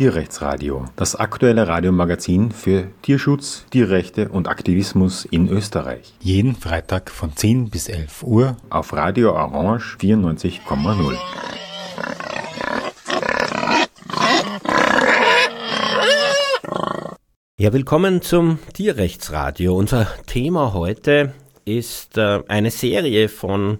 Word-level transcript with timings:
Tierrechtsradio, 0.00 0.86
das 0.96 1.14
aktuelle 1.14 1.68
Radiomagazin 1.68 2.52
für 2.52 2.86
Tierschutz, 3.02 3.66
Tierrechte 3.68 4.30
und 4.30 4.48
Aktivismus 4.48 5.26
in 5.26 5.46
Österreich. 5.50 6.14
Jeden 6.20 6.56
Freitag 6.56 7.10
von 7.10 7.36
10 7.36 7.68
bis 7.68 7.90
11 7.90 8.22
Uhr 8.22 8.56
auf 8.70 8.94
Radio 8.94 9.34
Orange 9.34 9.98
94,0. 10.00 11.18
Ja, 17.58 17.70
willkommen 17.74 18.22
zum 18.22 18.58
Tierrechtsradio. 18.72 19.76
Unser 19.76 20.06
Thema 20.24 20.72
heute 20.72 21.34
ist 21.66 22.16
äh, 22.16 22.40
eine 22.48 22.70
Serie 22.70 23.28
von 23.28 23.78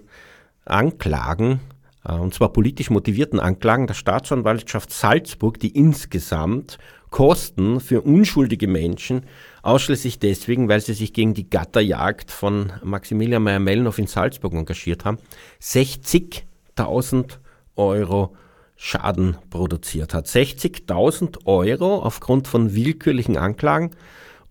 Anklagen 0.65 1.61
und 2.03 2.33
zwar 2.33 2.49
politisch 2.49 2.89
motivierten 2.89 3.39
Anklagen 3.39 3.87
der 3.87 3.93
Staatsanwaltschaft 3.93 4.91
Salzburg, 4.91 5.59
die 5.59 5.69
insgesamt 5.69 6.77
Kosten 7.11 7.81
für 7.81 8.01
unschuldige 8.01 8.67
Menschen, 8.67 9.25
ausschließlich 9.63 10.17
deswegen, 10.17 10.69
weil 10.69 10.79
sie 10.79 10.93
sich 10.93 11.13
gegen 11.13 11.33
die 11.33 11.49
Gatterjagd 11.49 12.31
von 12.31 12.71
Maximilian 12.83 13.43
Meyer-Mellnow 13.43 13.97
in 13.99 14.07
Salzburg 14.07 14.53
engagiert 14.53 15.05
haben, 15.05 15.17
60.000 15.61 17.37
Euro 17.75 18.35
Schaden 18.83 19.37
produziert 19.51 20.15
hat. 20.15 20.25
60.000 20.25 21.45
Euro 21.45 21.99
aufgrund 21.99 22.47
von 22.47 22.73
willkürlichen 22.73 23.37
Anklagen 23.37 23.91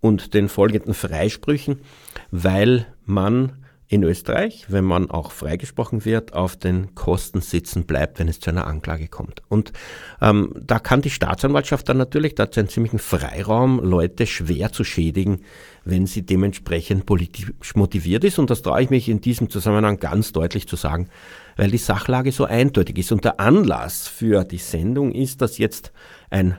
und 0.01 0.35
den 0.35 0.49
folgenden 0.49 0.95
Freisprüchen, 0.95 1.81
weil 2.31 2.87
man 3.05 3.60
in 3.91 4.05
Österreich, 4.05 4.67
wenn 4.69 4.85
man 4.85 5.11
auch 5.11 5.33
freigesprochen 5.33 6.05
wird, 6.05 6.33
auf 6.33 6.55
den 6.55 6.95
Kosten 6.95 7.41
sitzen 7.41 7.87
bleibt, 7.87 8.21
wenn 8.21 8.29
es 8.29 8.39
zu 8.39 8.51
einer 8.51 8.69
Anklage 8.69 9.09
kommt. 9.09 9.43
Und 9.49 9.73
ähm, 10.23 10.55
da 10.65 10.79
kann 10.79 11.03
die 11.03 11.11
Staatsanwaltschaft 11.11 11.89
dann 11.89 11.97
natürlich, 11.97 12.37
da 12.37 12.45
hat 12.45 12.55
sie 12.55 12.61
einen 12.61 12.69
ziemlichen 12.69 13.01
Freiraum, 13.01 13.81
Leute 13.83 14.29
schwer 14.29 14.71
zu 14.71 14.85
schädigen, 14.85 15.41
wenn 15.85 16.07
sie 16.07 16.23
dementsprechend 16.23 17.05
politisch 17.05 17.75
motiviert 17.75 18.23
ist. 18.23 18.39
Und 18.39 18.49
das 18.49 18.63
traue 18.63 18.81
ich 18.81 18.91
mich 18.91 19.09
in 19.09 19.21
diesem 19.21 19.51
Zusammenhang 19.51 19.99
ganz 19.99 20.31
deutlich 20.31 20.69
zu 20.69 20.77
sagen, 20.77 21.09
weil 21.57 21.73
die 21.73 21.79
Sachlage 21.79 22.31
so 22.31 22.45
eindeutig 22.45 22.97
ist. 22.97 23.11
Und 23.11 23.25
der 23.25 23.41
Anlass 23.41 24.07
für 24.07 24.45
die 24.45 24.59
Sendung 24.59 25.11
ist, 25.11 25.43
dass 25.43 25.59
jetzt 25.59 25.91
ein, 26.31 26.57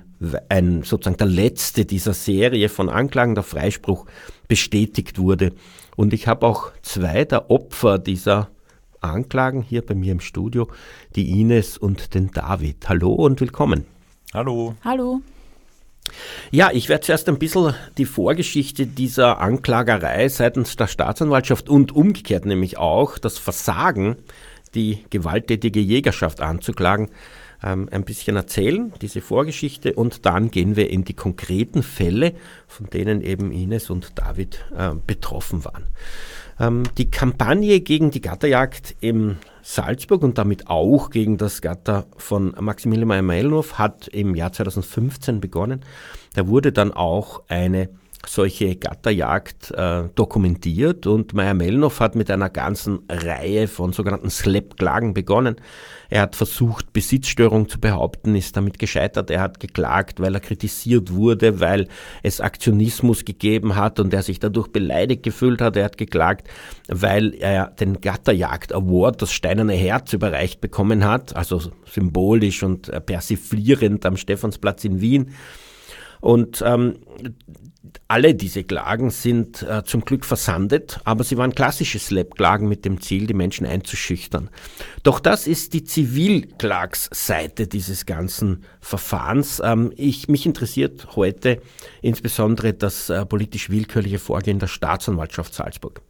ein 0.49 0.83
sozusagen 0.83 1.15
der 1.15 1.27
letzte 1.27 1.85
dieser 1.85 2.13
Serie 2.13 2.67
von 2.67 2.89
Anklagen, 2.89 3.35
der 3.35 3.45
Freispruch, 3.45 4.05
bestätigt 4.49 5.17
wurde. 5.17 5.53
Und 5.95 6.13
ich 6.13 6.27
habe 6.27 6.45
auch 6.45 6.71
zwei 6.81 7.25
der 7.25 7.51
Opfer 7.51 7.99
dieser 7.99 8.49
Anklagen 9.01 9.61
hier 9.61 9.85
bei 9.85 9.95
mir 9.95 10.11
im 10.11 10.19
Studio, 10.19 10.67
die 11.15 11.41
Ines 11.41 11.77
und 11.77 12.13
den 12.13 12.31
David. 12.31 12.87
Hallo 12.87 13.13
und 13.13 13.41
willkommen. 13.41 13.85
Hallo. 14.33 14.75
Hallo. 14.83 15.21
Ja, 16.51 16.71
ich 16.71 16.89
werde 16.89 17.05
zuerst 17.05 17.29
ein 17.29 17.39
bisschen 17.39 17.73
die 17.97 18.05
Vorgeschichte 18.05 18.85
dieser 18.85 19.39
Anklagerei 19.39 20.27
seitens 20.29 20.75
der 20.75 20.87
Staatsanwaltschaft 20.87 21.69
und 21.69 21.91
umgekehrt 21.93 22.45
nämlich 22.45 22.77
auch 22.77 23.17
das 23.17 23.37
Versagen, 23.37 24.17
die 24.75 25.03
gewalttätige 25.09 25.79
Jägerschaft 25.79 26.41
anzuklagen, 26.41 27.09
ähm, 27.63 27.89
ein 27.91 28.03
bisschen 28.03 28.35
erzählen, 28.35 28.93
diese 29.01 29.21
Vorgeschichte, 29.21 29.93
und 29.93 30.25
dann 30.25 30.51
gehen 30.51 30.75
wir 30.75 30.89
in 30.89 31.03
die 31.03 31.13
konkreten 31.13 31.83
Fälle, 31.83 32.33
von 32.67 32.89
denen 32.89 33.21
eben 33.21 33.51
Ines 33.51 33.89
und 33.89 34.17
David 34.17 34.65
äh, 34.77 34.91
betroffen 35.05 35.63
waren. 35.65 35.87
Ähm, 36.59 36.83
die 36.97 37.09
Kampagne 37.09 37.81
gegen 37.81 38.11
die 38.11 38.21
Gatterjagd 38.21 38.95
im 39.01 39.37
Salzburg 39.63 40.23
und 40.23 40.37
damit 40.37 40.67
auch 40.67 41.09
gegen 41.09 41.37
das 41.37 41.61
Gatter 41.61 42.07
von 42.17 42.55
Maximilian 42.59 43.07
Meyer-Meilnow 43.07 43.73
hat 43.77 44.07
im 44.07 44.35
Jahr 44.35 44.51
2015 44.51 45.39
begonnen. 45.39 45.81
Da 46.33 46.47
wurde 46.47 46.71
dann 46.71 46.91
auch 46.91 47.43
eine 47.47 47.89
solche 48.25 48.75
Gatterjagd 48.75 49.71
äh, 49.71 50.03
dokumentiert 50.15 51.07
und 51.07 51.33
Meyer 51.33 51.53
Melnow 51.53 51.99
hat 51.99 52.15
mit 52.15 52.29
einer 52.29 52.49
ganzen 52.49 52.99
Reihe 53.09 53.67
von 53.67 53.93
sogenannten 53.93 54.29
Slap-Klagen 54.29 55.13
begonnen. 55.13 55.55
Er 56.09 56.21
hat 56.21 56.35
versucht, 56.35 56.93
Besitzstörung 56.93 57.69
zu 57.69 57.79
behaupten, 57.79 58.35
ist 58.35 58.57
damit 58.57 58.77
gescheitert. 58.79 59.31
Er 59.31 59.41
hat 59.41 59.59
geklagt, 59.59 60.19
weil 60.19 60.35
er 60.35 60.41
kritisiert 60.41 61.13
wurde, 61.13 61.59
weil 61.59 61.87
es 62.21 62.41
Aktionismus 62.41 63.25
gegeben 63.25 63.75
hat 63.75 63.99
und 63.99 64.13
er 64.13 64.21
sich 64.21 64.39
dadurch 64.39 64.67
beleidigt 64.67 65.23
gefühlt 65.23 65.61
hat. 65.61 65.75
Er 65.77 65.85
hat 65.85 65.97
geklagt, 65.97 66.47
weil 66.89 67.33
er 67.35 67.67
den 67.67 68.01
Gatterjagd 68.01 68.73
Award, 68.73 69.21
das 69.21 69.31
steinerne 69.31 69.73
Herz, 69.73 70.13
überreicht 70.13 70.61
bekommen 70.61 71.05
hat, 71.05 71.35
also 71.35 71.61
symbolisch 71.85 72.61
und 72.61 72.91
persiflierend 73.05 74.05
am 74.05 74.17
Stephansplatz 74.17 74.83
in 74.83 75.01
Wien. 75.01 75.31
Und 76.19 76.63
ähm, 76.65 76.97
alle 78.07 78.35
diese 78.35 78.63
Klagen 78.63 79.09
sind 79.09 79.63
äh, 79.63 79.83
zum 79.83 80.03
Glück 80.03 80.25
versandet, 80.25 80.99
aber 81.05 81.23
sie 81.23 81.37
waren 81.37 81.55
klassische 81.55 81.97
Slap-Klagen 81.97 82.67
mit 82.67 82.83
dem 82.85 82.99
Ziel, 82.99 83.25
die 83.27 83.33
Menschen 83.33 83.65
einzuschüchtern. 83.65 84.49
Doch 85.03 85.19
das 85.19 85.47
ist 85.47 85.73
die 85.73 85.83
Zivilklagsseite 85.83 87.67
dieses 87.67 88.05
ganzen 88.05 88.63
Verfahrens. 88.81 89.61
Ähm, 89.63 89.93
ich, 89.95 90.27
mich 90.27 90.45
interessiert 90.45 91.15
heute 91.15 91.61
insbesondere 92.01 92.73
das 92.73 93.09
äh, 93.09 93.25
politisch 93.25 93.69
willkürliche 93.69 94.19
Vorgehen 94.19 94.59
der 94.59 94.67
Staatsanwaltschaft 94.67 95.53
Salzburg. 95.53 96.01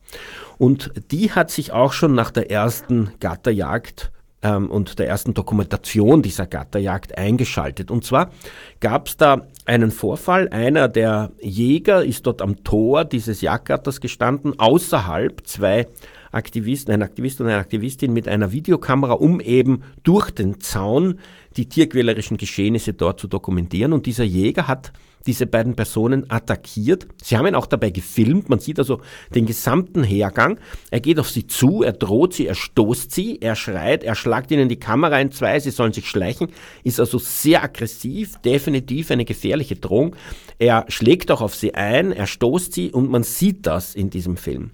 Und 0.58 0.92
die 1.12 1.32
hat 1.32 1.52
sich 1.52 1.72
auch 1.72 1.94
schon 1.94 2.16
nach 2.16 2.32
der 2.32 2.50
ersten 2.50 3.12
Gatterjagd 3.20 4.12
ähm, 4.42 4.70
und 4.70 5.00
der 5.00 5.08
ersten 5.08 5.34
Dokumentation 5.34 6.22
dieser 6.22 6.48
Gatterjagd 6.48 7.18
eingeschaltet. 7.18 7.92
Und 7.92 8.06
zwar 8.06 8.32
gab 8.80 9.08
es 9.08 9.18
da 9.18 9.48
einen 9.66 9.92
Vorfall. 9.92 10.50
Einer 10.50 10.88
der 10.88 11.32
Jäger 11.40 12.04
ist 12.04 12.26
dort 12.26 12.42
am 12.42 12.64
Tor 12.64 13.06
dieses 13.06 13.42
Jagdgatters 13.42 14.02
gestanden, 14.02 14.60
außerhalb 14.60 15.46
zwei 15.46 15.88
Aktivisten, 16.32 16.94
ein 16.94 17.02
Aktivist 17.02 17.42
und 17.42 17.48
eine 17.48 17.58
Aktivistin 17.58 18.14
mit 18.14 18.28
einer 18.28 18.52
Videokamera, 18.52 19.14
um 19.14 19.40
eben 19.42 19.84
durch 20.04 20.32
den 20.32 20.60
Zaun 20.62 21.20
die 21.58 21.68
tierquälerischen 21.68 22.38
Geschehnisse 22.38 22.94
dort 22.94 23.20
zu 23.20 23.28
dokumentieren. 23.28 23.94
Und 23.94 24.06
dieser 24.06 24.24
Jäger 24.24 24.68
hat 24.68 24.94
diese 25.26 25.46
beiden 25.46 25.76
Personen 25.76 26.30
attackiert. 26.30 27.08
Sie 27.22 27.38
haben 27.38 27.48
ihn 27.48 27.56
auch 27.56 27.68
dabei 27.68 27.90
gefilmt. 27.90 28.50
Man 28.50 28.60
sieht 28.60 28.80
also 28.80 29.02
den 29.34 29.46
gesamten 29.46 30.04
Hergang. 30.04 30.60
Er 30.90 31.00
geht 31.00 31.20
auf 31.20 31.30
sie 31.30 31.48
zu, 31.48 31.84
er 31.84 31.94
droht 31.94 32.34
sie, 32.34 32.48
er 32.48 32.56
stoßt 32.56 33.12
sie, 33.12 33.40
er 33.42 33.56
schreit, 33.56 34.04
er 34.04 34.16
schlagt 34.16 34.52
ihnen 34.52 34.70
die 34.70 34.80
Kamera 34.80 35.20
in 35.20 35.32
zwei, 35.32 35.60
sie 35.60 35.72
sollen 35.72 35.94
sich 35.94 36.08
schleichen. 36.08 36.50
Ist 36.84 37.00
also 37.00 37.18
sehr 37.18 37.64
aggressiv, 37.64 38.38
definitiv 38.44 39.12
eine 39.12 39.26
gefährliche 39.26 39.76
Drohung. 39.76 40.16
Er 40.60 40.86
schlägt 40.88 41.32
auch 41.32 41.42
auf 41.42 41.56
sie 41.56 41.74
ein, 41.74 42.12
er 42.12 42.28
stoßt 42.28 42.74
sie 42.74 42.92
und 42.92 43.10
man 43.10 43.24
sieht 43.24 43.66
das 43.66 43.96
in 43.96 44.10
diesem 44.10 44.38
Film. 44.38 44.72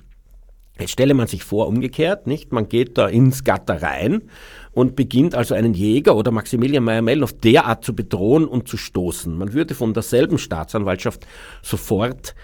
Jetzt 0.79 0.91
stelle 0.91 1.13
man 1.13 1.27
sich 1.27 1.43
vor, 1.43 1.67
umgekehrt, 1.67 2.27
nicht? 2.27 2.51
Man 2.51 2.69
geht 2.69 2.97
da 2.97 3.07
ins 3.07 3.43
Gatter 3.43 3.81
rein 3.81 4.23
und 4.71 4.95
beginnt 4.95 5.33
also 5.33 5.55
einen 5.55 5.73
Jäger 5.73 6.15
oder 6.15 6.31
Maximilian 6.31 6.83
Meyer-Mellnow 6.83 7.31
derart 7.33 7.83
zu 7.83 7.95
bedrohen 7.95 8.45
und 8.45 8.67
zu 8.67 8.77
stoßen. 8.77 9.35
Man 9.35 9.53
würde 9.53 9.73
von 9.73 9.93
derselben 9.93 10.37
Staatsanwaltschaft 10.37 11.25
sofort 11.63 12.35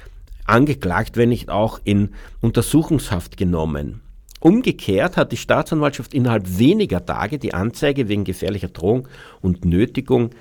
angeklagt, 0.45 1.15
wenn 1.15 1.29
nicht 1.29 1.49
auch 1.49 1.79
in 1.83 2.09
Untersuchungshaft 2.41 3.37
genommen. 3.37 4.01
Umgekehrt 4.39 5.15
hat 5.15 5.31
die 5.31 5.37
Staatsanwaltschaft 5.37 6.13
innerhalb 6.13 6.57
weniger 6.57 7.05
Tage 7.05 7.39
die 7.39 7.53
Anzeige 7.53 8.09
wegen 8.09 8.25
gefährlicher 8.25 8.67
Drohung 8.67 9.07
und 9.41 9.63
Nötigung 9.63 10.31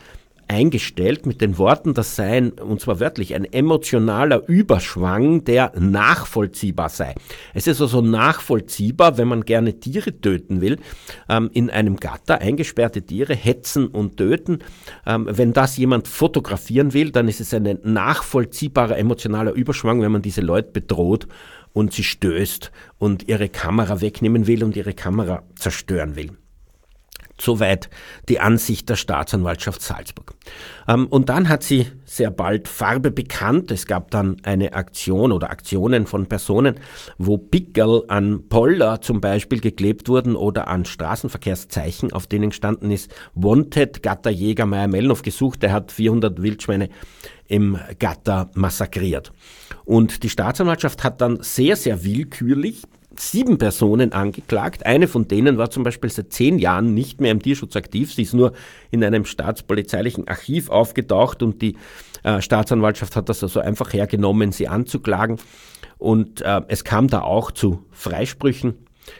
eingestellt 0.53 1.25
mit 1.25 1.41
den 1.41 1.57
Worten, 1.57 1.95
das 1.95 2.15
sei 2.15 2.53
und 2.53 2.81
zwar 2.81 3.01
wörtlich, 3.01 3.35
ein 3.35 3.45
emotionaler 3.45 4.47
Überschwang, 4.47 5.45
der 5.45 5.73
nachvollziehbar 5.79 6.91
sei. 6.91 7.15
Es 7.55 7.67
ist 7.67 7.81
also 7.81 8.03
nachvollziehbar, 8.03 9.17
wenn 9.17 9.29
man 9.29 9.45
gerne 9.45 9.81
Tiere 9.81 10.21
töten 10.21 10.61
will, 10.61 10.79
ähm, 11.29 11.51
in 11.55 11.71
einem 11.71 11.97
Gatter 11.97 12.41
eingesperrte 12.41 13.03
Tiere 13.03 13.35
hetzen 13.35 13.87
und 13.87 14.19
töten. 14.19 14.59
Ähm, 15.07 15.27
wenn 15.31 15.53
das 15.55 15.77
jemand 15.79 16.07
fotografieren 16.07 16.93
will, 16.93 17.11
dann 17.11 17.29
ist 17.29 17.41
es 17.41 17.55
ein 17.55 17.79
nachvollziehbarer 17.83 18.99
emotionaler 18.99 19.53
Überschwang, 19.53 20.03
wenn 20.03 20.13
man 20.13 20.23
diese 20.23 20.43
Leute 20.43 20.71
bedroht 20.73 21.27
und 21.73 21.95
sie 21.95 22.05
stößt 22.05 22.71
und 22.99 23.29
ihre 23.29 23.49
Kamera 23.49 24.01
wegnehmen 24.03 24.47
will 24.47 24.63
und 24.65 24.77
ihre 24.77 24.93
Kamera 24.93 25.43
zerstören 25.57 26.17
will. 26.17 26.42
Soweit 27.43 27.91
die 28.29 28.39
Ansicht 28.39 28.89
der 28.89 28.95
Staatsanwaltschaft 28.95 29.83
Salzburg. 29.83 30.35
Ähm, 30.87 31.09
und 31.09 31.29
dann 31.29 31.49
hat 31.49 31.65
sie 31.65 31.89
sehr 32.05 32.31
bald 32.31 32.69
Farbe 32.69 33.11
bekannt. 33.11 33.73
Es 33.73 33.87
gab 33.87 34.13
dann 34.13 34.37
eine 34.45 34.75
Aktion 34.75 35.33
oder 35.33 35.51
Aktionen 35.51 36.07
von 36.07 36.27
Personen, 36.27 36.77
wo 37.19 37.39
Pickel 37.39 38.05
an 38.07 38.49
Poller 38.49 39.01
zum 39.01 39.21
Beispiel 39.21 39.61
geklebt 39.61 40.09
wurden 40.09 40.37
oder 40.37 40.69
an 40.69 40.85
Straßenverkehrszeichen, 40.85 42.13
auf 42.13 42.29
denen 42.29 42.51
gestanden 42.51 42.93
ist 42.93 43.13
Wanted 43.35 44.05
Gatterjäger 44.05 44.67
Meier 44.67 44.87
Mellnow 44.87 45.21
gesucht. 45.21 45.65
Er 45.65 45.73
hat 45.73 45.91
400 45.91 46.41
Wildschweine 46.41 46.91
im 47.49 47.77
Gatter 47.99 48.53
massakriert. 48.55 49.33
Und 49.85 50.23
die 50.23 50.29
Staatsanwaltschaft 50.29 51.03
hat 51.03 51.21
dann 51.21 51.43
sehr, 51.43 51.75
sehr 51.75 52.05
willkürlich 52.05 52.83
sieben 53.17 53.59
Personen 53.59 54.13
angeklagt. 54.13 54.87
Eine 54.87 55.09
von 55.09 55.29
denen 55.29 55.59
war 55.59 55.71
zum 55.71 55.83
Beispiel 55.83 56.11
seit 56.11 56.33
zehn 56.33 56.59
Jahren 56.59 56.95
nicht 56.95 57.21
mehr 57.21 57.33
im 57.33 57.43
Tierschutz 57.43 57.77
aktiv. 57.77 58.13
Sie 58.13 58.23
ist 58.23 58.35
nur 58.35 58.53
in 58.91 59.03
einem 59.05 59.25
staatspolizeilichen 59.25 60.29
Archiv 60.29 60.71
aufgetaucht 60.71 61.43
und 61.43 61.63
die 61.63 61.77
äh, 62.23 62.41
Staatsanwaltschaft 62.41 63.17
hat 63.17 63.29
das 63.29 63.43
also 63.43 63.61
einfach 63.61 63.93
hergenommen, 63.93 64.53
sie 64.53 64.69
anzuklagen. 64.69 65.39
Und 65.99 66.41
äh, 66.41 66.63
es 66.69 66.85
kam 66.85 67.09
da 67.09 67.23
auch 67.23 67.51
zu 67.51 67.85
Freisprüchen. 67.91 68.75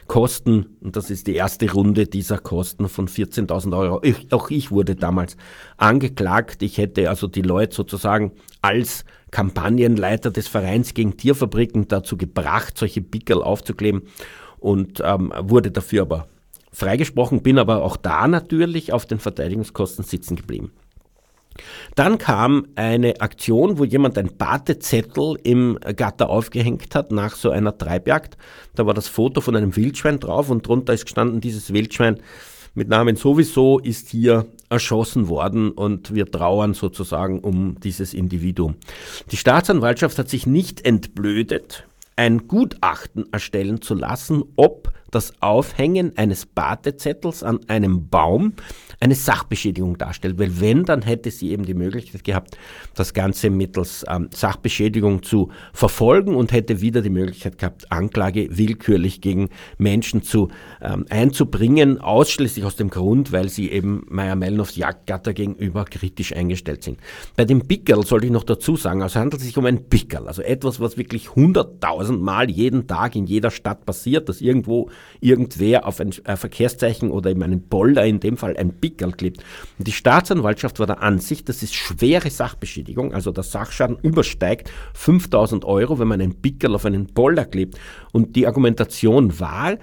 Kosten, 0.07 0.77
und 0.81 0.95
das 0.95 1.09
ist 1.09 1.27
die 1.27 1.35
erste 1.35 1.71
Runde 1.71 2.07
dieser 2.07 2.37
Kosten 2.37 2.89
von 2.89 3.07
14.000 3.07 3.77
Euro. 3.77 3.99
Ich, 4.03 4.31
auch 4.31 4.49
ich 4.49 4.71
wurde 4.71 4.95
damals 4.95 5.37
angeklagt. 5.77 6.61
Ich 6.61 6.77
hätte 6.77 7.09
also 7.09 7.27
die 7.27 7.41
Leute 7.41 7.75
sozusagen 7.75 8.31
als 8.61 9.05
Kampagnenleiter 9.31 10.31
des 10.31 10.47
Vereins 10.47 10.93
gegen 10.93 11.17
Tierfabriken 11.17 11.87
dazu 11.87 12.17
gebracht, 12.17 12.77
solche 12.77 13.01
Pickel 13.01 13.41
aufzukleben 13.41 14.03
und 14.59 15.01
ähm, 15.03 15.33
wurde 15.39 15.71
dafür 15.71 16.03
aber 16.03 16.27
freigesprochen, 16.71 17.41
bin 17.41 17.59
aber 17.59 17.83
auch 17.83 17.97
da 17.97 18.27
natürlich 18.27 18.93
auf 18.93 19.05
den 19.05 19.19
Verteidigungskosten 19.19 20.03
sitzen 20.05 20.35
geblieben. 20.35 20.71
Dann 21.95 22.17
kam 22.17 22.67
eine 22.75 23.21
Aktion, 23.21 23.77
wo 23.77 23.83
jemand 23.83 24.17
ein 24.17 24.35
Batezettel 24.37 25.37
im 25.43 25.77
Gatter 25.95 26.29
aufgehängt 26.29 26.95
hat 26.95 27.11
nach 27.11 27.35
so 27.35 27.51
einer 27.51 27.77
Treibjagd. 27.77 28.37
Da 28.75 28.85
war 28.85 28.93
das 28.93 29.07
Foto 29.07 29.41
von 29.41 29.55
einem 29.55 29.75
Wildschwein 29.75 30.19
drauf 30.19 30.49
und 30.49 30.67
drunter 30.67 30.93
ist 30.93 31.05
gestanden, 31.05 31.41
dieses 31.41 31.73
Wildschwein 31.73 32.19
mit 32.75 32.89
Namen 32.89 33.15
sowieso 33.15 33.77
ist 33.77 34.09
hier 34.09 34.47
erschossen 34.69 35.27
worden 35.27 35.71
und 35.71 36.15
wir 36.15 36.31
trauern 36.31 36.73
sozusagen 36.73 37.39
um 37.39 37.79
dieses 37.79 38.13
Individuum. 38.13 38.75
Die 39.31 39.37
Staatsanwaltschaft 39.37 40.17
hat 40.17 40.29
sich 40.29 40.47
nicht 40.47 40.83
entblödet, 40.83 41.85
ein 42.15 42.47
Gutachten 42.47 43.31
erstellen 43.31 43.81
zu 43.81 43.93
lassen, 43.93 44.43
ob 44.55 44.91
das 45.11 45.33
Aufhängen 45.41 46.17
eines 46.17 46.47
Batezettels 46.47 47.43
an 47.43 47.59
einem 47.67 48.09
Baum 48.09 48.53
eine 49.03 49.15
Sachbeschädigung 49.15 49.97
darstellt. 49.97 50.39
Weil 50.39 50.61
wenn, 50.61 50.85
dann 50.85 51.01
hätte 51.01 51.29
sie 51.29 51.51
eben 51.51 51.65
die 51.65 51.73
Möglichkeit 51.73 52.23
gehabt, 52.23 52.57
das 52.95 53.13
Ganze 53.13 53.49
mittels 53.49 54.05
ähm, 54.09 54.29
Sachbeschädigung 54.33 55.23
zu 55.23 55.49
verfolgen 55.73 56.35
und 56.35 56.53
hätte 56.53 56.79
wieder 56.79 57.01
die 57.01 57.09
Möglichkeit 57.09 57.57
gehabt, 57.57 57.91
Anklage 57.91 58.47
willkürlich 58.57 59.19
gegen 59.19 59.49
Menschen 59.77 60.23
zu 60.23 60.47
ähm, 60.81 61.05
einzubringen, 61.09 61.99
ausschließlich 61.99 62.63
aus 62.63 62.77
dem 62.77 62.89
Grund, 62.89 63.33
weil 63.33 63.49
sie 63.49 63.69
eben 63.71 64.05
Meyer 64.09 64.37
Mellnows 64.37 64.77
Jagdgatter 64.77 65.33
gegenüber 65.33 65.83
kritisch 65.83 66.33
eingestellt 66.33 66.83
sind. 66.83 66.97
Bei 67.35 67.43
dem 67.43 67.67
Pickerl 67.67 68.05
sollte 68.05 68.27
ich 68.27 68.31
noch 68.31 68.45
dazu 68.45 68.77
sagen, 68.77 69.01
also 69.01 69.19
handelt 69.19 69.41
es 69.41 69.47
sich 69.47 69.57
um 69.57 69.65
ein 69.65 69.89
Pickerl, 69.89 70.29
also 70.29 70.41
etwas, 70.41 70.79
was 70.79 70.97
wirklich 70.97 71.35
hunderttausend 71.35 72.21
Mal 72.21 72.49
jeden 72.49 72.87
Tag 72.87 73.17
in 73.17 73.25
jeder 73.25 73.51
Stadt 73.51 73.85
passiert, 73.85 74.29
dass 74.29 74.39
irgendwo 74.39 74.89
irgendwer 75.19 75.85
auf 75.85 75.99
ein 75.99 76.13
Verkehrszeichen 76.13 77.11
oder 77.11 77.31
in 77.31 77.43
einen 77.43 77.63
Boulder, 77.63 78.05
in 78.05 78.21
dem 78.21 78.37
Fall 78.37 78.55
ein 78.55 78.71
Pickerl 78.71 78.92
klebt. 78.97 79.43
Und 79.77 79.87
die 79.87 79.91
Staatsanwaltschaft 79.91 80.79
war 80.79 80.87
der 80.87 81.01
Ansicht, 81.01 81.49
das 81.49 81.63
ist 81.63 81.75
schwere 81.75 82.29
Sachbeschädigung, 82.29 83.13
also 83.13 83.31
der 83.31 83.43
Sachschaden 83.43 83.97
übersteigt 84.01 84.71
5000 84.93 85.65
Euro, 85.65 85.99
wenn 85.99 86.07
man 86.07 86.21
einen 86.21 86.41
Pickerl 86.41 86.75
auf 86.75 86.85
einen 86.85 87.07
Boulder 87.07 87.45
klebt. 87.45 87.77
Und 88.11 88.35
die 88.35 88.47
Argumentation 88.47 89.39
war, 89.39 89.77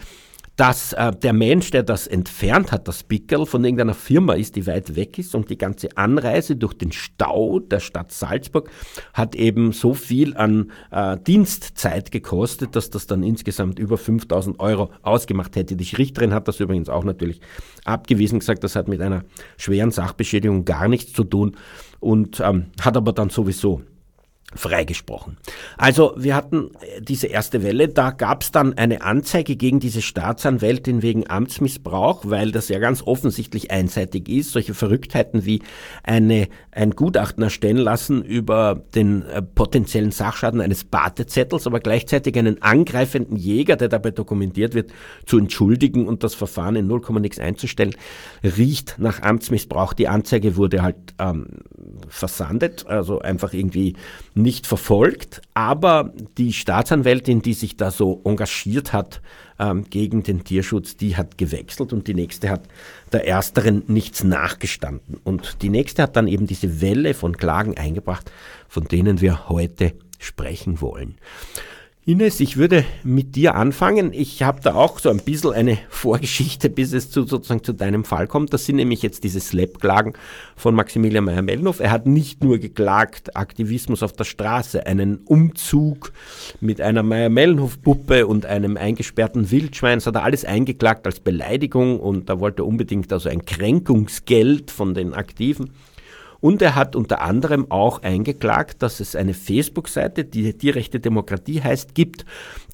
dass 0.61 0.93
äh, 0.93 1.11
der 1.12 1.33
Mensch, 1.33 1.71
der 1.71 1.83
das 1.83 2.07
entfernt 2.07 2.71
hat, 2.71 2.87
das 2.87 3.03
Pickel, 3.03 3.47
von 3.47 3.65
irgendeiner 3.65 3.95
Firma 3.95 4.35
ist, 4.35 4.57
die 4.57 4.67
weit 4.67 4.95
weg 4.95 5.19
ist 5.19 5.35
und 5.35 5.49
die 5.49 5.57
ganze 5.57 5.89
Anreise 5.97 6.55
durch 6.55 6.75
den 6.75 6.93
Stau 6.93 7.61
der 7.61 7.81
Stadt 7.81 8.12
Salzburg 8.12 8.69
hat 9.15 9.35
eben 9.35 9.73
so 9.73 9.95
viel 9.95 10.37
an 10.37 10.71
äh, 10.91 11.17
Dienstzeit 11.17 12.11
gekostet, 12.11 12.77
dass 12.77 12.91
das 12.91 13.07
dann 13.07 13.23
insgesamt 13.23 13.79
über 13.79 13.97
5000 13.97 14.61
Euro 14.61 14.91
ausgemacht 15.01 15.57
hätte. 15.57 15.77
Die 15.77 15.97
Richterin 15.97 16.35
hat 16.35 16.47
das 16.47 16.61
übrigens 16.61 16.91
auch 16.91 17.05
natürlich 17.05 17.41
abgewiesen, 17.87 18.41
gesagt, 18.41 18.63
das 18.63 18.77
hat 18.77 18.87
mit 18.87 19.01
einer 19.01 19.25
schweren 19.56 19.93
Sachbeschädigung 19.93 20.67
gar 20.67 20.89
nichts 20.89 21.15
zu 21.15 21.25
tun 21.25 21.56
und 22.01 22.39
ähm, 22.41 22.67
hat 22.83 22.99
aber 22.99 23.15
dann 23.15 23.31
sowieso 23.31 23.81
freigesprochen. 24.55 25.37
Also 25.76 26.14
wir 26.17 26.35
hatten 26.35 26.70
äh, 26.81 27.00
diese 27.00 27.29
erste 27.29 27.62
Welle, 27.62 27.88
da 27.88 28.11
gab 28.11 28.43
es 28.43 28.50
dann 28.50 28.76
eine 28.76 29.02
Anzeige 29.02 29.56
gegen 29.56 29.81
diese 29.81 30.02
Staatsanwältin 30.02 31.02
wegen 31.02 31.29
Amtsmissbrauch, 31.31 32.23
weil 32.25 32.50
das 32.50 32.69
ja 32.69 32.79
ganz 32.79 33.02
offensichtlich 33.02 33.70
einseitig 33.70 34.29
ist, 34.29 34.52
solche 34.52 34.75
Verrücktheiten 34.75 35.44
wie 35.44 35.62
eine, 36.02 36.49
ein 36.73 36.93
Gutachten 36.93 37.43
erstellen 37.43 37.76
lassen 37.76 38.25
über 38.25 38.82
den 38.94 39.23
äh, 39.23 39.43
potenziellen 39.43 40.11
Sachschaden 40.11 40.61
eines 40.61 40.85
Batezettels, 40.85 41.67
aber 41.67 41.81
gleichzeitig 41.81 42.37
einen 42.37 42.61
angreifenden 42.62 43.37
Jäger, 43.37 43.76
der 43.76 43.88
dabei 43.88 44.11
dokumentiert 44.11 44.75
wird, 44.75 44.93
zu 45.26 45.38
entschuldigen 45.38 46.08
und 46.08 46.25
das 46.25 46.35
Verfahren 46.35 46.76
in 46.76 46.87
0, 46.87 47.03
nix 47.20 47.38
einzustellen, 47.38 47.94
riecht 48.43 48.96
nach 48.99 49.23
Amtsmissbrauch. 49.23 49.93
Die 49.93 50.08
Anzeige 50.08 50.56
wurde 50.56 50.82
halt 50.82 50.96
ähm, 51.19 51.46
versandet, 52.08 52.87
also 52.87 53.20
einfach 53.20 53.53
irgendwie 53.53 53.94
nicht 54.35 54.67
verfolgt, 54.67 55.43
aber 55.55 56.12
die 56.38 56.53
Staatsanwältin, 56.53 57.43
die 57.43 57.55
sich 57.55 57.77
da 57.77 57.91
so 57.91 58.21
engagiert 58.25 58.93
hat 58.93 59.21
ähm, 59.59 59.85
gegen 59.91 60.23
den 60.23 60.44
Tierschutz, 60.44 60.97
die 60.97 61.17
hat 61.17 61.38
gewechselt 61.38 61.93
und 61.93 62.06
die 62.06 62.15
nächste 62.15 62.50
hat 62.50 62.62
der 63.12 63.27
ersteren 63.27 63.82
nichts 63.88 64.25
nachgestanden. 64.25 65.21
Und 65.25 65.62
die 65.62 65.69
nächste 65.69 66.03
hat 66.03 66.17
dann 66.17 66.29
eben 66.29 66.47
diese 66.47 66.81
Welle 66.81 67.15
von 67.15 67.37
Klagen 67.37 67.77
eingebracht, 67.77 68.31
von 68.69 68.85
denen 68.85 69.21
wir 69.21 69.49
heute 69.49 69.93
sprechen 70.19 70.81
wollen. 70.81 71.17
Ines, 72.06 72.41
ich 72.41 72.56
würde 72.56 72.87
mit 73.05 73.37
dir 73.37 73.56
anfangen. 73.56 74.14
Ich 74.14 74.43
habe 74.43 74.62
da 74.62 74.75
auch 74.75 74.99
so 74.99 75.11
ein 75.11 75.19
bisschen 75.19 75.52
eine 75.52 75.76
Vorgeschichte, 75.91 76.70
bis 76.70 76.94
es 76.94 77.11
zu, 77.11 77.26
sozusagen 77.26 77.62
zu 77.62 77.75
deinem 77.75 78.05
Fall 78.05 78.26
kommt. 78.26 78.55
Das 78.55 78.64
sind 78.64 78.76
nämlich 78.76 79.02
jetzt 79.02 79.23
diese 79.23 79.38
Slap-Klagen 79.38 80.14
von 80.56 80.75
Maximilian 80.75 81.25
Meyer-Mellnow. 81.25 81.79
Er 81.79 81.91
hat 81.91 82.06
nicht 82.06 82.43
nur 82.43 82.56
geklagt, 82.56 83.37
Aktivismus 83.37 84.02
auf 84.02 84.14
der 84.14 84.25
Straße, 84.25 84.87
einen 84.87 85.19
Umzug 85.26 86.12
mit 86.62 86.81
einer 86.81 87.02
Meyer-Mellnow-Puppe 87.02 88.26
und 88.26 88.46
einem 88.46 88.79
eingesperrten 88.79 89.50
Wildschwein, 89.50 89.99
das 89.99 90.06
hat 90.06 90.14
er 90.14 90.25
alles 90.25 90.46
eingeklagt 90.46 91.05
als 91.05 91.20
Beleidigung 91.20 92.00
und 92.00 92.31
da 92.31 92.41
wollte 92.41 92.62
er 92.62 92.67
unbedingt 92.67 93.12
also 93.12 93.29
ein 93.29 93.44
Kränkungsgeld 93.44 94.70
von 94.70 94.94
den 94.94 95.12
Aktiven. 95.12 95.70
Und 96.41 96.63
er 96.63 96.75
hat 96.75 96.97
unter 96.97 97.21
anderem 97.21 97.71
auch 97.71 98.03
eingeklagt, 98.03 98.83
dass 98.83 99.01
es 99.01 99.15
eine 99.15 99.35
Facebook-Seite, 99.35 100.25
die 100.25 100.53
Tierrechte 100.55 101.01
Demokratie 101.01 101.63
heißt, 101.63 101.95
gibt, 101.95 102.25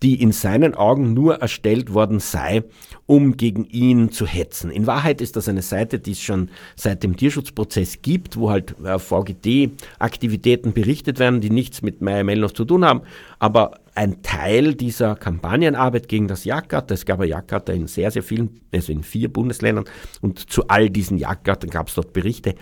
die 0.03 0.21
in 0.23 0.33
seinen 0.33 0.75
Augen 0.75 1.15
nur 1.15 1.37
erstellt 1.37 1.93
worden 1.93 2.21
sei, 2.21 2.65
um 3.07 3.37
gegen 3.37 3.65
ihn 3.65 4.11
zu 4.13 4.27
hetzen. 4.27 4.71
In 4.71 4.87
Wahrheit 4.87 5.21
ist 5.21 5.37
das 5.37 5.49
eine 5.49 5.63
Seite, 5.63 5.99
die 5.99 6.13
es 6.13 6.23
schon 6.23 6.51
seit 6.77 7.03
dem 7.03 7.17
Tierschutzprozess 7.17 8.03
gibt, 8.03 8.37
wo 8.37 8.51
halt 8.51 8.77
äh, 8.85 8.99
VGT-Aktivitäten 8.99 10.73
berichtet 10.73 11.19
werden, 11.19 11.41
die 11.41 11.51
nichts 11.51 11.83
mit 11.83 12.03
Meyer 12.03 12.25
Mellnow 12.25 12.53
zu 12.53 12.65
tun 12.65 12.85
haben, 12.85 13.03
aber 13.39 13.81
ein 13.95 14.21
Teil 14.23 14.75
dieser 14.75 15.17
Kampagnenarbeit 15.17 16.09
gegen 16.09 16.29
das 16.29 16.45
Jagdgatter. 16.45 16.95
Es 16.95 17.07
gab 17.07 17.21
ein 17.21 17.29
Jagdgatter 17.29 17.73
in 17.73 17.87
sehr, 17.87 18.11
sehr 18.11 18.23
vielen, 18.23 18.61
also 18.73 18.93
in 18.93 19.03
vier 19.03 19.33
Bundesländern 19.33 19.87
und 20.21 20.51
zu 20.51 20.69
all 20.69 20.91
diesen 20.91 21.17
Jagdgattern 21.17 21.71
gab 21.71 21.89
es 21.89 21.95
dort 21.95 22.13
Berichte 22.13 22.55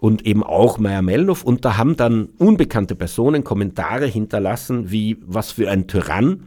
und 0.00 0.26
eben 0.26 0.42
auch 0.42 0.78
Meyer 0.78 1.02
Mellnow. 1.02 1.44
Und 1.44 1.64
da 1.64 1.76
haben 1.76 1.96
dann 1.96 2.30
unbekannte 2.38 2.94
Personen 2.94 3.44
Kommentare 3.44 4.06
hinterlassen, 4.06 4.90
wie 4.90 5.18
was 5.26 5.52
für 5.52 5.70
ein 5.70 5.88
Tyrann. 5.88 6.46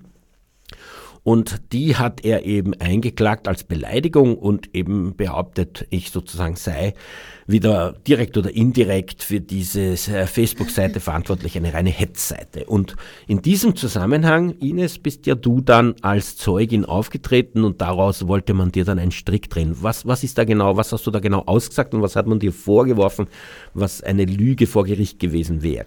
Und 1.23 1.61
die 1.71 1.95
hat 1.95 2.25
er 2.25 2.45
eben 2.45 2.73
eingeklagt 2.73 3.47
als 3.47 3.63
Beleidigung 3.63 4.37
und 4.37 4.75
eben 4.75 5.15
behauptet, 5.15 5.87
ich 5.89 6.11
sozusagen 6.11 6.57
sei 6.57 6.93
wieder 7.47 7.93
direkt 8.05 8.37
oder 8.37 8.53
indirekt 8.53 9.23
für 9.23 9.39
diese 9.39 9.81
äh, 9.81 10.27
Facebook-Seite 10.27 10.99
verantwortlich, 10.99 11.57
eine 11.57 11.73
reine 11.73 11.91
Hetzseite. 11.91 12.65
Und 12.65 12.95
in 13.25 13.41
diesem 13.41 13.75
Zusammenhang, 13.77 14.51
Ines, 14.59 14.99
bist 14.99 15.25
ja 15.25 15.35
du 15.35 15.61
dann 15.61 15.95
als 16.01 16.35
Zeugin 16.35 16.83
aufgetreten 16.83 17.63
und 17.63 17.79
daraus 17.79 18.27
wollte 18.27 18.53
man 18.53 18.73
dir 18.73 18.83
dann 18.83 18.99
einen 18.99 19.11
Strick 19.11 19.49
drehen. 19.49 19.77
Was, 19.79 20.05
was 20.05 20.23
ist 20.25 20.37
da 20.37 20.43
genau, 20.43 20.75
was 20.75 20.91
hast 20.91 21.07
du 21.07 21.11
da 21.11 21.19
genau 21.19 21.43
ausgesagt 21.45 21.93
und 21.93 22.01
was 22.01 22.17
hat 22.17 22.27
man 22.27 22.39
dir 22.39 22.51
vorgeworfen, 22.51 23.27
was 23.73 24.03
eine 24.03 24.25
Lüge 24.25 24.67
vor 24.67 24.83
Gericht 24.83 25.19
gewesen 25.19 25.63
wäre? 25.63 25.85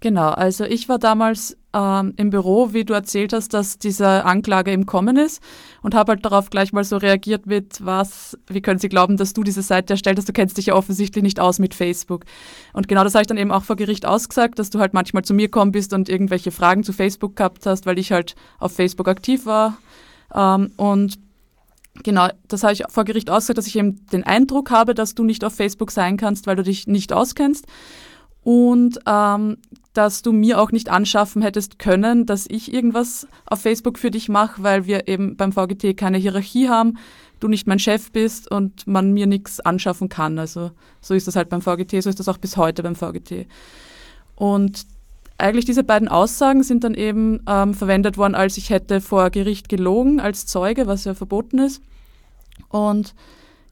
Genau, 0.00 0.28
also 0.28 0.64
ich 0.64 0.88
war 0.88 0.98
damals 0.98 1.56
ähm, 1.74 2.14
im 2.16 2.30
Büro, 2.30 2.72
wie 2.72 2.84
du 2.84 2.94
erzählt 2.94 3.32
hast, 3.32 3.52
dass 3.52 3.78
diese 3.78 4.24
Anklage 4.24 4.72
im 4.72 4.86
Kommen 4.86 5.16
ist 5.16 5.42
und 5.82 5.94
habe 5.94 6.12
halt 6.12 6.24
darauf 6.24 6.50
gleich 6.50 6.72
mal 6.72 6.84
so 6.84 6.96
reagiert 6.96 7.46
mit, 7.46 7.84
was, 7.84 8.38
wie 8.48 8.62
können 8.62 8.78
sie 8.78 8.88
glauben, 8.88 9.16
dass 9.16 9.32
du 9.32 9.42
diese 9.42 9.62
Seite 9.62 9.94
erstellt 9.94 10.18
hast, 10.18 10.28
du 10.28 10.32
kennst 10.32 10.56
dich 10.56 10.66
ja 10.66 10.74
offensichtlich 10.74 11.22
nicht 11.22 11.40
aus 11.40 11.58
mit 11.58 11.74
Facebook. 11.74 12.24
Und 12.72 12.86
genau 12.86 13.02
das 13.02 13.14
habe 13.14 13.22
ich 13.22 13.26
dann 13.26 13.38
eben 13.38 13.50
auch 13.50 13.64
vor 13.64 13.76
Gericht 13.76 14.06
ausgesagt, 14.06 14.58
dass 14.58 14.70
du 14.70 14.78
halt 14.78 14.94
manchmal 14.94 15.24
zu 15.24 15.34
mir 15.34 15.46
gekommen 15.48 15.72
bist 15.72 15.92
und 15.92 16.08
irgendwelche 16.08 16.52
Fragen 16.52 16.84
zu 16.84 16.92
Facebook 16.92 17.34
gehabt 17.34 17.66
hast, 17.66 17.84
weil 17.84 17.98
ich 17.98 18.12
halt 18.12 18.36
auf 18.58 18.72
Facebook 18.72 19.08
aktiv 19.08 19.46
war. 19.46 19.78
Ähm, 20.34 20.72
und 20.76 21.18
Genau, 22.04 22.28
das 22.46 22.62
habe 22.62 22.72
ich 22.72 22.84
vor 22.88 23.04
Gericht 23.04 23.28
ausgesagt, 23.28 23.58
dass 23.58 23.66
ich 23.66 23.74
eben 23.74 24.06
den 24.12 24.22
Eindruck 24.22 24.70
habe, 24.70 24.94
dass 24.94 25.16
du 25.16 25.24
nicht 25.24 25.42
auf 25.44 25.54
Facebook 25.54 25.90
sein 25.90 26.16
kannst, 26.16 26.46
weil 26.46 26.54
du 26.54 26.62
dich 26.62 26.86
nicht 26.86 27.12
auskennst. 27.12 27.66
Und 28.42 29.00
ähm, 29.06 29.58
dass 29.92 30.22
du 30.22 30.32
mir 30.32 30.60
auch 30.60 30.70
nicht 30.70 30.90
anschaffen 30.90 31.42
hättest 31.42 31.78
können, 31.78 32.24
dass 32.24 32.46
ich 32.48 32.72
irgendwas 32.72 33.26
auf 33.46 33.60
Facebook 33.60 33.98
für 33.98 34.10
dich 34.10 34.28
mache, 34.28 34.62
weil 34.62 34.86
wir 34.86 35.08
eben 35.08 35.36
beim 35.36 35.52
VGT 35.52 35.96
keine 35.96 36.18
Hierarchie 36.18 36.68
haben, 36.68 36.98
du 37.40 37.48
nicht 37.48 37.66
mein 37.66 37.78
Chef 37.78 38.12
bist 38.12 38.50
und 38.50 38.86
man 38.86 39.12
mir 39.12 39.26
nichts 39.26 39.60
anschaffen 39.60 40.08
kann. 40.08 40.38
Also 40.38 40.70
so 41.00 41.14
ist 41.14 41.26
das 41.26 41.36
halt 41.36 41.48
beim 41.48 41.62
VGT, 41.62 42.02
so 42.02 42.10
ist 42.10 42.20
das 42.20 42.28
auch 42.28 42.38
bis 42.38 42.56
heute 42.56 42.82
beim 42.82 42.94
VGT. 42.94 43.46
Und 44.36 44.86
eigentlich 45.36 45.64
diese 45.64 45.84
beiden 45.84 46.08
Aussagen 46.08 46.62
sind 46.62 46.84
dann 46.84 46.94
eben 46.94 47.40
ähm, 47.48 47.74
verwendet 47.74 48.18
worden, 48.18 48.34
als 48.34 48.56
ich 48.56 48.70
hätte 48.70 49.00
vor 49.00 49.30
Gericht 49.30 49.68
gelogen 49.68 50.20
als 50.20 50.46
Zeuge, 50.46 50.86
was 50.86 51.04
ja 51.04 51.14
verboten 51.14 51.58
ist. 51.58 51.82
Und 52.68 53.14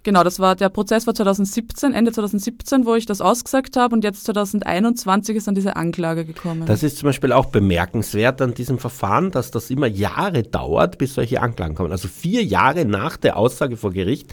Genau, 0.06 0.22
das 0.22 0.38
war 0.38 0.54
der 0.54 0.68
Prozess 0.68 1.08
war 1.08 1.16
2017, 1.16 1.92
Ende 1.92 2.12
2017, 2.12 2.86
wo 2.86 2.94
ich 2.94 3.06
das 3.06 3.20
ausgesagt 3.20 3.76
habe 3.76 3.92
und 3.92 4.04
jetzt 4.04 4.22
2021 4.26 5.34
ist 5.34 5.48
dann 5.48 5.56
diese 5.56 5.74
Anklage 5.74 6.24
gekommen. 6.24 6.64
Das 6.64 6.84
ist 6.84 6.98
zum 6.98 7.08
Beispiel 7.08 7.32
auch 7.32 7.46
bemerkenswert 7.46 8.40
an 8.40 8.54
diesem 8.54 8.78
Verfahren, 8.78 9.32
dass 9.32 9.50
das 9.50 9.68
immer 9.68 9.88
Jahre 9.88 10.44
dauert, 10.44 10.98
bis 10.98 11.14
solche 11.14 11.42
Anklagen 11.42 11.74
kommen. 11.74 11.90
Also 11.90 12.06
vier 12.06 12.44
Jahre 12.44 12.84
nach 12.84 13.16
der 13.16 13.36
Aussage 13.36 13.76
vor 13.76 13.90
Gericht 13.90 14.32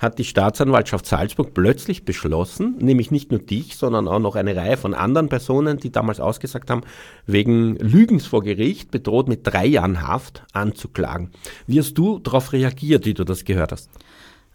hat 0.00 0.18
die 0.18 0.24
Staatsanwaltschaft 0.24 1.06
Salzburg 1.06 1.54
plötzlich 1.54 2.04
beschlossen, 2.04 2.74
nämlich 2.80 3.12
nicht 3.12 3.30
nur 3.30 3.38
dich, 3.38 3.76
sondern 3.76 4.08
auch 4.08 4.18
noch 4.18 4.34
eine 4.34 4.56
Reihe 4.56 4.76
von 4.76 4.92
anderen 4.92 5.28
Personen, 5.28 5.78
die 5.78 5.92
damals 5.92 6.18
ausgesagt 6.18 6.68
haben, 6.68 6.82
wegen 7.26 7.76
Lügens 7.76 8.26
vor 8.26 8.42
Gericht 8.42 8.90
bedroht 8.90 9.28
mit 9.28 9.42
drei 9.44 9.66
Jahren 9.66 10.04
Haft 10.04 10.42
anzuklagen. 10.52 11.30
Wie 11.68 11.78
hast 11.78 11.94
du 11.94 12.18
darauf 12.18 12.52
reagiert, 12.52 13.06
wie 13.06 13.14
du 13.14 13.22
das 13.22 13.44
gehört 13.44 13.70
hast? 13.70 13.88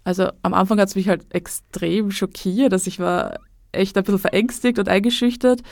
Also 0.08 0.30
am 0.42 0.54
Anfang 0.54 0.80
hat 0.80 0.88
es 0.88 0.96
mich 0.96 1.10
halt 1.10 1.26
extrem 1.36 2.12
schockiert, 2.12 2.72
dass 2.72 2.88
ich 2.88 2.98
war 2.98 3.40
echt 3.74 3.98
ein 3.98 4.06
bisschen 4.06 4.20
verängstigt 4.20 4.80
und 4.80 4.88
eingeschüchtert. 4.88 5.64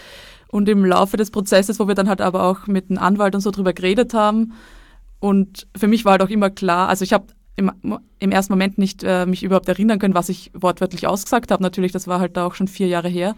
Und 0.50 0.68
im 0.68 0.84
Laufe 0.84 1.16
des 1.16 1.32
Prozesses, 1.32 1.80
wo 1.80 1.88
wir 1.88 1.96
dann 1.96 2.10
halt 2.10 2.20
aber 2.20 2.44
auch 2.44 2.68
mit 2.68 2.90
einem 2.90 3.00
Anwalt 3.00 3.34
und 3.34 3.40
so 3.40 3.52
drüber 3.52 3.72
geredet 3.72 4.14
haben, 4.14 4.52
und 5.22 5.68
für 5.76 5.88
mich 5.88 6.04
war 6.04 6.12
halt 6.12 6.22
auch 6.22 6.30
immer 6.30 6.50
klar, 6.50 6.90
also 6.90 7.04
ich 7.04 7.14
habe 7.14 7.28
im, 7.56 7.72
im, 8.20 8.32
ersten 8.32 8.52
Moment 8.52 8.78
nicht 8.78 9.06
äh, 9.06 9.26
mich 9.26 9.42
überhaupt 9.42 9.70
erinnern 9.70 10.00
können, 10.00 10.14
was 10.14 10.28
ich 10.28 10.52
wortwörtlich 10.54 11.08
ausgesagt 11.08 11.50
habe. 11.50 11.64
Natürlich, 11.64 11.94
das 11.94 12.06
war 12.06 12.20
halt 12.20 12.36
da 12.36 12.46
auch 12.46 12.56
schon 12.56 12.68
vier 12.68 12.88
Jahre 12.88 13.08
her 13.08 13.36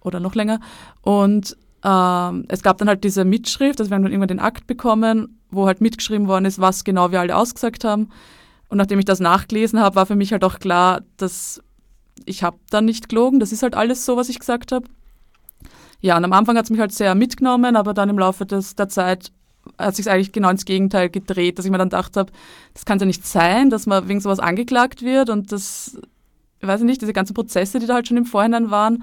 oder 0.00 0.20
noch 0.20 0.34
länger. 0.34 0.58
Und 1.02 1.54
ähm, 1.84 2.46
es 2.48 2.62
gab 2.62 2.78
dann 2.78 2.88
halt 2.88 3.04
diese 3.04 3.26
Mitschrift, 3.26 3.78
also 3.78 3.90
wir 3.90 3.96
haben 3.96 4.04
dann 4.04 4.12
irgendwann 4.12 4.28
den 4.28 4.40
Akt 4.40 4.66
bekommen, 4.66 5.38
wo 5.50 5.66
halt 5.66 5.82
mitgeschrieben 5.82 6.28
worden 6.28 6.46
ist, 6.46 6.58
was 6.58 6.82
genau 6.82 7.12
wir 7.12 7.20
alle 7.20 7.36
ausgesagt 7.36 7.84
haben. 7.84 8.08
Und 8.68 8.78
nachdem 8.78 8.98
ich 8.98 9.04
das 9.04 9.20
nachgelesen 9.20 9.80
habe, 9.80 9.96
war 9.96 10.06
für 10.06 10.16
mich 10.16 10.32
halt 10.32 10.44
auch 10.44 10.58
klar, 10.58 11.02
dass 11.16 11.62
ich 12.24 12.42
habe 12.42 12.58
dann 12.70 12.84
nicht 12.84 13.08
gelogen. 13.08 13.40
Das 13.40 13.52
ist 13.52 13.62
halt 13.62 13.74
alles 13.74 14.04
so, 14.04 14.16
was 14.16 14.28
ich 14.28 14.38
gesagt 14.38 14.72
habe. 14.72 14.86
Ja, 16.00 16.16
und 16.16 16.24
am 16.24 16.32
Anfang 16.32 16.56
hat 16.56 16.64
es 16.64 16.70
mich 16.70 16.80
halt 16.80 16.92
sehr 16.92 17.14
mitgenommen, 17.14 17.76
aber 17.76 17.94
dann 17.94 18.10
im 18.10 18.18
Laufe 18.18 18.46
des, 18.46 18.74
der 18.76 18.88
Zeit 18.88 19.32
hat 19.78 19.96
sich 19.96 20.10
eigentlich 20.10 20.32
genau 20.32 20.50
ins 20.50 20.66
Gegenteil 20.66 21.08
gedreht, 21.08 21.58
dass 21.58 21.64
ich 21.64 21.70
mir 21.70 21.78
dann 21.78 21.88
gedacht 21.88 22.16
habe, 22.16 22.30
das 22.74 22.84
kann 22.84 22.98
ja 22.98 23.06
nicht 23.06 23.26
sein, 23.26 23.70
dass 23.70 23.86
man 23.86 24.06
wegen 24.08 24.20
sowas 24.20 24.38
angeklagt 24.38 25.00
wird 25.00 25.30
und 25.30 25.52
das, 25.52 25.98
ich 26.60 26.68
weiß 26.68 26.82
nicht, 26.82 27.00
diese 27.00 27.14
ganzen 27.14 27.32
Prozesse, 27.32 27.78
die 27.78 27.86
da 27.86 27.94
halt 27.94 28.06
schon 28.06 28.18
im 28.18 28.26
Vorhinein 28.26 28.70
waren, 28.70 29.02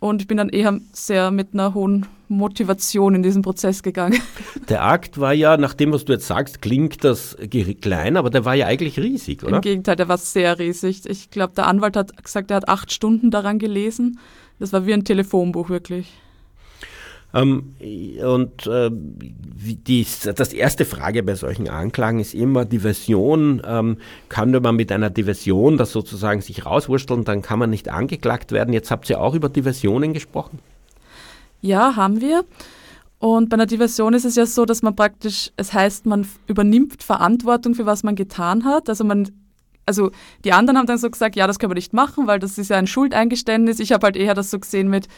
und 0.00 0.22
ich 0.22 0.28
bin 0.28 0.36
dann 0.36 0.48
eher 0.48 0.78
sehr 0.92 1.30
mit 1.30 1.54
einer 1.54 1.74
hohen 1.74 2.06
Motivation 2.28 3.14
in 3.14 3.22
diesen 3.22 3.42
Prozess 3.42 3.82
gegangen. 3.82 4.20
Der 4.68 4.84
Akt 4.84 5.18
war 5.18 5.32
ja, 5.32 5.56
nach 5.56 5.74
dem, 5.74 5.92
was 5.92 6.04
du 6.04 6.12
jetzt 6.12 6.26
sagst, 6.26 6.60
klingt 6.60 7.04
das 7.04 7.36
klein, 7.80 8.16
aber 8.16 8.30
der 8.30 8.44
war 8.44 8.54
ja 8.54 8.66
eigentlich 8.66 8.98
riesig, 8.98 9.42
oder? 9.42 9.56
Im 9.56 9.62
Gegenteil, 9.62 9.96
der 9.96 10.08
war 10.08 10.18
sehr 10.18 10.58
riesig. 10.58 11.06
Ich 11.06 11.30
glaube, 11.30 11.54
der 11.54 11.66
Anwalt 11.66 11.96
hat 11.96 12.22
gesagt, 12.22 12.50
er 12.50 12.58
hat 12.58 12.68
acht 12.68 12.92
Stunden 12.92 13.30
daran 13.30 13.58
gelesen. 13.58 14.18
Das 14.58 14.72
war 14.72 14.86
wie 14.86 14.92
ein 14.92 15.04
Telefonbuch 15.04 15.68
wirklich. 15.70 16.12
Ähm, 17.34 17.74
und 18.24 18.66
äh, 18.66 18.90
die, 18.90 20.06
das 20.34 20.52
erste 20.52 20.84
Frage 20.84 21.22
bei 21.22 21.34
solchen 21.34 21.68
Anklagen 21.68 22.20
ist 22.20 22.34
immer 22.34 22.64
die 22.64 22.78
Version. 22.78 23.62
Ähm, 23.66 23.98
kann 24.28 24.50
man 24.50 24.76
mit 24.76 24.90
einer 24.92 25.10
Diversion 25.10 25.76
das 25.76 25.92
sozusagen 25.92 26.40
sich 26.40 26.64
rauswursteln, 26.64 27.24
dann 27.24 27.42
kann 27.42 27.58
man 27.58 27.70
nicht 27.70 27.90
angeklagt 27.90 28.52
werden. 28.52 28.72
Jetzt 28.72 28.90
habt 28.90 29.10
ihr 29.10 29.20
auch 29.20 29.34
über 29.34 29.48
Diversionen 29.48 30.14
gesprochen. 30.14 30.58
Ja, 31.60 31.96
haben 31.96 32.20
wir. 32.20 32.44
Und 33.18 33.48
bei 33.48 33.54
einer 33.54 33.66
Diversion 33.66 34.14
ist 34.14 34.24
es 34.24 34.36
ja 34.36 34.46
so, 34.46 34.64
dass 34.64 34.82
man 34.82 34.94
praktisch, 34.94 35.50
es 35.56 35.72
heißt, 35.72 36.06
man 36.06 36.26
übernimmt 36.46 37.02
Verantwortung 37.02 37.74
für 37.74 37.86
was 37.86 38.04
man 38.04 38.14
getan 38.14 38.64
hat. 38.64 38.88
Also 38.88 39.04
man 39.04 39.28
also 39.88 40.10
die 40.44 40.52
anderen 40.52 40.76
haben 40.76 40.86
dann 40.86 40.98
so 40.98 41.10
gesagt, 41.10 41.34
ja, 41.34 41.46
das 41.46 41.58
können 41.58 41.70
wir 41.70 41.74
nicht 41.74 41.94
machen, 41.94 42.26
weil 42.26 42.38
das 42.38 42.58
ist 42.58 42.68
ja 42.68 42.76
ein 42.76 42.86
Schuldeingeständnis. 42.86 43.80
Ich 43.80 43.90
habe 43.90 44.04
halt 44.04 44.16
eher 44.16 44.34
das 44.34 44.50
so 44.50 44.58
gesehen 44.58 44.88
mit, 44.88 45.08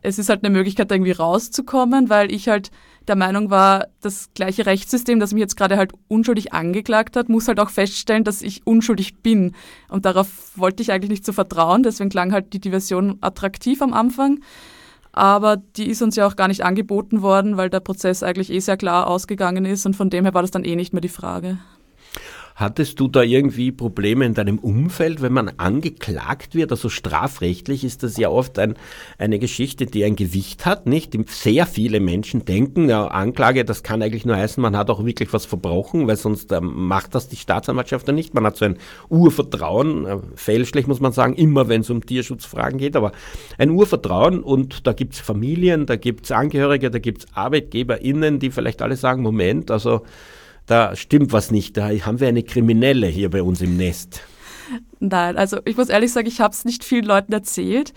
es 0.00 0.18
ist 0.18 0.30
halt 0.30 0.42
eine 0.42 0.56
Möglichkeit, 0.56 0.90
irgendwie 0.90 1.12
rauszukommen, 1.12 2.08
weil 2.08 2.32
ich 2.32 2.48
halt 2.48 2.70
der 3.08 3.16
Meinung 3.16 3.50
war, 3.50 3.88
das 4.00 4.30
gleiche 4.34 4.66
Rechtssystem, 4.66 5.20
das 5.20 5.32
mich 5.32 5.40
jetzt 5.40 5.56
gerade 5.56 5.76
halt 5.76 5.92
unschuldig 6.08 6.52
angeklagt 6.52 7.14
hat, 7.16 7.28
muss 7.28 7.46
halt 7.46 7.60
auch 7.60 7.70
feststellen, 7.70 8.24
dass 8.24 8.42
ich 8.42 8.66
unschuldig 8.66 9.16
bin. 9.16 9.54
Und 9.88 10.06
darauf 10.06 10.28
wollte 10.56 10.82
ich 10.82 10.92
eigentlich 10.92 11.10
nicht 11.10 11.26
so 11.26 11.32
vertrauen, 11.32 11.82
deswegen 11.82 12.10
klang 12.10 12.32
halt 12.32 12.52
die 12.52 12.58
Diversion 12.58 13.18
attraktiv 13.20 13.82
am 13.82 13.92
Anfang. 13.92 14.40
Aber 15.16 15.56
die 15.56 15.88
ist 15.88 16.02
uns 16.02 16.14
ja 16.14 16.26
auch 16.26 16.36
gar 16.36 16.46
nicht 16.46 16.62
angeboten 16.62 17.22
worden, 17.22 17.56
weil 17.56 17.70
der 17.70 17.80
Prozess 17.80 18.22
eigentlich 18.22 18.52
eh 18.52 18.60
sehr 18.60 18.76
klar 18.76 19.06
ausgegangen 19.06 19.64
ist 19.64 19.86
und 19.86 19.96
von 19.96 20.10
dem 20.10 20.24
her 20.24 20.34
war 20.34 20.42
das 20.42 20.50
dann 20.50 20.62
eh 20.62 20.76
nicht 20.76 20.92
mehr 20.92 21.00
die 21.00 21.08
Frage. 21.08 21.56
Hattest 22.56 22.98
du 23.00 23.08
da 23.08 23.20
irgendwie 23.20 23.70
Probleme 23.70 24.24
in 24.24 24.32
deinem 24.32 24.58
Umfeld, 24.58 25.20
wenn 25.20 25.34
man 25.34 25.50
angeklagt 25.58 26.54
wird? 26.54 26.70
Also 26.70 26.88
strafrechtlich 26.88 27.84
ist 27.84 28.02
das 28.02 28.16
ja 28.16 28.30
oft 28.30 28.58
ein, 28.58 28.78
eine 29.18 29.38
Geschichte, 29.38 29.84
die 29.84 30.06
ein 30.06 30.16
Gewicht 30.16 30.64
hat, 30.64 30.86
nicht? 30.86 31.14
Sehr 31.28 31.66
viele 31.66 32.00
Menschen 32.00 32.46
denken, 32.46 32.88
ja, 32.88 33.08
Anklage, 33.08 33.66
das 33.66 33.82
kann 33.82 34.00
eigentlich 34.00 34.24
nur 34.24 34.36
heißen, 34.36 34.62
man 34.62 34.74
hat 34.74 34.88
auch 34.88 35.04
wirklich 35.04 35.34
was 35.34 35.44
verbrochen, 35.44 36.06
weil 36.06 36.16
sonst 36.16 36.50
äh, 36.50 36.62
macht 36.62 37.14
das 37.14 37.28
die 37.28 37.36
Staatsanwaltschaft 37.36 38.06
ja 38.08 38.14
nicht. 38.14 38.32
Man 38.32 38.46
hat 38.46 38.56
so 38.56 38.64
ein 38.64 38.78
Urvertrauen, 39.10 40.06
äh, 40.06 40.16
fälschlich 40.34 40.86
muss 40.86 41.00
man 41.00 41.12
sagen, 41.12 41.34
immer 41.34 41.68
wenn 41.68 41.82
es 41.82 41.90
um 41.90 42.06
Tierschutzfragen 42.06 42.78
geht, 42.78 42.96
aber 42.96 43.12
ein 43.58 43.68
Urvertrauen 43.68 44.42
und 44.42 44.86
da 44.86 44.94
gibt 44.94 45.12
es 45.12 45.20
Familien, 45.20 45.84
da 45.84 45.96
gibt 45.96 46.24
es 46.24 46.32
Angehörige, 46.32 46.90
da 46.90 47.00
gibt 47.00 47.18
es 47.18 47.26
ArbeitgeberInnen, 47.34 48.38
die 48.38 48.50
vielleicht 48.50 48.80
alle 48.80 48.96
sagen, 48.96 49.20
Moment, 49.20 49.70
also 49.70 50.00
da 50.66 50.96
stimmt 50.96 51.32
was 51.32 51.50
nicht, 51.50 51.76
da 51.76 51.88
haben 51.88 52.20
wir 52.20 52.28
eine 52.28 52.42
Kriminelle 52.42 53.06
hier 53.06 53.30
bei 53.30 53.42
uns 53.42 53.60
im 53.60 53.76
Nest. 53.76 54.20
Nein, 54.98 55.36
also 55.36 55.58
ich 55.64 55.76
muss 55.76 55.88
ehrlich 55.88 56.12
sagen, 56.12 56.26
ich 56.26 56.40
habe 56.40 56.52
es 56.52 56.64
nicht 56.64 56.84
vielen 56.84 57.04
Leuten 57.04 57.32
erzählt. 57.32 57.92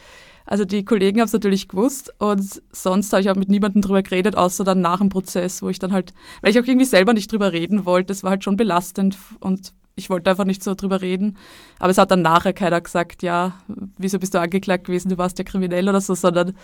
Also 0.45 0.65
die 0.65 0.83
Kollegen 0.83 1.19
haben 1.19 1.27
es 1.27 1.33
natürlich 1.33 1.67
gewusst 1.67 2.11
und 2.17 2.61
sonst 2.71 3.13
habe 3.13 3.21
ich 3.21 3.29
auch 3.29 3.35
mit 3.35 3.49
niemandem 3.49 3.83
drüber 3.83 4.01
geredet, 4.01 4.35
außer 4.35 4.63
dann 4.63 4.81
nach 4.81 4.97
dem 4.97 5.09
Prozess, 5.09 5.61
wo 5.61 5.69
ich 5.69 5.77
dann 5.77 5.93
halt, 5.93 6.13
weil 6.41 6.49
ich 6.49 6.59
auch 6.59 6.65
irgendwie 6.65 6.85
selber 6.85 7.13
nicht 7.13 7.31
drüber 7.31 7.53
reden 7.53 7.85
wollte, 7.85 8.07
das 8.07 8.23
war 8.23 8.31
halt 8.31 8.43
schon 8.43 8.57
belastend 8.57 9.15
und 9.39 9.73
ich 9.95 10.09
wollte 10.09 10.31
einfach 10.31 10.45
nicht 10.45 10.63
so 10.63 10.73
drüber 10.73 11.01
reden. 11.01 11.37
Aber 11.77 11.91
es 11.91 11.99
hat 11.99 12.09
dann 12.09 12.23
nachher 12.23 12.53
keiner 12.53 12.81
gesagt, 12.81 13.21
ja, 13.21 13.53
wieso 13.97 14.17
bist 14.17 14.33
du 14.33 14.39
angeklagt 14.39 14.85
gewesen, 14.85 15.09
du 15.09 15.19
warst 15.19 15.37
ja 15.37 15.43
kriminell 15.43 15.87
oder 15.87 16.01
so, 16.01 16.15
sondern 16.15 16.55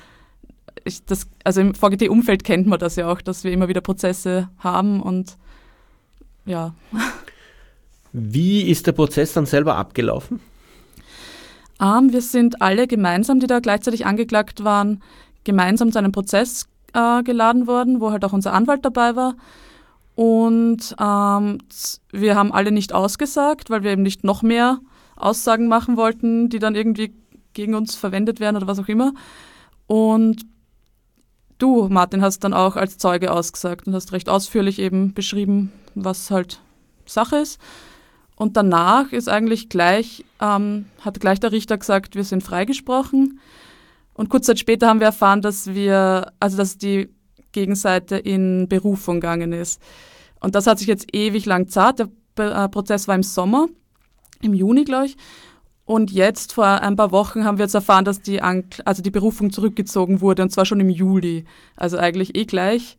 ich, 0.83 1.05
das, 1.05 1.27
also 1.43 1.61
im 1.61 1.75
VGT-Umfeld 1.75 2.43
kennt 2.43 2.65
man 2.65 2.79
das 2.79 2.95
ja 2.95 3.07
auch, 3.07 3.21
dass 3.21 3.43
wir 3.43 3.51
immer 3.51 3.67
wieder 3.67 3.81
Prozesse 3.81 4.49
haben 4.57 4.99
und 4.99 5.37
ja. 6.45 6.73
Wie 8.13 8.61
ist 8.69 8.87
der 8.87 8.93
Prozess 8.93 9.33
dann 9.33 9.45
selber 9.45 9.75
abgelaufen? 9.75 10.39
Ähm, 11.81 12.13
wir 12.13 12.21
sind 12.21 12.61
alle 12.61 12.87
gemeinsam, 12.87 13.39
die 13.39 13.47
da 13.47 13.59
gleichzeitig 13.59 14.05
angeklagt 14.05 14.63
waren, 14.63 15.01
gemeinsam 15.43 15.91
zu 15.91 15.99
einem 15.99 16.11
Prozess 16.11 16.67
äh, 16.93 17.23
geladen 17.23 17.67
worden, 17.67 17.99
wo 17.99 18.11
halt 18.11 18.23
auch 18.23 18.33
unser 18.33 18.53
Anwalt 18.53 18.85
dabei 18.85 19.15
war. 19.15 19.35
Und 20.15 20.95
ähm, 20.97 21.57
wir 22.11 22.35
haben 22.35 22.53
alle 22.53 22.71
nicht 22.71 22.93
ausgesagt, 22.93 23.69
weil 23.69 23.83
wir 23.83 23.91
eben 23.91 24.03
nicht 24.03 24.23
noch 24.23 24.41
mehr 24.41 24.79
Aussagen 25.17 25.67
machen 25.67 25.97
wollten, 25.97 26.49
die 26.49 26.59
dann 26.59 26.75
irgendwie 26.75 27.13
gegen 27.53 27.75
uns 27.75 27.95
verwendet 27.95 28.39
werden 28.39 28.55
oder 28.55 28.67
was 28.67 28.79
auch 28.79 28.87
immer. 28.87 29.13
Und 29.87 30.45
du, 31.57 31.89
Martin, 31.89 32.21
hast 32.21 32.39
dann 32.45 32.53
auch 32.53 32.75
als 32.77 32.97
Zeuge 32.97 33.31
ausgesagt 33.31 33.87
und 33.87 33.93
hast 33.93 34.13
recht 34.13 34.29
ausführlich 34.29 34.79
eben 34.79 35.13
beschrieben, 35.13 35.71
was 35.95 36.31
halt 36.31 36.61
Sache 37.05 37.37
ist. 37.37 37.59
Und 38.35 38.57
danach 38.57 39.11
ist 39.11 39.29
eigentlich 39.29 39.69
gleich, 39.69 40.25
ähm, 40.41 40.85
hat 41.01 41.19
gleich 41.19 41.39
der 41.39 41.51
Richter 41.51 41.77
gesagt, 41.77 42.15
wir 42.15 42.23
sind 42.23 42.43
freigesprochen. 42.43 43.39
Und 44.13 44.29
kurz 44.29 44.45
Zeit 44.45 44.59
später 44.59 44.87
haben 44.87 44.99
wir 44.99 45.07
erfahren, 45.07 45.41
dass 45.41 45.67
wir, 45.67 46.31
also 46.39 46.57
dass 46.57 46.77
die 46.77 47.09
Gegenseite 47.51 48.17
in 48.17 48.67
Berufung 48.67 49.15
gegangen 49.15 49.53
ist. 49.53 49.81
Und 50.41 50.55
das 50.55 50.67
hat 50.67 50.79
sich 50.79 50.87
jetzt 50.87 51.15
ewig 51.15 51.45
lang 51.45 51.69
zart. 51.69 51.99
Der 51.99 52.09
äh, 52.37 52.69
Prozess 52.69 53.07
war 53.07 53.15
im 53.15 53.23
Sommer, 53.23 53.67
im 54.41 54.53
Juni, 54.53 54.83
glaube 54.83 55.07
ich. 55.07 55.17
Und 55.85 56.11
jetzt 56.11 56.53
vor 56.53 56.65
ein 56.65 56.95
paar 56.95 57.11
Wochen 57.11 57.45
haben 57.45 57.57
wir 57.57 57.65
jetzt 57.65 57.75
erfahren, 57.75 58.05
dass 58.05 58.21
die, 58.21 58.41
Ankl 58.41 58.81
also 58.85 59.03
die 59.03 59.11
Berufung 59.11 59.51
zurückgezogen 59.51 60.19
wurde 60.19 60.41
und 60.41 60.49
zwar 60.49 60.65
schon 60.65 60.79
im 60.79 60.89
Juli. 60.89 61.45
Also 61.75 61.97
eigentlich 61.97 62.35
eh 62.35 62.45
gleich. 62.45 62.97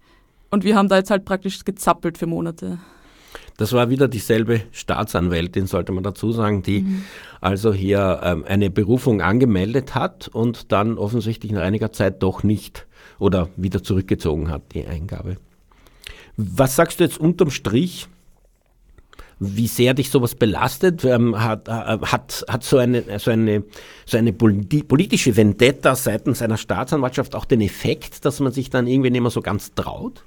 Und 0.50 0.64
wir 0.64 0.76
haben 0.76 0.88
da 0.88 0.96
jetzt 0.96 1.10
halt 1.10 1.24
praktisch 1.24 1.64
gezappelt 1.64 2.18
für 2.18 2.26
Monate. 2.26 2.78
Das 3.56 3.72
war 3.72 3.88
wieder 3.88 4.06
dieselbe 4.06 4.62
Staatsanwältin, 4.70 5.66
sollte 5.66 5.92
man 5.92 6.04
dazu 6.04 6.30
sagen, 6.32 6.62
die 6.62 6.82
mhm. 6.82 7.04
also 7.40 7.72
hier 7.72 8.20
ähm, 8.22 8.44
eine 8.46 8.70
Berufung 8.70 9.22
angemeldet 9.22 9.94
hat 9.94 10.28
und 10.28 10.72
dann 10.72 10.98
offensichtlich 10.98 11.52
nach 11.52 11.62
einiger 11.62 11.92
Zeit 11.92 12.22
doch 12.22 12.42
nicht 12.42 12.86
oder 13.18 13.48
wieder 13.56 13.82
zurückgezogen 13.82 14.50
hat, 14.50 14.62
die 14.74 14.86
Eingabe. 14.86 15.36
Was 16.36 16.76
sagst 16.76 17.00
du 17.00 17.04
jetzt 17.04 17.18
unterm 17.18 17.50
Strich? 17.50 18.08
Wie 19.38 19.66
sehr 19.66 19.94
dich 19.94 20.10
sowas 20.10 20.34
belastet? 20.34 21.04
Ähm, 21.04 21.42
hat, 21.42 21.68
äh, 21.68 21.72
hat, 21.72 22.44
hat 22.48 22.64
so 22.64 22.76
eine, 22.78 23.04
so 23.18 23.30
eine, 23.30 23.64
so 24.04 24.18
eine 24.18 24.32
politische 24.32 25.36
Vendetta 25.36 25.94
seitens 25.94 26.42
einer 26.42 26.56
Staatsanwaltschaft 26.56 27.34
auch 27.34 27.44
den 27.46 27.62
Effekt, 27.62 28.24
dass 28.24 28.40
man 28.40 28.52
sich 28.52 28.70
dann 28.70 28.86
irgendwie 28.86 29.10
nicht 29.10 29.20
mehr 29.20 29.30
so 29.30 29.42
ganz 29.42 29.74
traut? 29.74 30.24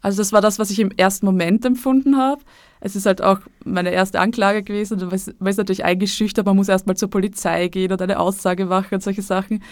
Also 0.00 0.18
das 0.18 0.32
war 0.32 0.40
das, 0.40 0.58
was 0.58 0.70
ich 0.70 0.78
im 0.78 0.90
ersten 0.92 1.26
Moment 1.26 1.64
empfunden 1.64 2.16
habe. 2.16 2.42
Es 2.80 2.94
ist 2.94 3.06
halt 3.06 3.22
auch 3.22 3.40
meine 3.64 3.90
erste 3.90 4.20
Anklage 4.20 4.62
gewesen. 4.62 4.98
Man 4.98 5.20
man 5.38 5.50
ist 5.50 5.56
natürlich 5.56 5.84
eingeschüchtert, 5.84 6.46
man 6.46 6.56
muss 6.56 6.68
erstmal 6.68 6.96
zur 6.96 7.10
Polizei 7.10 7.68
gehen 7.68 7.90
und 7.90 8.00
eine 8.00 8.20
Aussage 8.20 8.66
machen 8.66 8.94
und 8.94 9.02
solche 9.02 9.22
Sachen. 9.22 9.62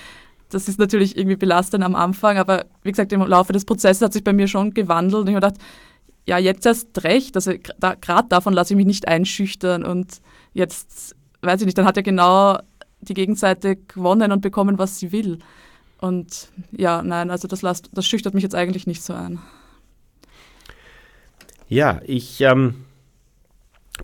Das 0.48 0.68
ist 0.68 0.78
natürlich 0.78 1.16
irgendwie 1.16 1.36
belastend 1.36 1.82
am 1.84 1.94
Anfang, 1.94 2.38
aber 2.38 2.66
wie 2.82 2.90
gesagt, 2.90 3.12
im 3.12 3.20
Laufe 3.22 3.52
des 3.52 3.64
Prozesses 3.64 4.02
hat 4.02 4.12
sich 4.12 4.22
bei 4.22 4.32
mir 4.32 4.46
schon 4.46 4.74
gewandelt 4.74 5.22
und 5.22 5.28
ich 5.28 5.34
habe 5.34 5.46
gedacht, 5.46 5.60
ja, 6.24 6.38
jetzt 6.38 6.66
erst 6.66 7.04
recht, 7.04 7.36
also 7.36 7.52
da, 7.78 7.94
gerade 7.94 8.28
davon 8.28 8.52
lasse 8.52 8.74
ich 8.74 8.76
mich 8.76 8.86
nicht 8.86 9.08
einschüchtern 9.08 9.84
und 9.84 10.20
jetzt, 10.54 11.14
weiß 11.42 11.60
ich 11.60 11.66
nicht, 11.66 11.78
dann 11.78 11.84
hat 11.84 11.96
ja 11.96 12.02
genau 12.02 12.58
die 13.00 13.14
Gegenseite 13.14 13.76
gewonnen 13.76 14.32
und 14.32 14.40
bekommen, 14.40 14.78
was 14.78 14.98
sie 14.98 15.12
will. 15.12 15.38
Und 16.00 16.48
ja, 16.72 17.02
nein, 17.02 17.30
also 17.30 17.48
das, 17.48 17.62
lasst, 17.62 17.90
das 17.92 18.06
schüchtert 18.06 18.34
mich 18.34 18.42
jetzt 18.42 18.54
eigentlich 18.54 18.86
nicht 18.86 19.02
so 19.02 19.14
ein. 19.14 19.40
Ja, 21.68 22.00
ich 22.04 22.40
ähm, 22.42 22.84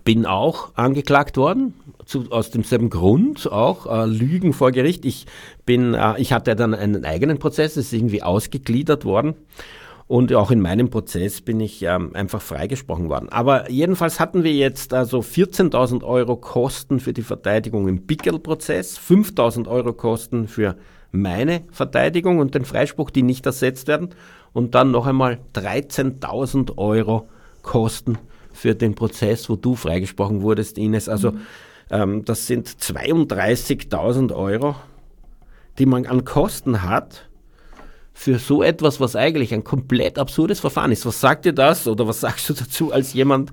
bin 0.03 0.25
auch 0.25 0.75
angeklagt 0.75 1.37
worden, 1.37 1.73
zu, 2.05 2.29
aus 2.29 2.51
demselben 2.51 2.89
Grund 2.89 3.49
auch, 3.49 3.85
äh, 3.85 4.05
Lügen 4.05 4.51
vor 4.51 4.71
Gericht. 4.71 5.05
Ich, 5.05 5.27
bin, 5.65 5.93
äh, 5.93 6.19
ich 6.19 6.33
hatte 6.33 6.55
dann 6.55 6.73
einen 6.73 7.05
eigenen 7.05 7.39
Prozess, 7.39 7.77
es 7.77 7.87
ist 7.87 7.93
irgendwie 7.93 8.21
ausgegliedert 8.21 9.05
worden. 9.05 9.35
Und 10.07 10.33
auch 10.33 10.51
in 10.51 10.59
meinem 10.59 10.89
Prozess 10.89 11.39
bin 11.39 11.61
ich 11.61 11.81
ähm, 11.83 12.11
einfach 12.13 12.41
freigesprochen 12.41 13.07
worden. 13.07 13.29
Aber 13.29 13.71
jedenfalls 13.71 14.19
hatten 14.19 14.43
wir 14.43 14.51
jetzt 14.51 14.93
also 14.93 15.19
14.000 15.19 16.03
Euro 16.03 16.35
Kosten 16.35 16.99
für 16.99 17.13
die 17.13 17.21
Verteidigung 17.21 17.87
im 17.87 18.05
Pickel-Prozess, 18.05 18.99
5.000 18.99 19.67
Euro 19.69 19.93
Kosten 19.93 20.49
für 20.49 20.75
meine 21.11 21.61
Verteidigung 21.71 22.39
und 22.39 22.53
den 22.53 22.65
Freispruch, 22.65 23.09
die 23.09 23.23
nicht 23.23 23.45
ersetzt 23.45 23.87
werden, 23.87 24.09
und 24.51 24.75
dann 24.75 24.91
noch 24.91 25.07
einmal 25.07 25.39
13.000 25.55 26.77
Euro 26.77 27.29
Kosten 27.63 28.19
für 28.51 28.75
den 28.75 28.93
Prozess, 28.93 29.49
wo 29.49 29.55
du 29.55 29.75
freigesprochen 29.75 30.41
wurdest, 30.41 30.77
Ines. 30.77 31.09
Also 31.09 31.31
mhm. 31.31 31.41
ähm, 31.89 32.25
das 32.25 32.45
sind 32.45 32.69
32.000 32.69 34.33
Euro, 34.35 34.75
die 35.79 35.87
man 35.87 36.05
an 36.05 36.23
Kosten 36.23 36.83
hat 36.83 37.27
für 38.15 38.37
so 38.37 38.61
etwas, 38.61 38.99
was 38.99 39.15
eigentlich 39.15 39.53
ein 39.55 39.63
komplett 39.63 40.19
absurdes 40.19 40.59
Verfahren 40.59 40.91
ist. 40.91 41.05
Was 41.05 41.19
sagt 41.19 41.45
dir 41.45 41.53
das 41.53 41.87
oder 41.87 42.07
was 42.07 42.19
sagst 42.19 42.47
du 42.47 42.53
dazu 42.53 42.91
als 42.91 43.13
jemand, 43.13 43.51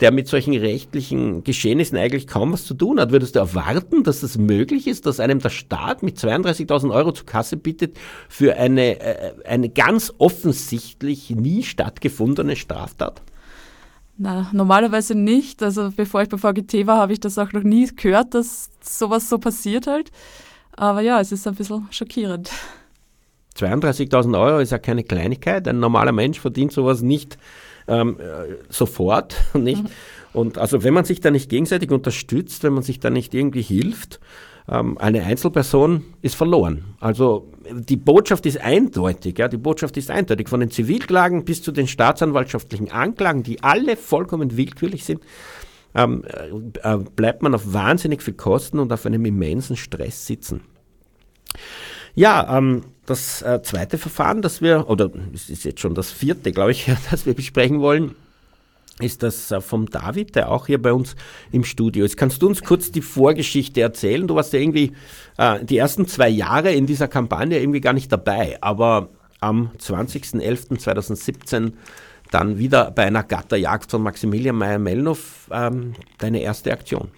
der 0.00 0.12
mit 0.12 0.28
solchen 0.28 0.54
rechtlichen 0.54 1.42
Geschehnissen 1.42 1.96
eigentlich 1.96 2.26
kaum 2.26 2.52
was 2.52 2.66
zu 2.66 2.74
tun 2.74 3.00
hat? 3.00 3.12
Würdest 3.12 3.34
du 3.34 3.38
erwarten, 3.40 4.04
dass 4.04 4.16
es 4.16 4.34
das 4.34 4.38
möglich 4.38 4.86
ist, 4.86 5.06
dass 5.06 5.20
einem 5.20 5.38
der 5.38 5.48
Staat 5.48 6.02
mit 6.02 6.18
32.000 6.18 6.92
Euro 6.92 7.12
zur 7.12 7.24
Kasse 7.24 7.56
bittet 7.56 7.96
für 8.28 8.56
eine, 8.56 9.00
äh, 9.00 9.32
eine 9.46 9.70
ganz 9.70 10.12
offensichtlich 10.18 11.30
nie 11.30 11.62
stattgefundene 11.62 12.56
Straftat? 12.56 13.22
Na, 14.16 14.48
normalerweise 14.52 15.14
nicht. 15.14 15.62
Also 15.62 15.92
bevor 15.94 16.22
ich 16.22 16.28
bei 16.28 16.38
VGT 16.38 16.86
war, 16.86 16.98
habe 16.98 17.12
ich 17.12 17.20
das 17.20 17.38
auch 17.38 17.52
noch 17.52 17.62
nie 17.62 17.86
gehört, 17.94 18.34
dass 18.34 18.70
sowas 18.80 19.28
so 19.28 19.38
passiert 19.38 19.86
halt. 19.86 20.10
Aber 20.72 21.00
ja, 21.00 21.20
es 21.20 21.32
ist 21.32 21.46
ein 21.46 21.54
bisschen 21.54 21.86
schockierend. 21.90 22.50
32.000 23.56 24.40
Euro 24.40 24.58
ist 24.58 24.72
ja 24.72 24.78
keine 24.78 25.04
Kleinigkeit. 25.04 25.66
Ein 25.68 25.80
normaler 25.80 26.12
Mensch 26.12 26.40
verdient 26.40 26.72
sowas 26.72 27.02
nicht 27.02 27.38
ähm, 27.86 28.18
äh, 28.18 28.56
sofort. 28.68 29.36
Nicht? 29.54 29.82
Mhm. 29.82 29.88
Und 30.32 30.58
also 30.58 30.82
wenn 30.82 30.94
man 30.94 31.04
sich 31.04 31.20
da 31.20 31.30
nicht 31.30 31.48
gegenseitig 31.48 31.92
unterstützt, 31.92 32.64
wenn 32.64 32.72
man 32.72 32.82
sich 32.82 32.98
da 32.98 33.08
nicht 33.08 33.34
irgendwie 33.34 33.62
hilft, 33.62 34.18
ähm, 34.68 34.96
eine 34.98 35.22
Einzelperson 35.24 36.04
ist 36.22 36.34
verloren. 36.34 36.84
Also 37.00 37.52
die 37.70 37.96
Botschaft 37.96 38.46
ist 38.46 38.60
eindeutig, 38.60 39.38
ja, 39.38 39.48
die 39.48 39.56
Botschaft 39.56 39.96
ist 39.96 40.10
eindeutig. 40.10 40.48
Von 40.48 40.60
den 40.60 40.70
Zivilklagen 40.70 41.44
bis 41.44 41.62
zu 41.62 41.72
den 41.72 41.86
staatsanwaltschaftlichen 41.86 42.90
Anklagen, 42.90 43.42
die 43.42 43.62
alle 43.62 43.96
vollkommen 43.96 44.56
willkürlich 44.56 45.04
sind, 45.04 45.20
ähm, 45.94 46.24
äh, 46.82 46.96
bleibt 46.96 47.42
man 47.42 47.54
auf 47.54 47.72
wahnsinnig 47.72 48.22
viel 48.22 48.34
Kosten 48.34 48.78
und 48.78 48.92
auf 48.92 49.06
einem 49.06 49.24
immensen 49.24 49.76
Stress 49.76 50.26
sitzen. 50.26 50.62
Ja, 52.14 52.58
ähm, 52.58 52.82
das 53.06 53.42
äh, 53.42 53.60
zweite 53.62 53.98
Verfahren, 53.98 54.40
das 54.40 54.62
wir, 54.62 54.88
oder 54.88 55.10
es 55.32 55.50
ist 55.50 55.64
jetzt 55.64 55.80
schon 55.80 55.94
das 55.94 56.10
vierte, 56.10 56.52
glaube 56.52 56.70
ich, 56.70 56.90
das 57.10 57.26
wir 57.26 57.34
besprechen 57.34 57.80
wollen, 57.80 58.14
ist 59.00 59.22
das 59.22 59.50
äh, 59.50 59.60
vom 59.60 59.90
David, 59.90 60.36
der 60.36 60.50
auch 60.50 60.66
hier 60.66 60.80
bei 60.80 60.92
uns 60.92 61.16
im 61.50 61.64
Studio 61.64 62.04
ist. 62.04 62.16
Kannst 62.16 62.42
du 62.42 62.46
uns 62.46 62.62
kurz 62.62 62.92
die 62.92 63.02
Vorgeschichte 63.02 63.80
erzählen? 63.80 64.26
Du 64.28 64.36
warst 64.36 64.52
ja 64.52 64.60
irgendwie 64.60 64.92
äh, 65.36 65.64
die 65.64 65.78
ersten 65.78 66.06
zwei 66.06 66.28
Jahre 66.28 66.72
in 66.72 66.86
dieser 66.86 67.08
Kampagne 67.08 67.58
irgendwie 67.58 67.80
gar 67.80 67.92
nicht 67.92 68.12
dabei, 68.12 68.58
aber 68.60 69.08
am 69.40 69.70
20.11.2017 69.78 71.72
dann 72.30 72.58
wieder 72.58 72.90
bei 72.90 73.04
einer 73.04 73.22
Gatterjagd 73.22 73.90
von 73.90 74.02
Maximilian 74.02 74.56
Meyer-Mellnow 74.56 75.48
ähm, 75.50 75.94
deine 76.18 76.40
erste 76.40 76.72
Aktion. 76.72 77.10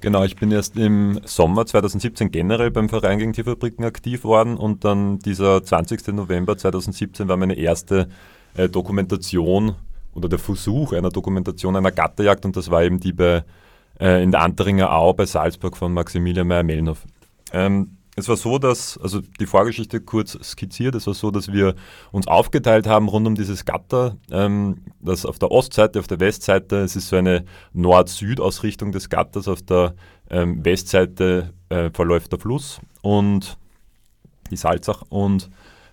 Genau, 0.00 0.22
ich 0.22 0.36
bin 0.36 0.52
erst 0.52 0.76
im 0.76 1.20
Sommer 1.24 1.66
2017 1.66 2.30
generell 2.30 2.70
beim 2.70 2.88
Verein 2.88 3.18
gegen 3.18 3.32
Tierfabriken 3.32 3.84
aktiv 3.84 4.22
worden 4.22 4.56
und 4.56 4.84
dann 4.84 5.18
dieser 5.18 5.62
20. 5.62 6.08
November 6.08 6.56
2017 6.56 7.26
war 7.26 7.36
meine 7.36 7.54
erste 7.54 8.08
äh, 8.54 8.68
Dokumentation 8.68 9.74
oder 10.18 10.28
der 10.28 10.38
Versuch 10.38 10.92
einer 10.92 11.10
Dokumentation 11.10 11.76
einer 11.76 11.92
Gatterjagd 11.92 12.44
und 12.44 12.56
das 12.56 12.70
war 12.70 12.82
eben 12.82 13.00
die 13.00 13.12
bei, 13.12 13.44
äh, 14.00 14.22
in 14.22 14.30
der 14.30 14.42
Anteringer 14.42 14.92
Au 14.92 15.12
bei 15.12 15.24
Salzburg 15.26 15.76
von 15.76 15.94
Maximilian 15.94 16.46
Meyer-Mellnow. 16.46 16.98
Ähm, 17.52 17.96
es 18.16 18.28
war 18.28 18.36
so, 18.36 18.58
dass, 18.58 18.98
also 18.98 19.20
die 19.20 19.46
Vorgeschichte 19.46 20.00
kurz 20.00 20.36
skizziert, 20.42 20.96
es 20.96 21.06
war 21.06 21.14
so, 21.14 21.30
dass 21.30 21.52
wir 21.52 21.76
uns 22.10 22.26
aufgeteilt 22.26 22.88
haben 22.88 23.08
rund 23.08 23.28
um 23.28 23.36
dieses 23.36 23.64
Gatter, 23.64 24.16
ähm, 24.30 24.78
das 25.00 25.24
auf 25.24 25.38
der 25.38 25.52
Ostseite, 25.52 26.00
auf 26.00 26.08
der 26.08 26.18
Westseite, 26.18 26.78
es 26.78 26.96
ist 26.96 27.08
so 27.08 27.16
eine 27.16 27.44
Nord-Süd-Ausrichtung 27.74 28.90
des 28.90 29.08
Gatters, 29.08 29.46
auf 29.46 29.62
der 29.62 29.94
ähm, 30.30 30.64
Westseite 30.64 31.54
äh, 31.68 31.90
verläuft 31.92 32.32
der 32.32 32.40
Fluss 32.40 32.80
und 33.02 33.56
die 34.50 34.56
Salzach 34.56 35.02
und 35.10 35.48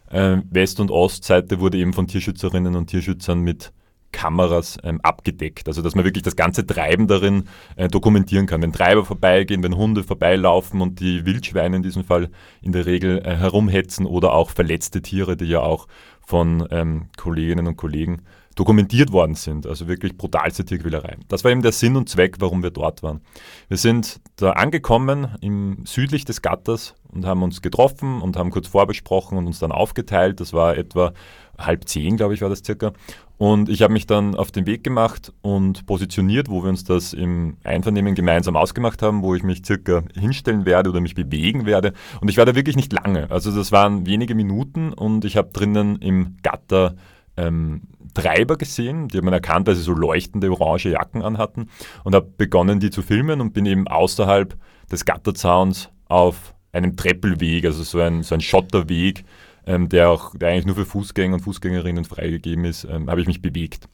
äh, 0.10 0.38
West- 0.50 0.80
und 0.80 0.90
Ostseite 0.90 1.60
wurde 1.60 1.78
eben 1.78 1.94
von 1.94 2.08
Tierschützerinnen 2.08 2.76
und 2.76 2.88
Tierschützern 2.88 3.40
mit 3.40 3.72
Kameras 4.16 4.78
ähm, 4.84 5.02
abgedeckt. 5.04 5.68
Also 5.68 5.82
dass 5.82 5.94
man 5.94 6.06
wirklich 6.06 6.24
das 6.24 6.38
ganze 6.38 6.66
Treiben 6.66 7.08
darin 7.08 7.44
äh, 7.76 7.90
dokumentieren 7.90 8.48
kann. 8.48 8.62
Wenn 8.62 8.72
Treiber 8.72 9.04
vorbeigehen, 9.04 9.62
wenn 9.62 9.76
Hunde 9.76 10.04
vorbeilaufen 10.04 10.80
und 10.82 11.02
die 11.02 11.26
Wildschweine 11.26 11.76
in 11.76 11.84
diesem 11.84 12.06
Fall 12.06 12.30
in 12.62 12.72
der 12.72 12.86
Regel 12.86 13.20
äh, 13.20 13.36
herumhetzen 13.36 14.06
oder 14.06 14.34
auch 14.34 14.52
verletzte 14.52 15.02
Tiere, 15.02 15.36
die 15.36 15.46
ja 15.46 15.60
auch 15.60 15.88
von 16.26 16.66
ähm, 16.72 17.10
Kolleginnen 17.18 17.68
und 17.68 17.76
Kollegen 17.76 18.22
dokumentiert 18.56 19.12
worden 19.12 19.36
sind. 19.36 19.68
Also 19.68 19.90
wirklich 19.90 20.18
brutalste 20.18 20.64
Tierquälerei. 20.64 21.18
Das 21.28 21.44
war 21.44 21.52
eben 21.52 21.62
der 21.62 21.74
Sinn 21.74 21.98
und 21.98 22.08
Zweck, 22.08 22.38
warum 22.40 22.64
wir 22.64 22.72
dort 22.72 23.04
waren. 23.04 23.20
Wir 23.68 23.78
sind 23.78 24.22
da 24.38 24.52
angekommen 24.52 25.36
im 25.42 25.84
südlich 25.86 26.24
des 26.24 26.42
Gatters 26.42 26.96
und 27.12 27.26
haben 27.26 27.44
uns 27.44 27.62
getroffen 27.62 28.22
und 28.22 28.38
haben 28.38 28.52
kurz 28.52 28.68
vorbesprochen 28.68 29.38
und 29.38 29.46
uns 29.46 29.60
dann 29.60 29.74
aufgeteilt. 29.74 30.40
Das 30.40 30.54
war 30.54 30.78
etwa 30.78 31.14
halb 31.58 31.88
zehn, 31.88 32.18
glaube 32.18 32.34
ich, 32.34 32.42
war 32.42 32.50
das 32.50 32.64
circa. 32.66 32.94
Und 33.38 33.68
ich 33.70 33.82
habe 33.82 33.92
mich 33.92 34.08
dann 34.08 34.36
auf 34.36 34.52
den 34.52 34.66
Weg 34.66 34.84
gemacht 34.84 35.34
und 35.42 35.86
positioniert, 35.86 36.50
wo 36.50 36.64
wir 36.64 36.70
uns 36.70 36.84
das 36.86 37.14
im 37.14 37.58
Einvernehmen 37.64 38.16
gemeinsam 38.16 38.56
ausgemacht 38.56 39.02
haben, 39.02 39.24
wo 39.24 39.36
ich 39.36 39.44
mich 39.44 39.66
circa 39.66 40.04
hinstellen 40.18 40.66
werde 40.66 40.90
oder 40.90 41.02
mich 41.02 41.16
bewegen 41.16 41.66
werde. 41.66 41.94
Und 42.22 42.30
ich 42.30 42.38
war 42.38 42.46
da 42.46 42.56
wirklich 42.56 42.78
nicht 42.78 42.94
lange. 42.94 43.30
Also 43.32 43.54
das 43.54 43.72
waren 43.72 44.06
wenige 44.06 44.36
Minuten 44.36 44.94
und 44.94 45.26
ich 45.26 45.36
habe 45.36 45.50
drinnen 45.52 45.98
im 45.98 46.38
Gatter 46.44 46.96
ähm, 47.38 47.82
Treiber 48.14 48.56
gesehen, 48.56 49.10
die 49.10 49.18
haben 49.18 49.26
man 49.26 49.34
erkannt, 49.34 49.68
weil 49.68 49.76
sie 49.76 49.82
so 49.82 49.94
leuchtende 49.94 50.50
orange 50.50 50.86
Jacken 50.86 51.22
anhatten 51.22 51.70
und 52.06 52.16
habe 52.16 52.32
begonnen, 52.38 52.80
die 52.80 52.90
zu 52.90 53.02
filmen 53.02 53.42
und 53.42 53.54
bin 53.54 53.66
eben 53.66 53.88
außerhalb 53.88 54.56
des 54.90 55.04
Gatterzauns 55.04 55.90
auf 56.06 56.56
einem 56.72 56.96
Treppelweg, 56.96 57.66
also 57.66 57.84
so 57.84 58.00
ein, 58.00 58.24
so 58.24 58.36
ein 58.36 58.42
Schotterweg, 58.42 59.26
ähm, 59.66 59.90
der 59.90 60.10
auch 60.10 60.36
der 60.36 60.50
eigentlich 60.50 60.66
nur 60.66 60.76
für 60.76 60.86
Fußgänger 60.86 61.36
und 61.36 61.42
Fußgängerinnen 61.42 62.06
freigegeben 62.06 62.66
ist, 62.66 62.86
ähm, 62.86 63.10
habe 63.10 63.22
ich 63.22 63.28
mich 63.28 63.42
bewegt. 63.42 63.88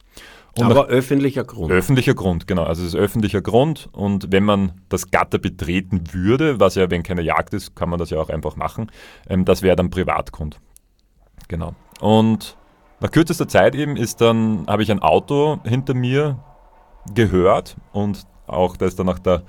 Und 0.58 0.70
Aber 0.70 0.88
öffentlicher 0.88 1.44
Grund. 1.44 1.72
Öffentlicher 1.72 2.14
Grund, 2.14 2.46
genau. 2.46 2.64
Also 2.64 2.82
es 2.82 2.88
ist 2.88 2.94
öffentlicher 2.94 3.40
Grund 3.40 3.88
und 3.92 4.32
wenn 4.32 4.44
man 4.44 4.72
das 4.90 5.10
Gatter 5.10 5.38
betreten 5.38 6.04
würde, 6.12 6.60
was 6.60 6.74
ja, 6.74 6.90
wenn 6.90 7.02
keine 7.02 7.22
Jagd 7.22 7.54
ist, 7.54 7.74
kann 7.74 7.88
man 7.88 7.98
das 7.98 8.10
ja 8.10 8.20
auch 8.20 8.28
einfach 8.28 8.56
machen, 8.56 8.90
ähm, 9.28 9.46
das 9.46 9.62
wäre 9.62 9.76
dann 9.76 9.88
Privatgrund. 9.88 10.60
Genau. 11.48 11.74
Und 12.00 12.56
nach 13.00 13.10
kürzester 13.10 13.48
Zeit 13.48 13.74
eben 13.74 13.96
ist 13.96 14.20
dann, 14.20 14.66
habe 14.66 14.82
ich 14.82 14.90
ein 14.90 15.00
Auto 15.00 15.58
hinter 15.64 15.94
mir 15.94 16.38
gehört 17.14 17.76
und 17.92 18.26
auch 18.46 18.76
da 18.76 18.86
ist 18.86 18.98
dann 18.98 19.06
nach 19.06 19.18
der 19.18 19.44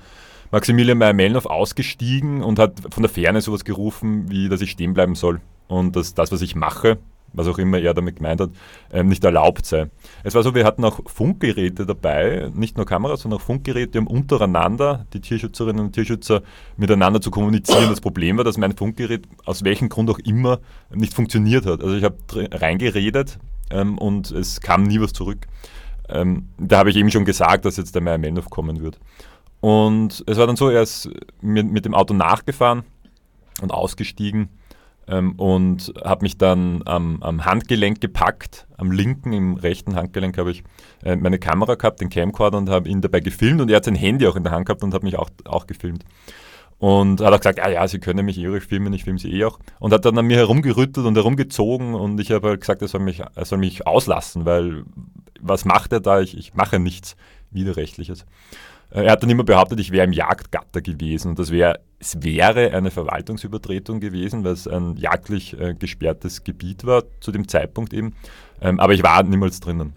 Maximilian 0.50 0.98
Meyer-Mellnow 0.98 1.46
ausgestiegen 1.46 2.42
und 2.42 2.58
hat 2.58 2.80
von 2.90 3.02
der 3.02 3.10
Ferne 3.10 3.42
sowas 3.42 3.64
gerufen, 3.64 4.30
wie 4.30 4.48
dass 4.48 4.62
ich 4.62 4.70
stehen 4.70 4.94
bleiben 4.94 5.16
soll 5.16 5.40
und 5.68 5.96
dass 5.96 6.14
das, 6.14 6.32
was 6.32 6.42
ich 6.42 6.54
mache, 6.54 6.98
was 7.34 7.48
auch 7.48 7.58
immer 7.58 7.78
er 7.78 7.94
damit 7.94 8.16
gemeint 8.16 8.40
hat, 8.40 8.50
ähm, 8.92 9.08
nicht 9.08 9.24
erlaubt 9.24 9.66
sei. 9.66 9.90
Es 10.22 10.34
war 10.34 10.42
so, 10.42 10.54
wir 10.54 10.64
hatten 10.64 10.84
auch 10.84 11.00
Funkgeräte 11.06 11.84
dabei, 11.84 12.50
nicht 12.54 12.76
nur 12.76 12.86
Kameras, 12.86 13.22
sondern 13.22 13.40
auch 13.40 13.44
Funkgeräte, 13.44 13.98
um 13.98 14.06
untereinander, 14.06 15.06
die 15.12 15.20
Tierschützerinnen 15.20 15.86
und 15.86 15.92
Tierschützer, 15.92 16.42
miteinander 16.76 17.20
zu 17.20 17.30
kommunizieren. 17.30 17.90
Das 17.90 18.00
Problem 18.00 18.36
war, 18.36 18.44
dass 18.44 18.56
mein 18.56 18.76
Funkgerät 18.76 19.26
aus 19.44 19.64
welchem 19.64 19.88
Grund 19.88 20.10
auch 20.10 20.20
immer 20.20 20.60
nicht 20.94 21.12
funktioniert 21.12 21.66
hat. 21.66 21.82
Also 21.82 21.96
ich 21.96 22.04
habe 22.04 22.16
reingeredet 22.34 23.38
ähm, 23.70 23.98
und 23.98 24.30
es 24.30 24.60
kam 24.60 24.84
nie 24.84 25.00
was 25.00 25.12
zurück. 25.12 25.46
Ähm, 26.08 26.48
da 26.58 26.78
habe 26.78 26.90
ich 26.90 26.96
eben 26.96 27.10
schon 27.10 27.24
gesagt, 27.24 27.64
dass 27.64 27.76
jetzt 27.76 27.94
der 27.94 28.02
Meyer 28.02 28.18
Melnow 28.18 28.48
kommen 28.48 28.80
wird. 28.80 29.00
Und 29.60 30.22
es 30.26 30.36
war 30.36 30.46
dann 30.46 30.56
so, 30.56 30.68
er 30.68 30.82
ist 30.82 31.08
mit, 31.40 31.70
mit 31.72 31.86
dem 31.86 31.94
Auto 31.94 32.12
nachgefahren 32.12 32.84
und 33.62 33.72
ausgestiegen 33.72 34.50
ähm, 35.08 35.32
und 35.32 35.92
habe 36.02 36.22
mich 36.22 36.38
dann 36.38 36.82
am, 36.86 37.22
am, 37.22 37.44
Handgelenk 37.44 38.00
gepackt, 38.00 38.66
am 38.76 38.90
linken, 38.90 39.32
im 39.32 39.54
rechten 39.54 39.96
Handgelenk 39.96 40.38
habe 40.38 40.50
ich 40.50 40.64
äh, 41.02 41.16
meine 41.16 41.38
Kamera 41.38 41.74
gehabt, 41.74 42.00
den 42.00 42.10
Camcorder 42.10 42.58
und 42.58 42.70
habe 42.70 42.88
ihn 42.88 43.00
dabei 43.00 43.20
gefilmt 43.20 43.60
und 43.60 43.70
er 43.70 43.76
hat 43.76 43.84
sein 43.84 43.94
Handy 43.94 44.26
auch 44.26 44.36
in 44.36 44.44
der 44.44 44.52
Hand 44.52 44.66
gehabt 44.66 44.82
und 44.82 44.94
hat 44.94 45.02
mich 45.02 45.18
auch, 45.18 45.30
auch 45.44 45.66
gefilmt. 45.66 46.04
Und 46.78 47.20
hat 47.20 47.32
auch 47.32 47.38
gesagt, 47.38 47.60
ah 47.60 47.70
ja, 47.70 47.86
Sie 47.86 47.98
können 47.98 48.26
mich 48.26 48.38
eh 48.38 48.60
filmen, 48.60 48.92
ich 48.92 49.04
filme 49.04 49.18
Sie 49.18 49.32
eh 49.32 49.44
auch. 49.44 49.58
Und 49.78 49.92
hat 49.92 50.04
dann 50.04 50.18
an 50.18 50.26
mir 50.26 50.36
herumgerüttelt 50.36 51.06
und 51.06 51.16
herumgezogen 51.16 51.94
und 51.94 52.20
ich 52.20 52.30
habe 52.32 52.48
halt 52.48 52.60
gesagt, 52.60 52.82
er 52.82 52.88
soll 52.88 53.00
mich, 53.00 53.20
er 53.20 53.44
soll 53.44 53.58
mich 53.58 53.86
auslassen, 53.86 54.44
weil 54.44 54.84
was 55.40 55.64
macht 55.64 55.92
er 55.92 56.00
da? 56.00 56.20
Ich, 56.20 56.36
ich 56.36 56.54
mache 56.54 56.78
nichts 56.78 57.16
Widerrechtliches. 57.50 58.26
Er 58.94 59.10
hat 59.10 59.24
dann 59.24 59.30
immer 59.30 59.42
behauptet, 59.42 59.80
ich 59.80 59.90
wäre 59.90 60.04
im 60.04 60.12
Jagdgatter 60.12 60.80
gewesen 60.80 61.30
und 61.30 61.38
das 61.40 61.50
wäre, 61.50 61.80
es 61.98 62.22
wäre 62.22 62.70
eine 62.72 62.92
Verwaltungsübertretung 62.92 63.98
gewesen, 63.98 64.44
weil 64.44 64.52
es 64.52 64.68
ein 64.68 64.96
jagdlich 64.96 65.58
äh, 65.58 65.74
gesperrtes 65.74 66.44
Gebiet 66.44 66.84
war 66.84 67.02
zu 67.20 67.32
dem 67.32 67.48
Zeitpunkt 67.48 67.92
eben. 67.92 68.14
Ähm, 68.60 68.78
aber 68.78 68.94
ich 68.94 69.02
war 69.02 69.24
niemals 69.24 69.58
drinnen. 69.58 69.94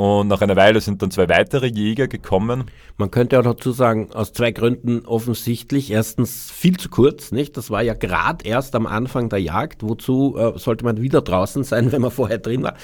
Und 0.00 0.28
nach 0.28 0.40
einer 0.40 0.56
Weile 0.56 0.80
sind 0.80 1.02
dann 1.02 1.10
zwei 1.10 1.28
weitere 1.28 1.66
Jäger 1.66 2.08
gekommen. 2.08 2.70
Man 2.96 3.10
könnte 3.10 3.38
auch 3.38 3.42
dazu 3.42 3.70
sagen, 3.70 4.08
aus 4.14 4.32
zwei 4.32 4.50
Gründen 4.50 5.04
offensichtlich. 5.04 5.90
Erstens 5.90 6.50
viel 6.50 6.78
zu 6.78 6.88
kurz, 6.88 7.32
nicht? 7.32 7.54
Das 7.58 7.68
war 7.68 7.82
ja 7.82 7.92
gerade 7.92 8.46
erst 8.46 8.74
am 8.74 8.86
Anfang 8.86 9.28
der 9.28 9.42
Jagd. 9.42 9.82
Wozu 9.82 10.38
äh, 10.38 10.58
sollte 10.58 10.86
man 10.86 11.02
wieder 11.02 11.20
draußen 11.20 11.64
sein, 11.64 11.92
wenn 11.92 12.00
man 12.00 12.10
vorher 12.10 12.38
drin 12.38 12.62
war? 12.62 12.76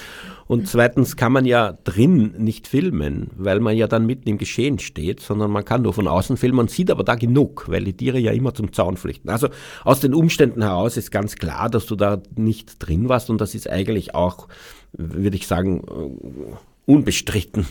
Und 0.45 0.67
zweitens 0.67 1.15
kann 1.15 1.31
man 1.31 1.45
ja 1.45 1.79
drin 1.85 2.35
nicht 2.37 2.67
filmen, 2.67 3.31
weil 3.35 3.61
man 3.61 3.75
ja 3.75 3.87
dann 3.87 4.05
mitten 4.05 4.29
im 4.29 4.37
Geschehen 4.37 4.77
steht, 4.77 5.19
sondern 5.19 5.49
man 5.49 5.65
kann 5.65 5.81
nur 5.81 5.93
von 5.93 6.07
außen 6.07 6.37
filmen. 6.37 6.57
Man 6.57 6.67
sieht 6.67 6.91
aber 6.91 7.03
da 7.03 7.15
genug, 7.15 7.65
weil 7.67 7.83
die 7.83 7.97
Tiere 7.97 8.19
ja 8.19 8.31
immer 8.31 8.53
zum 8.53 8.73
Zaun 8.73 8.95
flüchten. 8.95 9.31
Also 9.31 9.49
aus 9.83 10.01
den 10.01 10.13
Umständen 10.13 10.61
heraus 10.61 10.97
ist 10.97 11.09
ganz 11.09 11.35
klar, 11.35 11.67
dass 11.67 11.87
du 11.87 11.95
da 11.95 12.21
nicht 12.35 12.75
drin 12.77 13.09
warst 13.09 13.31
und 13.31 13.41
das 13.41 13.55
ist 13.55 13.67
eigentlich 13.67 14.13
auch, 14.13 14.49
würde 14.91 15.35
ich 15.35 15.47
sagen, 15.47 15.81
unbestritten. 16.87 17.67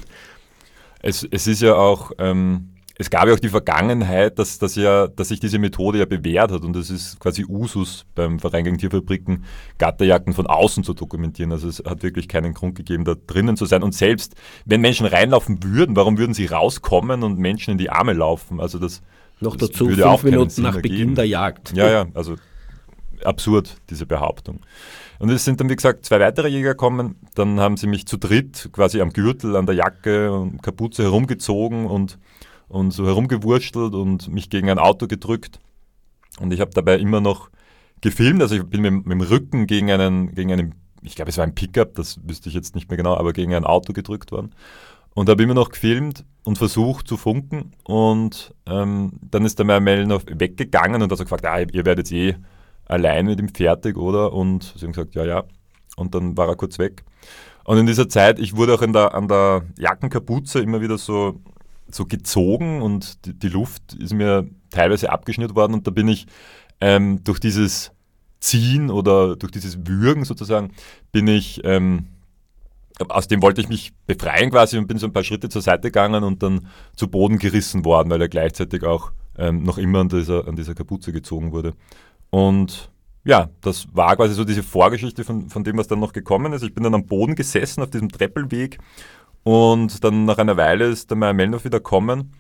Es, 1.02 1.26
es 1.29 1.46
ist 1.46 1.62
ja 1.62 1.74
auch, 1.74 2.12
ähm, 2.18 2.68
es 2.98 3.11
gab 3.11 3.26
ja 3.26 3.35
auch 3.35 3.40
die 3.40 3.48
Vergangenheit, 3.48 4.38
dass, 4.38 4.59
dass, 4.59 4.74
ja, 4.76 5.07
dass 5.09 5.29
sich 5.29 5.40
diese 5.40 5.59
Methode 5.59 5.98
ja 5.98 6.07
bewährt 6.07 6.50
hat 6.50 6.62
und 6.62 6.74
es 6.76 6.88
ist 6.88 7.20
quasi 7.20 7.44
Usus 7.46 8.07
beim 8.14 8.38
Verein 8.38 8.64
gegen 8.64 8.79
Tierfabriken, 8.79 9.44
Gatterjagden 9.79 10.33
von 10.33 10.46
außen 10.46 10.83
zu 10.83 10.94
dokumentieren. 10.94 11.52
Also 11.52 11.68
es 11.68 11.83
hat 11.85 12.02
wirklich 12.02 12.29
keinen 12.29 12.55
Grund 12.55 12.74
gegeben, 12.74 13.05
da 13.05 13.14
drinnen 13.26 13.57
zu 13.57 13.66
sein. 13.66 13.83
Und 13.83 13.94
selbst 13.94 14.35
wenn 14.64 14.81
Menschen 14.81 15.07
reinlaufen 15.07 15.62
würden, 15.62 15.96
warum 15.96 16.16
würden 16.16 16.33
sie 16.33 16.46
rauskommen 16.46 17.22
und 17.22 17.38
Menschen 17.38 17.72
in 17.72 17.79
die 17.79 17.90
Arme 17.90 18.14
laufen? 18.14 18.61
Also 18.61 18.79
das 18.79 19.02
noch 19.40 19.57
das 19.57 19.70
dazu 19.70 19.90
fünf 19.90 20.22
Minuten 20.22 20.62
nach 20.62 20.81
Beginn 20.81 21.14
der 21.14 21.26
Jagd. 21.26 21.76
Ja, 21.76 21.90
ja, 21.90 22.07
also 22.14 22.37
absurd, 23.22 23.76
diese 23.90 24.07
Behauptung. 24.07 24.61
Und 25.18 25.31
es 25.31 25.44
sind 25.44 25.61
dann, 25.61 25.68
wie 25.70 25.76
gesagt, 25.76 26.05
zwei 26.05 26.20
weitere 26.20 26.48
Jäger 26.48 26.70
gekommen. 26.70 27.16
Dann 27.35 27.61
haben 27.61 27.76
sie 27.76 27.87
mich 27.87 28.07
zu 28.07 28.16
dritt 28.16 28.68
quasi 28.72 29.00
am 29.00 29.12
Gürtel, 29.12 29.57
an 29.57 29.66
der 29.66 29.74
Jacke 29.74 30.33
und 30.33 30.62
Kapuze 30.62 31.05
herumgezogen 31.05 31.87
und, 31.87 32.18
und 32.68 32.90
so 32.92 33.07
herumgewurstelt 33.07 33.94
und 33.94 34.29
mich 34.29 34.50
gegen 34.50 34.68
ein 34.70 34.79
Auto 34.79 35.07
gedrückt. 35.07 35.59
Und 36.40 36.52
ich 36.52 36.61
habe 36.61 36.70
dabei 36.74 36.98
immer 36.98 37.20
noch 37.20 37.50
gefilmt. 38.00 38.42
Also 38.42 38.57
ich 38.57 38.64
bin 38.64 38.83
mit, 38.83 38.92
mit 39.07 39.12
dem 39.12 39.20
Rücken 39.22 39.66
gegen 39.66 39.90
einen, 39.90 40.35
gegen 40.35 40.52
einen, 40.52 40.74
ich 41.02 41.14
glaube, 41.14 41.31
es 41.31 41.38
war 41.38 41.44
ein 41.44 41.55
Pickup, 41.55 41.94
das 41.94 42.18
wüsste 42.26 42.48
ich 42.48 42.55
jetzt 42.55 42.74
nicht 42.74 42.90
mehr 42.90 42.96
genau, 42.96 43.16
aber 43.16 43.33
gegen 43.33 43.55
ein 43.55 43.64
Auto 43.64 43.92
gedrückt 43.92 44.33
worden. 44.33 44.55
Und 45.14 45.31
habe 45.31 45.42
immer 45.42 45.55
noch 45.55 45.70
gefilmt 45.70 46.26
und 46.44 46.59
versucht 46.59 47.09
zu 47.09 47.16
funken. 47.16 47.72
Und 47.85 48.55
ähm, 48.66 49.12
dann 49.31 49.46
ist 49.46 49.59
der 49.59 49.64
Mermel 49.64 50.07
noch 50.07 50.22
weggegangen 50.26 51.02
und 51.02 51.11
hat 51.11 51.18
so 51.18 51.24
gefragt, 51.24 51.46
ah, 51.46 51.59
ihr 51.59 51.87
werdet 51.87 52.12
eh 52.12 52.37
allein 52.87 53.27
mit 53.27 53.40
ihm 53.40 53.49
fertig, 53.49 53.96
oder? 53.96 54.33
Und 54.33 54.75
sie 54.77 54.85
haben 54.85 54.92
gesagt, 54.92 55.14
ja, 55.14 55.25
ja. 55.25 55.44
Und 55.96 56.14
dann 56.14 56.37
war 56.37 56.49
er 56.49 56.57
kurz 56.57 56.79
weg. 56.79 57.05
Und 57.64 57.79
in 57.79 57.87
dieser 57.87 58.09
Zeit, 58.09 58.38
ich 58.38 58.57
wurde 58.57 58.75
auch 58.75 58.83
in 58.83 58.92
der, 58.92 59.14
an 59.14 59.29
der 59.29 59.64
Jackenkapuze 59.77 60.61
immer 60.61 60.81
wieder 60.81 60.99
so, 60.99 61.40
so 61.90 62.05
gezogen 62.05 62.81
und 62.83 63.25
die, 63.27 63.35
die 63.37 63.49
Luft 63.49 63.94
ist 63.94 64.12
mir 64.14 64.49
teilweise 64.70 65.11
abgeschnitten 65.11 65.57
worden 65.57 65.75
und 65.75 65.87
da 65.87 65.90
bin 65.90 66.07
ich 66.09 66.27
ähm, 66.81 67.25
durch 67.25 67.40
dieses 67.40 67.92
Ziehen 68.38 68.90
oder 68.90 69.35
durch 69.35 69.51
dieses 69.51 69.87
Würgen 69.87 70.25
sozusagen, 70.25 70.72
bin 71.11 71.27
ich, 71.27 71.61
ähm, 71.64 72.07
aus 73.09 73.29
dem 73.29 73.42
wollte 73.42 73.61
ich 73.61 73.68
mich 73.68 73.92
befreien 74.07 74.51
quasi 74.51 74.79
und 74.79 74.87
bin 74.87 74.99
so 74.99 75.07
ein 75.07 75.12
paar 75.12 75.25
Schritte 75.25 75.49
zur 75.49 75.62
Seite 75.62 75.88
gegangen 75.88 76.22
und 76.22 76.42
dann 76.42 76.68
zu 76.94 77.09
Boden 77.09 77.38
gerissen 77.38 77.85
worden, 77.85 78.11
weil 78.11 78.20
er 78.20 78.29
gleichzeitig 78.29 78.85
auch 78.85 79.11
ähm, 79.38 79.62
noch 79.64 79.79
immer 79.79 80.01
an 80.01 80.09
dieser, 80.09 80.46
an 80.46 80.57
dieser 80.57 80.75
Kapuze 80.75 81.12
gezogen 81.12 81.53
wurde. 81.53 81.75
Und 82.31 82.91
ja, 83.25 83.51
das 83.61 83.89
war 83.93 84.17
quasi 84.17 84.35
so 84.35 84.45
diese 84.45 84.62
Vorgeschichte 84.62 85.25
von, 85.25 85.49
von 85.49 85.65
dem, 85.65 85.77
was 85.77 85.89
dann 85.89 86.01
noch 86.01 86.12
gekommen 86.12 86.53
ist. 86.53 86.62
Ich 86.62 86.75
bin 86.75 86.85
dann 86.85 86.95
am 86.95 87.07
Boden 87.07 87.35
gesessen 87.35 87.83
auf 87.83 87.91
diesem 87.91 88.09
Treppelweg 88.09 88.79
und 89.43 90.05
dann 90.05 90.25
nach 90.25 90.39
einer 90.39 90.57
Weile 90.57 90.87
ist 90.87 91.11
der 91.11 91.17
Meier 91.17 91.33
Mellnow 91.33 91.65
wieder 91.65 91.81
kommen 91.81 92.33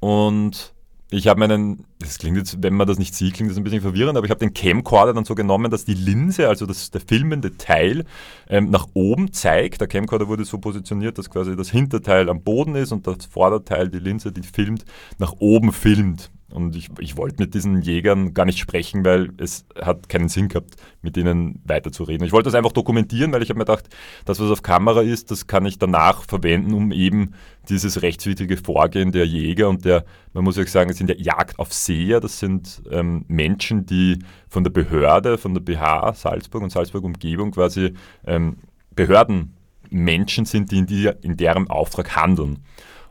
und 0.00 0.74
ich 1.08 1.28
habe 1.28 1.38
meinen, 1.38 1.84
das 2.00 2.18
klingt 2.18 2.36
jetzt, 2.36 2.62
wenn 2.62 2.74
man 2.74 2.86
das 2.88 2.98
nicht 2.98 3.14
sieht, 3.14 3.34
klingt 3.34 3.50
das 3.50 3.56
ein 3.56 3.62
bisschen 3.62 3.80
verwirrend, 3.80 4.16
aber 4.16 4.24
ich 4.24 4.30
habe 4.30 4.40
den 4.40 4.54
Camcorder 4.54 5.14
dann 5.14 5.24
so 5.24 5.36
genommen, 5.36 5.70
dass 5.70 5.84
die 5.84 5.94
Linse, 5.94 6.48
also 6.48 6.66
das, 6.66 6.90
der 6.90 7.00
filmende 7.00 7.56
Teil, 7.56 8.04
ähm, 8.48 8.70
nach 8.70 8.88
oben 8.94 9.32
zeigt. 9.32 9.80
Der 9.80 9.86
Camcorder 9.86 10.26
wurde 10.26 10.44
so 10.44 10.58
positioniert, 10.58 11.16
dass 11.16 11.30
quasi 11.30 11.54
das 11.54 11.70
Hinterteil 11.70 12.28
am 12.28 12.42
Boden 12.42 12.74
ist 12.74 12.90
und 12.90 13.06
das 13.06 13.26
Vorderteil, 13.26 13.88
die 13.88 14.00
Linse, 14.00 14.32
die 14.32 14.42
filmt, 14.42 14.84
nach 15.18 15.34
oben 15.38 15.72
filmt. 15.72 16.30
Und 16.48 16.76
ich, 16.76 16.90
ich 17.00 17.16
wollte 17.16 17.42
mit 17.42 17.54
diesen 17.54 17.82
Jägern 17.82 18.32
gar 18.32 18.44
nicht 18.44 18.58
sprechen, 18.58 19.04
weil 19.04 19.30
es 19.36 19.66
hat 19.80 20.08
keinen 20.08 20.28
Sinn 20.28 20.48
gehabt, 20.48 20.76
mit 21.02 21.16
ihnen 21.16 21.60
weiterzureden. 21.64 22.24
Ich 22.24 22.32
wollte 22.32 22.46
das 22.46 22.54
einfach 22.54 22.72
dokumentieren, 22.72 23.32
weil 23.32 23.42
ich 23.42 23.48
habe 23.48 23.58
mir 23.58 23.64
gedacht, 23.64 23.88
das, 24.24 24.38
was 24.38 24.50
auf 24.50 24.62
Kamera 24.62 25.02
ist, 25.02 25.32
das 25.32 25.48
kann 25.48 25.66
ich 25.66 25.78
danach 25.78 26.22
verwenden, 26.22 26.72
um 26.72 26.92
eben 26.92 27.34
dieses 27.68 28.02
rechtswidrige 28.02 28.56
Vorgehen 28.58 29.10
der 29.10 29.26
Jäger 29.26 29.68
und 29.68 29.84
der, 29.84 30.04
man 30.34 30.44
muss 30.44 30.56
ja 30.56 30.64
sagen, 30.66 30.90
es 30.90 30.98
sind 30.98 31.10
ja 31.10 31.16
Jagdaufseher, 31.16 32.20
das 32.20 32.38
sind 32.38 32.80
ähm, 32.92 33.24
Menschen, 33.26 33.84
die 33.84 34.20
von 34.48 34.62
der 34.62 34.70
Behörde, 34.70 35.38
von 35.38 35.52
der 35.52 35.60
BH 35.60 36.14
Salzburg 36.14 36.62
und 36.62 36.70
Salzburg 36.70 37.02
Umgebung 37.02 37.50
quasi 37.50 37.94
ähm, 38.24 38.58
Behördenmenschen 38.94 40.44
sind, 40.44 40.70
die 40.70 40.78
in, 40.78 40.86
die 40.86 41.10
in 41.22 41.36
deren 41.36 41.68
Auftrag 41.68 42.14
handeln. 42.14 42.60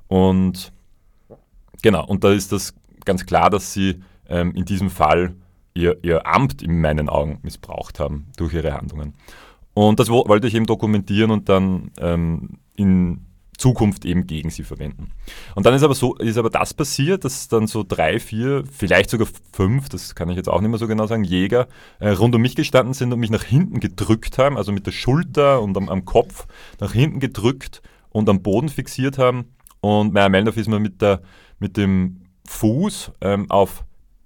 Und 0.07 0.71
genau, 1.81 2.05
und 2.05 2.23
da 2.23 2.31
ist 2.31 2.53
das 2.53 2.73
ganz 3.05 3.25
klar, 3.25 3.49
dass 3.49 3.73
sie 3.73 4.01
ähm, 4.27 4.53
in 4.55 4.65
diesem 4.65 4.89
Fall 4.89 5.35
ihr, 5.73 5.97
ihr 6.03 6.25
Amt 6.25 6.61
in 6.61 6.81
meinen 6.81 7.09
Augen 7.09 7.39
missbraucht 7.43 7.99
haben 7.99 8.27
durch 8.37 8.53
ihre 8.53 8.73
Handlungen. 8.73 9.13
Und 9.73 9.99
das 9.99 10.09
wollte 10.09 10.47
ich 10.47 10.55
eben 10.55 10.65
dokumentieren 10.65 11.31
und 11.31 11.49
dann 11.49 11.91
ähm, 11.99 12.59
in 12.75 13.25
Zukunft 13.57 14.05
eben 14.05 14.27
gegen 14.27 14.49
sie 14.49 14.63
verwenden. 14.63 15.11
Und 15.53 15.65
dann 15.65 15.73
ist 15.73 15.83
aber 15.83 15.93
so, 15.93 16.15
ist 16.15 16.37
aber 16.37 16.49
das 16.49 16.73
passiert, 16.73 17.23
dass 17.25 17.47
dann 17.47 17.67
so 17.67 17.85
drei, 17.87 18.19
vier, 18.19 18.63
vielleicht 18.69 19.09
sogar 19.09 19.27
fünf, 19.51 19.89
das 19.89 20.15
kann 20.15 20.29
ich 20.29 20.35
jetzt 20.35 20.49
auch 20.49 20.61
nicht 20.61 20.69
mehr 20.69 20.79
so 20.79 20.87
genau 20.87 21.07
sagen, 21.07 21.23
Jäger 21.23 21.67
äh, 21.99 22.09
rund 22.09 22.35
um 22.35 22.41
mich 22.41 22.55
gestanden 22.55 22.93
sind 22.93 23.13
und 23.13 23.19
mich 23.19 23.29
nach 23.29 23.43
hinten 23.43 23.79
gedrückt 23.79 24.37
haben, 24.37 24.57
also 24.57 24.71
mit 24.71 24.87
der 24.87 24.91
Schulter 24.91 25.61
und 25.61 25.77
am, 25.77 25.89
am 25.89 26.05
Kopf 26.05 26.47
nach 26.79 26.93
hinten 26.93 27.19
gedrückt 27.19 27.81
und 28.09 28.29
am 28.29 28.41
Boden 28.41 28.69
fixiert 28.69 29.17
haben. 29.17 29.45
Und 29.79 30.13
Meyer 30.13 30.29
Meldorf 30.29 30.57
ist 30.57 30.67
mir 30.67 30.79
mit, 30.79 31.01
der, 31.01 31.21
mit 31.59 31.77
dem 31.77 32.24
Fuß 32.47 33.11
ähm, 33.21 33.49
auf, 33.49 33.83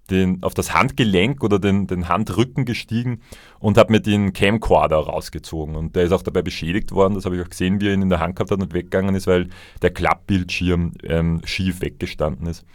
den, 0.09 0.43
auf 0.43 0.53
das 0.53 0.73
Handgelenk 0.73 1.43
oder 1.43 1.59
den, 1.59 1.87
den 1.87 2.09
Handrücken 2.09 2.65
gestiegen 2.65 3.21
und 3.59 3.77
habe 3.77 3.91
mir 3.91 3.99
den 3.99 4.33
Camcorder 4.33 4.97
rausgezogen. 4.97 5.75
Und 5.75 5.95
der 5.95 6.03
ist 6.03 6.11
auch 6.11 6.21
dabei 6.21 6.41
beschädigt 6.41 6.91
worden. 6.91 7.15
Das 7.15 7.25
habe 7.25 7.35
ich 7.35 7.41
auch 7.41 7.49
gesehen, 7.49 7.81
wie 7.81 7.87
er 7.87 7.93
ihn 7.93 8.01
in 8.01 8.09
der 8.09 8.19
Hand 8.19 8.35
gehabt 8.35 8.51
hat 8.51 8.61
und 8.61 8.73
weggegangen 8.73 9.15
ist, 9.15 9.27
weil 9.27 9.49
der 9.81 9.91
Klappbildschirm 9.91 10.93
ähm, 11.03 11.41
schief 11.45 11.81
weggestanden 11.81 12.47
ist. 12.47 12.65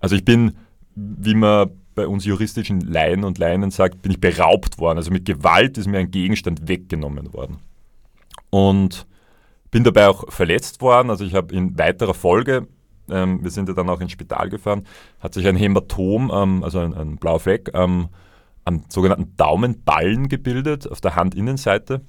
Also 0.00 0.16
ich 0.16 0.24
bin, 0.24 0.56
wie 0.94 1.34
man 1.34 1.70
bei 1.94 2.06
uns 2.06 2.24
juristischen 2.24 2.80
Laien 2.80 3.24
und 3.24 3.38
Leinen 3.38 3.72
sagt, 3.72 4.02
bin 4.02 4.12
ich 4.12 4.20
beraubt 4.20 4.78
worden. 4.78 4.98
Also 4.98 5.10
mit 5.10 5.24
Gewalt 5.24 5.78
ist 5.78 5.88
mir 5.88 5.98
ein 5.98 6.12
Gegenstand 6.12 6.68
weggenommen 6.68 7.32
worden. 7.32 7.58
Und 8.50 9.04
bin 9.70 9.84
dabei 9.84 10.08
auch 10.08 10.30
verletzt 10.32 10.80
worden. 10.80 11.10
Also 11.10 11.24
ich 11.24 11.34
habe 11.34 11.54
in 11.54 11.76
weiterer 11.76 12.14
Folge, 12.14 12.68
ähm, 13.10 13.42
wir 13.42 13.50
sind 13.50 13.68
ja 13.68 13.74
dann 13.74 13.88
auch 13.88 14.00
ins 14.00 14.12
Spital 14.12 14.48
gefahren, 14.48 14.84
hat 15.20 15.34
sich 15.34 15.46
ein 15.46 15.56
Hämatom, 15.56 16.30
ähm, 16.34 16.64
also 16.64 16.78
ein, 16.80 16.94
ein 16.94 17.16
blauer 17.16 17.40
Fleck, 17.40 17.70
ähm, 17.74 18.08
am 18.64 18.84
sogenannten 18.88 19.34
Daumenballen 19.36 20.28
gebildet 20.28 20.90
auf 20.90 21.00
der 21.00 21.16
Handinnenseite. 21.16 22.02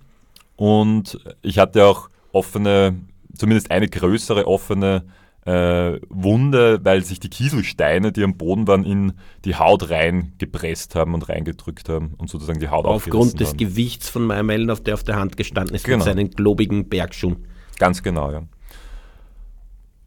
Und 0.56 1.20
ich 1.42 1.58
hatte 1.58 1.86
auch 1.86 2.10
offene, 2.34 2.96
zumindest 3.34 3.72
eine 3.72 3.88
größere 3.88 4.46
offene 4.46 5.06
äh, 5.46 6.00
Wunde, 6.10 6.80
weil 6.84 7.04
sich 7.04 7.20
die 7.20 7.30
Kieselsteine, 7.30 8.12
die 8.12 8.24
am 8.24 8.36
Boden 8.36 8.68
waren, 8.68 8.84
in 8.84 9.14
die 9.46 9.56
Haut 9.56 9.90
reingepresst 9.90 10.96
haben 10.96 11.14
und 11.14 11.30
reingedrückt 11.30 11.90
haben 11.90 12.14
und 12.18 12.30
sozusagen 12.30 12.60
die 12.60 12.68
Haut 12.68 12.86
Aufgrund 12.86 13.40
des 13.40 13.50
haben. 13.50 13.58
Gewichts 13.58 14.10
von 14.10 14.28
Meyer 14.28 14.72
auf 14.72 14.82
der 14.82 14.94
auf 14.96 15.04
der 15.04 15.16
Hand 15.16 15.38
gestanden 15.38 15.76
ist, 15.76 15.86
genau. 15.86 15.98
mit 15.98 16.06
seinen 16.06 16.30
globigen 16.30 16.90
Bergschuhen. 16.90 17.48
Ganz 17.78 18.04
genau, 18.04 18.32
ja. 18.32 18.44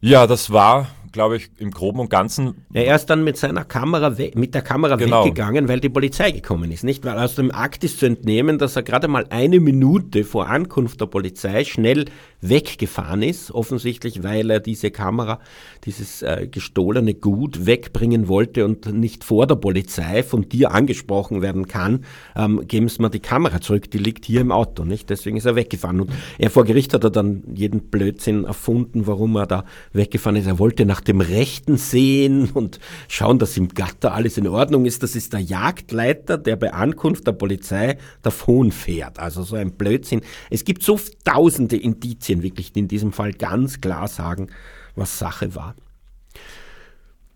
Ja, 0.03 0.27
das 0.27 0.51
war 0.51 0.87
glaube 1.13 1.37
ich, 1.37 1.49
im 1.57 1.71
Groben 1.71 1.99
und 1.99 2.09
Ganzen. 2.09 2.65
Ja, 2.73 2.81
er 2.81 2.95
ist 2.95 3.05
dann 3.05 3.23
mit 3.23 3.37
seiner 3.37 3.63
Kamera 3.63 4.13
mit 4.33 4.53
der 4.53 4.61
Kamera 4.61 4.97
genau. 4.97 5.23
weggegangen, 5.23 5.69
weil 5.69 5.79
die 5.79 5.89
Polizei 5.89 6.31
gekommen 6.31 6.71
ist, 6.71 6.83
nicht? 6.83 7.05
Weil 7.05 7.17
aus 7.17 7.35
dem 7.35 7.51
Akt 7.51 7.83
ist 7.83 7.99
zu 7.99 8.07
entnehmen, 8.07 8.57
dass 8.57 8.75
er 8.75 8.83
gerade 8.83 9.07
mal 9.07 9.25
eine 9.29 9.59
Minute 9.59 10.25
vor 10.25 10.49
Ankunft 10.49 10.99
der 10.99 11.05
Polizei 11.05 11.63
schnell 11.63 12.05
weggefahren 12.49 13.21
ist, 13.21 13.51
offensichtlich, 13.51 14.23
weil 14.23 14.49
er 14.49 14.59
diese 14.59 14.91
Kamera, 14.91 15.39
dieses 15.85 16.21
äh, 16.21 16.47
gestohlene 16.49 17.13
Gut 17.13 17.65
wegbringen 17.65 18.27
wollte 18.27 18.65
und 18.65 18.85
nicht 18.93 19.23
vor 19.23 19.47
der 19.47 19.55
Polizei 19.55 20.23
von 20.23 20.47
dir 20.49 20.71
angesprochen 20.71 21.41
werden 21.41 21.67
kann, 21.67 22.05
ähm, 22.35 22.65
geben 22.67 22.89
Sie 22.89 23.01
mir 23.01 23.09
die 23.09 23.19
Kamera 23.19 23.61
zurück, 23.61 23.89
die 23.91 23.97
liegt 23.97 24.25
hier 24.25 24.41
im 24.41 24.51
Auto, 24.51 24.83
nicht? 24.83 25.09
Deswegen 25.09 25.37
ist 25.37 25.45
er 25.45 25.55
weggefahren. 25.55 26.01
Und 26.01 26.11
er 26.37 26.49
vor 26.49 26.65
Gericht 26.65 26.93
hat 26.93 27.03
er 27.03 27.09
dann 27.09 27.43
jeden 27.53 27.89
Blödsinn 27.89 28.45
erfunden, 28.45 29.07
warum 29.07 29.35
er 29.35 29.47
da 29.47 29.65
weggefahren 29.91 30.37
ist. 30.37 30.47
Er 30.47 30.59
wollte 30.59 30.85
nach 30.85 31.01
dem 31.01 31.21
Rechten 31.21 31.77
sehen 31.77 32.49
und 32.53 32.79
schauen, 33.07 33.39
dass 33.39 33.57
im 33.57 33.69
Gatter 33.69 34.13
alles 34.13 34.37
in 34.37 34.47
Ordnung 34.47 34.85
ist. 34.85 35.03
Das 35.03 35.15
ist 35.15 35.33
der 35.33 35.39
Jagdleiter, 35.39 36.37
der 36.37 36.55
bei 36.55 36.73
Ankunft 36.73 37.27
der 37.27 37.33
Polizei 37.33 37.97
davon 38.21 38.71
fährt. 38.71 39.19
Also 39.19 39.43
so 39.43 39.55
ein 39.55 39.71
Blödsinn. 39.71 40.21
Es 40.49 40.65
gibt 40.65 40.83
so 40.83 40.99
tausende 41.23 41.77
Indizien 41.77 42.32
wirklich, 42.41 42.71
die 42.71 42.79
in 42.79 42.87
diesem 42.87 43.11
Fall 43.11 43.33
ganz 43.33 43.81
klar 43.81 44.07
sagen, 44.07 44.47
was 44.95 45.19
Sache 45.19 45.53
war. 45.53 45.75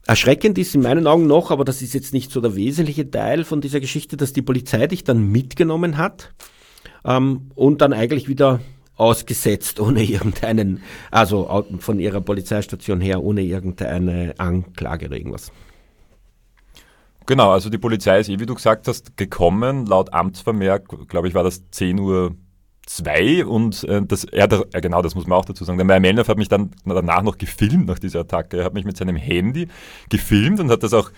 Erschreckend 0.08 0.58
ist 0.58 0.74
in 0.74 0.82
meinen 0.82 1.06
Augen 1.06 1.28
noch, 1.28 1.52
aber 1.52 1.66
das 1.66 1.82
ist 1.82 1.94
jetzt 1.94 2.14
nicht 2.14 2.32
so 2.32 2.40
der 2.40 2.56
wesentliche 2.56 3.12
Teil 3.12 3.44
von 3.44 3.60
dieser 3.60 3.82
Geschichte, 3.82 4.16
dass 4.16 4.32
die 4.32 4.42
Polizei 4.42 4.88
dich 4.88 5.04
dann 5.04 5.32
mitgenommen 5.32 5.98
hat 5.98 6.34
ähm, 7.04 7.52
und 7.56 7.82
dann 7.82 7.92
eigentlich 7.92 8.30
wieder 8.30 8.62
ausgesetzt, 8.96 9.80
ohne 9.80 10.04
irgendeinen, 10.04 10.82
also 11.12 11.66
von 11.80 12.00
ihrer 12.00 12.22
Polizeistation 12.22 13.02
her, 13.02 13.22
ohne 13.22 13.42
irgendeine 13.42 14.34
Anklage 14.38 15.08
oder 15.08 15.18
irgendwas. 15.18 15.52
Genau, 17.26 17.52
also 17.52 17.70
die 17.70 17.78
Polizei 17.78 18.22
ist, 18.22 18.30
eh, 18.30 18.40
wie 18.40 18.46
du 18.46 18.56
gesagt 18.56 18.88
hast, 18.88 19.18
gekommen. 19.18 19.86
Laut 19.86 20.14
Amtsvermerk, 20.14 21.10
glaube 21.10 21.28
ich, 21.28 21.34
war 21.34 21.44
das 21.44 21.70
10 21.72 22.00
Uhr 22.00 22.38
2 22.88 23.46
und 23.46 23.84
äh, 23.84 24.02
das, 24.04 24.24
er, 24.24 24.50
ja, 24.50 24.80
genau, 24.80 25.02
das 25.02 25.14
muss 25.14 25.28
man 25.28 25.38
auch 25.38 25.46
dazu 25.46 25.64
sagen. 25.64 25.78
Der 25.78 25.86
Meyer 25.86 26.00
Mellnow 26.00 26.28
hat 26.28 26.38
mich 26.38 26.50
dann 26.50 26.72
danach 26.86 27.22
noch 27.22 27.38
gefilmt 27.38 27.86
nach 27.88 28.00
dieser 28.00 28.22
Attacke. 28.22 28.58
Er 28.58 28.66
hat 28.66 28.74
mich 28.74 28.86
mit 28.86 28.98
seinem 28.98 29.16
Handy 29.16 29.68
gefilmt 30.10 30.60
und 30.60 30.72
hat 30.72 30.84
das 30.84 30.94
auch 30.94 31.12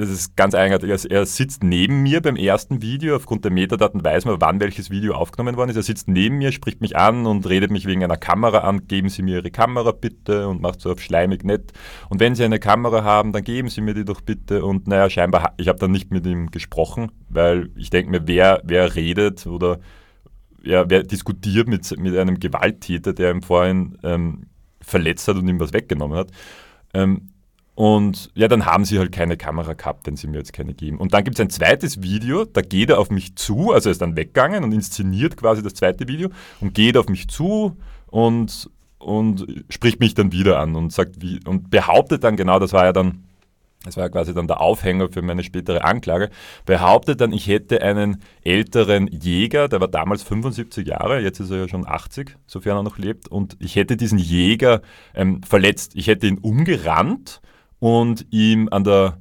das 0.00 0.08
ist 0.08 0.34
ganz 0.34 0.54
eigenartig. 0.54 1.10
Er 1.10 1.26
sitzt 1.26 1.62
neben 1.62 2.02
mir 2.02 2.22
beim 2.22 2.36
ersten 2.36 2.80
Video. 2.80 3.16
Aufgrund 3.16 3.44
der 3.44 3.52
Metadaten 3.52 4.02
weiß 4.02 4.24
man, 4.24 4.40
wann 4.40 4.58
welches 4.58 4.88
Video 4.88 5.12
aufgenommen 5.14 5.56
worden 5.56 5.70
ist. 5.70 5.76
Er 5.76 5.82
sitzt 5.82 6.08
neben 6.08 6.38
mir, 6.38 6.52
spricht 6.52 6.80
mich 6.80 6.96
an 6.96 7.26
und 7.26 7.46
redet 7.46 7.70
mich 7.70 7.86
wegen 7.86 8.02
einer 8.02 8.16
Kamera 8.16 8.58
an. 8.60 8.86
Geben 8.86 9.10
Sie 9.10 9.20
mir 9.20 9.36
Ihre 9.36 9.50
Kamera 9.50 9.92
bitte 9.92 10.48
und 10.48 10.62
macht 10.62 10.80
so 10.80 10.92
auf 10.92 11.00
schleimig 11.00 11.44
nett. 11.44 11.72
Und 12.08 12.18
wenn 12.18 12.34
Sie 12.34 12.44
eine 12.44 12.58
Kamera 12.58 13.04
haben, 13.04 13.32
dann 13.32 13.44
geben 13.44 13.68
Sie 13.68 13.82
mir 13.82 13.92
die 13.92 14.06
doch 14.06 14.22
bitte. 14.22 14.64
Und 14.64 14.86
naja, 14.86 15.10
scheinbar, 15.10 15.52
ich 15.58 15.68
habe 15.68 15.78
dann 15.78 15.90
nicht 15.90 16.10
mit 16.10 16.24
ihm 16.24 16.50
gesprochen, 16.50 17.12
weil 17.28 17.68
ich 17.76 17.90
denke 17.90 18.10
mir, 18.10 18.26
wer, 18.26 18.62
wer 18.64 18.94
redet 18.94 19.46
oder 19.46 19.80
ja, 20.62 20.88
wer 20.88 21.02
diskutiert 21.02 21.68
mit, 21.68 21.98
mit 21.98 22.16
einem 22.16 22.38
Gewalttäter, 22.38 23.12
der 23.12 23.30
ihm 23.30 23.42
vorhin 23.42 23.98
ähm, 24.02 24.46
verletzt 24.80 25.28
hat 25.28 25.36
und 25.36 25.48
ihm 25.48 25.60
was 25.60 25.72
weggenommen 25.72 26.18
hat. 26.18 26.30
Ähm, 26.94 27.30
und 27.74 28.30
ja, 28.34 28.46
dann 28.46 28.66
haben 28.66 28.84
sie 28.84 28.98
halt 28.98 29.10
keine 29.10 29.38
Kamera 29.38 29.72
gehabt, 29.72 30.06
wenn 30.06 30.16
sie 30.16 30.26
mir 30.26 30.38
jetzt 30.38 30.52
keine 30.52 30.74
geben. 30.74 30.98
Und 30.98 31.14
dann 31.14 31.24
gibt 31.24 31.38
es 31.38 31.40
ein 31.40 31.48
zweites 31.48 32.02
Video, 32.02 32.44
da 32.44 32.60
geht 32.60 32.90
er 32.90 32.98
auf 32.98 33.10
mich 33.10 33.36
zu, 33.36 33.72
also 33.72 33.88
er 33.88 33.92
ist 33.92 34.02
dann 34.02 34.16
weggegangen 34.16 34.64
und 34.64 34.72
inszeniert 34.72 35.36
quasi 35.36 35.62
das 35.62 35.74
zweite 35.74 36.06
Video 36.06 36.28
und 36.60 36.74
geht 36.74 36.98
auf 36.98 37.08
mich 37.08 37.28
zu 37.28 37.78
und, 38.08 38.68
und 38.98 39.64
spricht 39.70 39.98
mich 39.98 40.12
dann 40.12 40.30
wieder 40.30 40.58
an 40.58 40.76
und 40.76 40.92
sagt, 40.92 41.22
wie, 41.22 41.40
und 41.46 41.70
behauptet 41.70 42.22
dann 42.22 42.36
genau, 42.36 42.58
das 42.58 42.74
war 42.74 42.84
ja 42.84 42.92
dann, 42.92 43.24
das 43.84 43.96
war 43.96 44.08
quasi 44.10 44.34
dann 44.34 44.46
der 44.46 44.60
Aufhänger 44.60 45.08
für 45.10 45.22
meine 45.22 45.42
spätere 45.42 45.84
Anklage, 45.84 46.30
behauptet 46.66 47.20
dann, 47.20 47.32
ich 47.32 47.46
hätte 47.46 47.80
einen 47.82 48.22
älteren 48.44 49.06
Jäger, 49.06 49.68
der 49.68 49.80
war 49.80 49.88
damals 49.88 50.22
75 50.22 50.86
Jahre, 50.86 51.20
jetzt 51.20 51.40
ist 51.40 51.50
er 51.50 51.58
ja 51.58 51.68
schon 51.68 51.88
80, 51.88 52.36
sofern 52.46 52.76
er 52.76 52.82
noch 52.82 52.98
lebt, 52.98 53.28
und 53.28 53.56
ich 53.58 53.76
hätte 53.76 53.96
diesen 53.96 54.18
Jäger 54.18 54.82
ähm, 55.14 55.42
verletzt. 55.42 55.92
Ich 55.94 56.08
hätte 56.08 56.26
ihn 56.26 56.38
umgerannt 56.38 57.40
und 57.78 58.26
ihm 58.30 58.68
an 58.70 58.84
der 58.84 59.18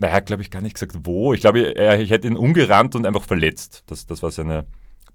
er 0.00 0.12
hat, 0.12 0.26
glaube 0.26 0.42
ich, 0.42 0.50
gar 0.50 0.60
nicht 0.60 0.74
gesagt, 0.74 0.94
wo. 1.04 1.32
Ich 1.32 1.40
glaube, 1.40 1.72
ich 1.72 2.10
hätte 2.10 2.28
ihn 2.28 2.36
umgerannt 2.36 2.94
und 2.94 3.06
einfach 3.06 3.22
verletzt. 3.22 3.84
Das, 3.86 4.06
das, 4.06 4.22
war 4.22 4.30
seine, 4.30 4.66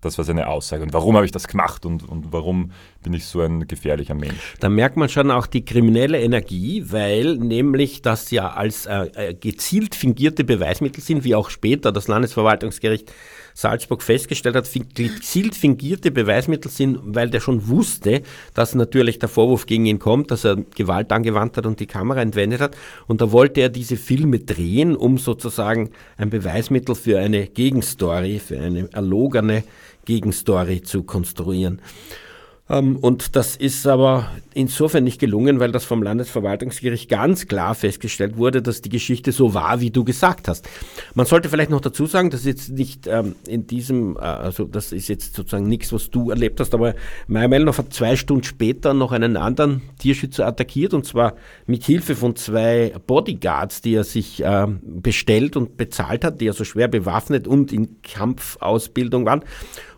das 0.02 0.18
war 0.18 0.26
seine 0.26 0.48
Aussage. 0.48 0.84
Und 0.84 0.94
warum 0.94 1.16
habe 1.16 1.26
ich 1.26 1.32
das 1.32 1.48
gemacht 1.48 1.86
und, 1.86 2.08
und 2.08 2.32
warum 2.32 2.72
bin 3.04 3.14
ich 3.14 3.26
so 3.26 3.42
ein 3.42 3.68
gefährlicher 3.68 4.16
Mensch? 4.16 4.56
Da 4.60 4.70
merkt 4.70 4.98
man 4.98 5.10
schon 5.10 5.32
auch 5.32 5.48
die 5.48 5.66
kriminelle 5.66 6.22
Energie, 6.22 6.86
weil 6.88 7.38
nämlich 7.38 8.02
das 8.02 8.32
ja 8.32 8.52
als 8.52 8.86
äh, 8.86 9.06
äh 9.16 9.34
gezielt 9.34 9.96
fingierte 9.96 10.44
Beweismittel 10.44 11.02
sind, 11.02 11.24
wie 11.24 11.36
auch 11.36 11.50
später 11.50 11.92
das 11.92 12.08
Landesverwaltungsgericht 12.08 13.12
Salzburg 13.56 14.04
festgestellt 14.04 14.56
hat, 14.56 14.70
gezielt 14.94 15.56
fingierte 15.56 16.12
Beweismittel 16.12 16.70
sind, 16.70 17.00
weil 17.04 17.30
der 17.30 17.40
schon 17.40 17.70
wusste, 17.70 18.22
dass 18.54 18.76
natürlich 18.76 19.18
der 19.18 19.30
Vorwurf 19.30 19.66
gegen 19.66 19.86
ihn 19.86 19.98
kommt, 19.98 20.30
dass 20.30 20.44
er 20.44 20.58
Gewalt 20.76 21.12
angewandt 21.14 21.56
hat 21.56 21.66
und 21.66 21.80
die 21.80 21.86
Kamera 21.86 22.22
entwendet 22.22 22.60
hat. 22.60 22.76
Und 23.08 23.22
da 23.22 23.32
wollte 23.32 23.62
er 23.62 23.70
diese 23.70 23.96
Filme 23.96 24.40
drehen, 24.40 24.94
um 24.96 25.18
sozusagen 25.18 25.92
ein 26.18 26.30
Beweismittel 26.30 26.96
für 26.96 27.18
eine 27.18 27.48
Gegenstory, 27.48 28.40
für 28.40 28.60
eine 28.60 28.90
erlogene 28.92 29.64
Gegenstory 30.04 30.84
zu 30.84 31.04
konstruieren. 31.04 31.80
Ähm, 32.68 32.98
und 32.98 33.36
das 33.36 33.56
ist 33.56 33.86
aber 33.86 34.32
insofern 34.54 35.04
nicht 35.04 35.20
gelungen, 35.20 35.60
weil 35.60 35.72
das 35.72 35.86
vom 35.86 36.02
Landesverwaltungsgericht 36.02 37.10
ganz 37.10 37.48
klar 37.48 37.76
festgestellt 37.76 38.38
wurde, 38.38 38.62
dass 38.62 38.82
die 38.82 38.90
Geschichte 38.90 39.32
so 39.32 39.54
war, 39.54 39.82
wie 39.82 39.92
du 39.92 40.04
gesagt 40.04 40.48
hast. 40.48 40.68
Man 41.14 41.26
sollte 41.26 41.50
vielleicht 41.50 41.70
noch 41.70 41.82
dazu 41.82 42.08
sagen, 42.08 42.32
dass 42.32 42.46
jetzt 42.46 42.70
nicht 42.70 43.06
ähm, 43.06 43.36
in 43.48 43.68
diesem, 43.68 44.16
äh, 44.18 44.22
also 44.22 44.66
das 44.66 44.94
ist 44.94 45.10
jetzt 45.10 45.36
sozusagen 45.36 45.68
nichts, 45.68 45.94
was 45.94 46.10
du 46.10 46.32
erlebt 46.32 46.60
hast, 46.60 46.74
aber 46.74 46.96
Meyer 47.28 47.48
Mellnow 47.48 47.78
hat 47.78 47.94
zwei 47.94 48.16
Stunden 48.16 48.44
später 48.44 48.94
noch 48.94 49.12
einen 49.12 49.38
anderen 49.38 49.84
Tierschützer 50.00 50.48
attackiert 50.48 50.94
und 50.96 51.06
zwar 51.06 51.36
mit 51.68 51.84
Hilfe 51.84 52.16
von 52.16 52.36
zwei 52.36 52.94
Bodyguards, 53.06 53.82
die 53.82 53.94
er 53.94 54.04
sich 54.04 54.44
äh, 54.44 54.68
bestellt 54.84 55.56
und 55.56 55.78
bezahlt 55.78 56.24
hat, 56.24 56.42
die 56.42 56.48
also 56.48 56.64
schwer 56.64 56.88
bewaffnet 56.88 57.48
und 57.48 57.72
in 57.72 58.02
Kampfausbildung 58.02 59.26
waren. 59.26 59.44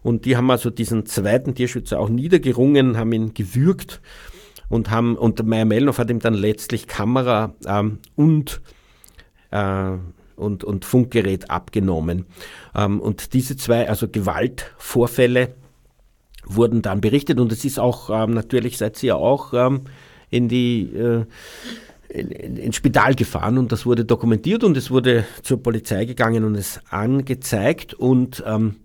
Und 0.04 0.26
die 0.26 0.38
haben 0.38 0.50
also 0.52 0.70
diesen 0.70 1.06
zweiten 1.06 1.56
Tierschützer 1.56 2.00
auch 2.00 2.10
niedergerungen, 2.10 2.98
haben 2.98 3.12
ihn 3.14 3.34
gewürgt 3.34 4.02
und 4.70 4.92
haben, 4.92 5.16
und 5.16 5.46
Meyer 5.46 5.66
Mellnow 5.66 5.98
hat 5.98 6.10
ihm 6.10 6.20
dann 6.20 6.34
letztlich 6.34 6.88
Kamera 6.88 7.54
ähm, 7.66 8.00
und, 8.16 8.62
äh, 9.52 9.92
und, 10.36 10.64
und 10.64 10.86
Funkgerät 10.86 11.50
abgenommen. 11.50 12.26
Ähm, 12.76 13.00
und 13.00 13.34
diese 13.34 13.58
zwei, 13.58 13.90
also 13.90 14.08
Gewaltvorfälle, 14.08 15.54
wurden 16.50 16.82
dann 16.82 17.02
berichtet. 17.02 17.40
Und 17.40 17.52
es 17.52 17.66
ist 17.66 17.80
auch 17.80 18.10
ähm, 18.10 18.34
natürlich 18.34 18.78
seid 18.78 19.02
ihr 19.04 19.18
auch 19.18 19.54
ähm, 19.54 19.82
in 20.30 20.48
die 20.48 20.94
äh, 20.96 21.26
in, 22.10 22.32
in, 22.32 22.58
ins 22.58 22.76
Spital 22.76 23.16
gefahren. 23.16 23.58
Und 23.58 23.72
das 23.72 23.86
wurde 23.86 24.06
dokumentiert 24.06 24.64
und 24.64 24.78
es 24.78 24.90
wurde 24.90 25.26
zur 25.44 25.62
Polizei 25.62 26.06
gegangen 26.06 26.44
und 26.44 26.56
es 26.56 26.80
angezeigt. 26.90 27.94
Und 27.94 28.44
ähm, 28.46 28.76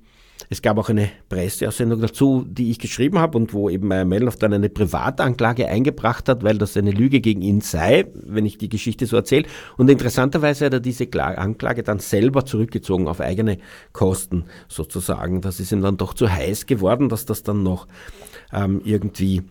es 0.52 0.60
gab 0.60 0.76
auch 0.76 0.90
eine 0.90 1.08
Presseaussendung 1.30 2.02
dazu, 2.02 2.44
die 2.46 2.70
ich 2.70 2.78
geschrieben 2.78 3.18
habe 3.18 3.38
und 3.38 3.54
wo 3.54 3.70
eben 3.70 3.88
Meyer 3.88 4.04
Mellnow 4.04 4.36
dann 4.36 4.52
eine 4.52 4.68
Privatanklage 4.68 5.66
eingebracht 5.66 6.28
hat, 6.28 6.44
weil 6.44 6.58
das 6.58 6.76
eine 6.76 6.90
Lüge 6.90 7.22
gegen 7.22 7.40
ihn 7.40 7.62
sei, 7.62 8.04
wenn 8.14 8.44
ich 8.44 8.58
die 8.58 8.68
Geschichte 8.68 9.06
so 9.06 9.16
erzähle. 9.16 9.46
Und 9.78 9.88
interessanterweise 9.88 10.66
hat 10.66 10.74
er 10.74 10.80
diese 10.80 11.08
Anklage 11.22 11.82
dann 11.82 12.00
selber 12.00 12.44
zurückgezogen 12.44 13.08
auf 13.08 13.22
eigene 13.22 13.58
Kosten 13.92 14.44
sozusagen. 14.68 15.40
Das 15.40 15.58
ist 15.58 15.72
ihm 15.72 15.80
dann 15.80 15.96
doch 15.96 16.12
zu 16.12 16.30
heiß 16.30 16.66
geworden, 16.66 17.08
dass 17.08 17.24
das 17.24 17.42
dann 17.42 17.62
noch 17.62 17.88
ähm, 18.52 18.82
irgendwie 18.84 19.44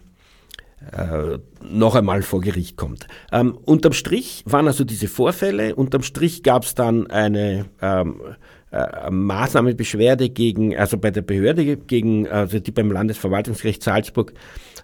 äh, 0.92 1.40
noch 1.64 1.96
einmal 1.96 2.22
vor 2.22 2.42
Gericht 2.42 2.78
kommt. 2.78 3.08
Ähm, 3.32 3.58
unterm 3.66 3.94
Strich 3.94 4.44
waren 4.46 4.68
also 4.68 4.84
diese 4.84 5.08
Vorfälle, 5.08 5.74
unterm 5.74 6.04
Strich 6.04 6.44
gab 6.44 6.64
es 6.64 6.76
dann 6.76 7.08
eine 7.08 7.66
ähm, 7.82 8.22
äh, 8.72 9.10
Maßnahmenbeschwerde 9.12 10.30
gegen, 10.30 10.76
also 10.78 10.98
bei 10.98 11.12
der 11.12 11.22
Behörde 11.22 11.78
gegen, 11.78 12.28
also 12.28 12.60
die 12.60 12.72
beim 12.72 12.92
Landesverwaltungsgericht 12.92 13.84
Salzburg 13.84 14.34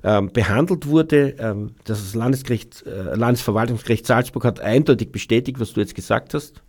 ähm, 0.03 0.31
behandelt 0.31 0.87
wurde. 0.87 1.35
Ähm, 1.39 1.71
das 1.85 2.13
Landesgericht, 2.13 2.85
äh, 2.85 3.15
Landesverwaltungsgericht 3.15 4.05
Salzburg 4.05 4.45
hat 4.45 4.59
eindeutig 4.59 5.11
bestätigt, 5.11 5.59
was 5.59 5.73
du 5.73 5.79
jetzt 5.79 5.95
gesagt 5.95 6.33
hast. 6.33 6.61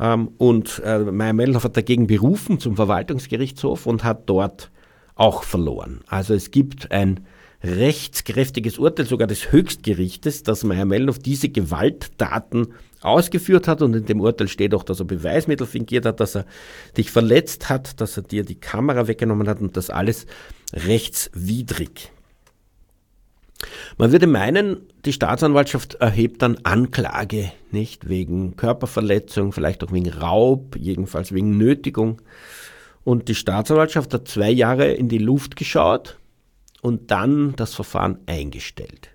Ähm, 0.00 0.30
und 0.38 0.82
äh, 0.84 0.98
Meyer 0.98 1.32
Mellhoff 1.32 1.64
hat 1.64 1.76
dagegen 1.76 2.06
berufen 2.06 2.58
zum 2.58 2.76
Verwaltungsgerichtshof 2.76 3.86
und 3.86 4.02
hat 4.02 4.28
dort 4.28 4.70
auch 5.14 5.42
verloren. 5.44 6.00
Also 6.08 6.34
es 6.34 6.50
gibt 6.50 6.90
ein 6.90 7.20
rechtskräftiges 7.62 8.78
Urteil 8.78 9.06
sogar 9.06 9.26
des 9.26 9.52
Höchstgerichtes, 9.52 10.42
dass 10.42 10.64
Meyer 10.64 10.86
Mellhoff 10.86 11.18
diese 11.18 11.50
Gewalttaten 11.50 12.68
ausgeführt 13.00 13.66
hat 13.68 13.82
und 13.82 13.94
in 13.94 14.04
dem 14.04 14.20
Urteil 14.20 14.48
steht 14.48 14.74
auch, 14.74 14.82
dass 14.82 15.00
er 15.00 15.06
Beweismittel 15.06 15.66
fingiert 15.66 16.04
hat, 16.06 16.20
dass 16.20 16.36
er 16.36 16.44
dich 16.96 17.10
verletzt 17.10 17.68
hat, 17.68 18.00
dass 18.00 18.16
er 18.16 18.22
dir 18.22 18.44
die 18.44 18.60
Kamera 18.60 19.08
weggenommen 19.08 19.48
hat 19.48 19.60
und 19.60 19.76
das 19.76 19.90
alles 19.90 20.26
rechtswidrig. 20.72 22.12
Man 23.98 24.12
würde 24.12 24.26
meinen, 24.26 24.78
die 25.04 25.12
Staatsanwaltschaft 25.12 25.94
erhebt 25.94 26.42
dann 26.42 26.58
Anklage, 26.62 27.52
nicht 27.70 28.08
wegen 28.08 28.56
Körperverletzung, 28.56 29.52
vielleicht 29.52 29.84
auch 29.84 29.92
wegen 29.92 30.10
Raub, 30.10 30.76
jedenfalls 30.76 31.32
wegen 31.32 31.58
Nötigung. 31.58 32.22
Und 33.04 33.28
die 33.28 33.34
Staatsanwaltschaft 33.34 34.14
hat 34.14 34.28
zwei 34.28 34.50
Jahre 34.50 34.92
in 34.92 35.08
die 35.08 35.18
Luft 35.18 35.56
geschaut 35.56 36.18
und 36.80 37.10
dann 37.10 37.54
das 37.56 37.74
Verfahren 37.74 38.18
eingestellt. 38.26 39.10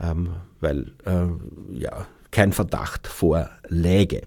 Ähm, 0.00 0.36
weil 0.60 0.92
äh, 1.04 1.78
ja, 1.78 2.06
kein 2.30 2.52
Verdacht 2.52 3.06
vorläge. 3.06 4.22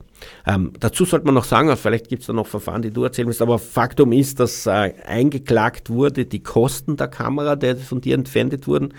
Ähm, 0.46 0.74
dazu 0.80 1.06
sollte 1.06 1.26
man 1.26 1.36
noch 1.36 1.46
sagen, 1.46 1.76
vielleicht 1.78 2.10
gibt 2.10 2.22
es 2.22 2.28
da 2.28 2.34
noch 2.34 2.48
Verfahren, 2.48 2.82
die 2.82 2.92
du 2.92 3.04
erzählen 3.04 3.28
willst, 3.28 3.42
aber 3.42 3.60
Faktum 3.60 4.12
ist, 4.12 4.40
dass 4.40 4.66
äh, 4.66 4.94
eingeklagt 5.06 5.90
wurde 5.90 6.26
die 6.26 6.44
Kosten 6.44 6.98
der 6.98 7.08
Kamera, 7.08 7.56
die 7.56 7.76
von 7.76 8.02
dir 8.02 8.16
entwendet 8.16 8.68
wurden. 8.68 8.94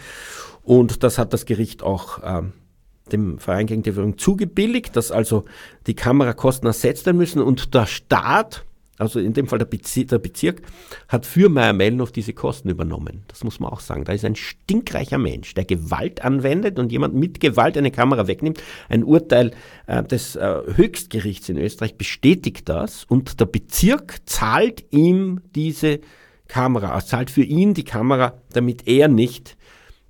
Und 0.62 1.02
das 1.02 1.18
hat 1.18 1.32
das 1.32 1.46
Gericht 1.46 1.82
auch 1.82 2.20
ähm, 2.22 2.52
dem 3.12 3.38
Verein 3.38 3.66
gegen 3.66 3.82
die 3.82 3.92
Verfügung 3.92 4.18
zugebilligt, 4.18 4.96
dass 4.96 5.12
also 5.12 5.44
die 5.86 5.94
Kamerakosten 5.94 6.66
ersetzt 6.66 7.06
werden 7.06 7.18
müssen 7.18 7.42
und 7.42 7.74
der 7.74 7.86
Staat 7.86 8.64
also 9.00 9.18
in 9.18 9.32
dem 9.32 9.46
Fall 9.46 9.58
der, 9.58 9.66
Bezirk, 9.66 10.08
der 10.08 10.18
Bezirk, 10.18 10.62
hat 11.08 11.24
für 11.26 11.48
Meyer-Mellnow 11.48 12.12
diese 12.12 12.34
Kosten 12.34 12.68
übernommen. 12.68 13.24
Das 13.28 13.44
muss 13.44 13.60
man 13.60 13.70
auch 13.70 13.80
sagen. 13.80 14.04
Da 14.04 14.12
ist 14.12 14.24
ein 14.24 14.36
stinkreicher 14.36 15.18
Mensch, 15.18 15.54
der 15.54 15.64
Gewalt 15.64 16.22
anwendet 16.22 16.78
und 16.78 16.92
jemand 16.92 17.14
mit 17.14 17.40
Gewalt 17.40 17.78
eine 17.78 17.90
Kamera 17.90 18.26
wegnimmt. 18.26 18.62
Ein 18.88 19.04
Urteil 19.04 19.52
äh, 19.86 20.02
des 20.02 20.36
äh, 20.36 20.62
Höchstgerichts 20.74 21.48
in 21.48 21.56
Österreich 21.56 21.96
bestätigt 21.96 22.68
das 22.68 23.04
und 23.04 23.40
der 23.40 23.46
Bezirk 23.46 24.18
zahlt 24.26 24.84
ihm 24.90 25.40
diese 25.54 26.00
Kamera 26.46 26.96
aus, 26.96 27.06
zahlt 27.06 27.30
für 27.30 27.42
ihn 27.42 27.74
die 27.74 27.84
Kamera, 27.84 28.34
damit 28.52 28.86
er 28.86 29.08
nicht 29.08 29.56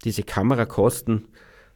diese 0.04 0.22
Kamerakosten 0.22 1.28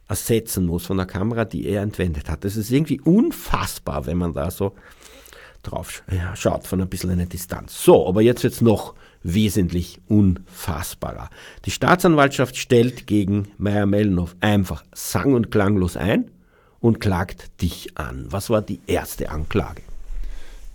ersetzen 0.07 0.65
muss 0.65 0.85
von 0.85 0.97
der 0.97 1.05
Kamera, 1.05 1.45
die 1.45 1.67
er 1.67 1.81
entwendet 1.81 2.29
hat. 2.29 2.43
Das 2.43 2.57
ist 2.57 2.71
irgendwie 2.71 2.99
unfassbar, 2.99 4.05
wenn 4.05 4.17
man 4.17 4.33
da 4.33 4.51
so 4.51 4.73
drauf 5.71 6.03
schaut 6.35 6.67
von 6.67 6.81
ein 6.81 6.89
bisschen 6.89 7.09
einer 7.09 7.25
Distanz. 7.25 7.83
So, 7.83 8.07
aber 8.07 8.21
jetzt 8.21 8.43
es 8.43 8.61
noch 8.61 8.95
wesentlich 9.23 9.99
unfassbarer. 10.07 11.29
Die 11.65 11.71
Staatsanwaltschaft 11.71 12.57
stellt 12.57 13.07
gegen 13.07 13.47
Meyer 13.57 13.85
Mellnow 13.85 14.35
einfach 14.39 14.83
sang- 14.93 15.33
und 15.33 15.49
klanglos 15.51 15.97
ein 15.97 16.29
und 16.79 16.99
klagt 16.99 17.61
dich 17.61 17.97
an. 17.97 18.27
Was 18.29 18.49
war 18.49 18.61
die 18.61 18.79
erste 18.85 19.31
Anklage? 19.31 19.81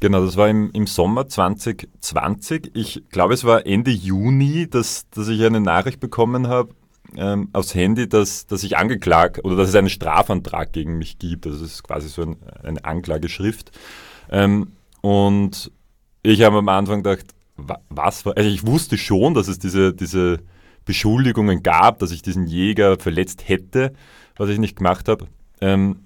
Genau, 0.00 0.24
das 0.24 0.36
war 0.36 0.48
im, 0.48 0.70
im 0.72 0.86
Sommer 0.86 1.28
2020. 1.28 2.70
Ich 2.74 3.02
glaube, 3.10 3.34
es 3.34 3.44
war 3.44 3.66
Ende 3.66 3.90
Juni, 3.90 4.68
dass, 4.68 5.08
dass 5.10 5.28
ich 5.28 5.44
eine 5.44 5.60
Nachricht 5.60 6.00
bekommen 6.00 6.48
habe 6.48 6.74
ähm, 7.16 7.48
aufs 7.52 7.74
Handy, 7.74 8.08
dass, 8.08 8.46
dass 8.46 8.62
ich 8.62 8.76
angeklagt 8.76 9.44
oder 9.44 9.56
dass 9.56 9.68
es 9.68 9.74
einen 9.74 9.90
Strafantrag 9.90 10.72
gegen 10.72 10.98
mich 10.98 11.18
gibt. 11.18 11.46
Also 11.46 11.64
es 11.64 11.74
ist 11.74 11.82
quasi 11.82 12.08
so 12.08 12.22
ein, 12.22 12.36
eine 12.62 12.84
Anklageschrift. 12.84 13.72
Ähm, 14.30 14.72
und 15.00 15.70
ich 16.22 16.42
habe 16.42 16.58
am 16.58 16.68
Anfang 16.68 17.02
gedacht, 17.02 17.26
was 17.88 18.24
war, 18.24 18.36
also 18.36 18.48
ich 18.48 18.66
wusste 18.66 18.98
schon, 18.98 19.34
dass 19.34 19.48
es 19.48 19.58
diese, 19.58 19.92
diese 19.92 20.38
Beschuldigungen 20.84 21.62
gab, 21.62 21.98
dass 21.98 22.10
ich 22.10 22.22
diesen 22.22 22.46
Jäger 22.46 22.98
verletzt 22.98 23.48
hätte, 23.48 23.92
was 24.36 24.48
ich 24.48 24.58
nicht 24.58 24.76
gemacht 24.76 25.08
habe. 25.08 25.26
Ähm, 25.60 25.96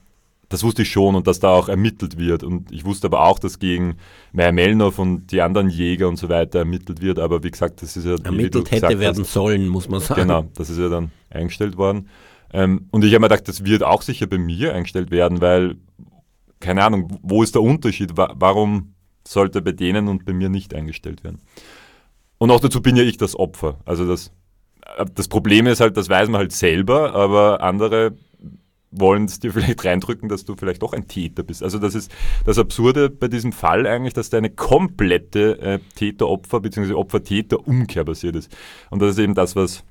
das 0.49 0.63
wusste 0.63 0.83
ich 0.83 0.91
schon 0.91 1.15
und 1.15 1.27
dass 1.27 1.41
da 1.41 1.49
auch 1.49 1.69
ermittelt 1.69 2.19
wird. 2.19 2.45
Und 2.45 2.71
ich 2.71 2.85
wusste 2.85 3.07
aber 3.07 3.27
auch, 3.27 3.39
dass 3.39 3.59
gegen 3.59 3.97
Meyer 4.33 4.53
Mellnow 4.53 4.99
und 4.99 5.33
die 5.33 5.41
anderen 5.41 5.69
Jäger 5.69 6.09
und 6.09 6.17
so 6.17 6.29
weiter 6.29 6.61
ermittelt 6.61 7.01
wird. 7.01 7.19
Aber 7.19 7.43
wie 7.43 7.51
gesagt, 7.51 7.83
das 7.83 7.97
ist 7.97 8.05
ja. 8.05 8.17
Ermittelt 8.23 8.71
hätte 8.71 8.99
werden 9.01 9.23
hast, 9.25 9.33
sollen, 9.33 9.69
muss 9.69 9.89
man 9.89 10.01
sagen. 10.01 10.23
Genau, 10.23 10.47
das 10.55 10.71
ist 10.71 10.79
ja 10.79 10.89
dann 10.89 11.11
eingestellt 11.31 11.77
worden. 11.77 12.09
Ähm, 12.53 12.87
und 12.91 13.05
ich 13.05 13.13
habe 13.15 13.23
mir 13.23 13.29
gedacht, 13.29 13.49
das 13.49 13.65
wird 13.65 13.83
auch 13.83 14.03
sicher 14.03 14.27
bei 14.27 14.39
mir 14.39 14.75
eingestellt 14.75 15.11
werden, 15.11 15.41
weil 15.41 15.77
keine 16.61 16.85
Ahnung, 16.85 17.19
wo 17.23 17.43
ist 17.43 17.55
der 17.55 17.63
Unterschied? 17.63 18.13
Warum 18.17 18.95
sollte 19.27 19.63
bei 19.63 19.73
denen 19.73 20.09
und 20.09 20.25
bei 20.25 20.33
mir 20.33 20.49
nicht 20.49 20.75
eingestellt 20.75 21.25
werden? 21.25 21.41
Und 22.39 22.51
auch 22.51 22.61
dazu 22.61 22.83
bin 22.83 22.97
ja 22.97 23.03
ich 23.03 23.17
das 23.17 23.39
Opfer. 23.39 23.79
Also 23.85 24.07
das, 24.07 24.33
das 25.15 25.29
Problem 25.29 25.67
ist 25.67 25.81
halt, 25.81 25.97
das 25.97 26.09
weiß 26.09 26.29
man 26.29 26.41
halt 26.41 26.53
selber, 26.53 27.15
aber 27.15 27.63
andere 27.63 28.17
wollen 28.91 29.25
es 29.25 29.41
dir 29.41 29.53
vielleicht 29.53 29.85
reindrücken, 29.85 30.29
dass 30.29 30.45
du 30.45 30.57
vielleicht 30.57 30.83
doch 30.83 30.93
ein 30.93 31.09
Täter 31.09 31.43
bist. 31.43 31.63
Also 31.63 31.79
das 31.79 31.95
ist 31.95 32.11
das 32.45 32.59
Absurde 32.59 33.11
bei 33.11 33.29
diesem 33.29 33.53
Fall 33.53 33.87
eigentlich, 33.87 34.15
dass 34.15 34.31
da 34.31 34.39
eine 34.39 34.51
komplette 34.51 35.61
äh, 35.61 35.79
Täter-Opfer 35.97 36.61
bzw. 36.61 36.95
Opfer-Täter-Umkehr 36.95 38.05
passiert 38.05 38.37
ist. 38.37 38.55
Und 38.91 39.03
das 39.03 39.13
ist 39.13 39.19
eben 39.19 39.35
das, 39.35 39.57
was 39.57 39.85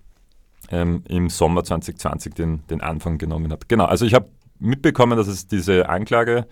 ähm, 0.71 1.03
im 1.07 1.29
Sommer 1.29 1.63
2020 1.63 2.33
den, 2.33 2.65
den 2.69 2.81
Anfang 2.81 3.17
genommen 3.17 3.51
hat. 3.51 3.67
Genau, 3.67 3.85
also 3.85 4.05
ich 4.05 4.13
habe 4.13 4.29
mitbekommen, 4.63 5.17
dass 5.17 5.27
es 5.27 5.47
diese 5.47 5.89
Anklage 5.89 6.47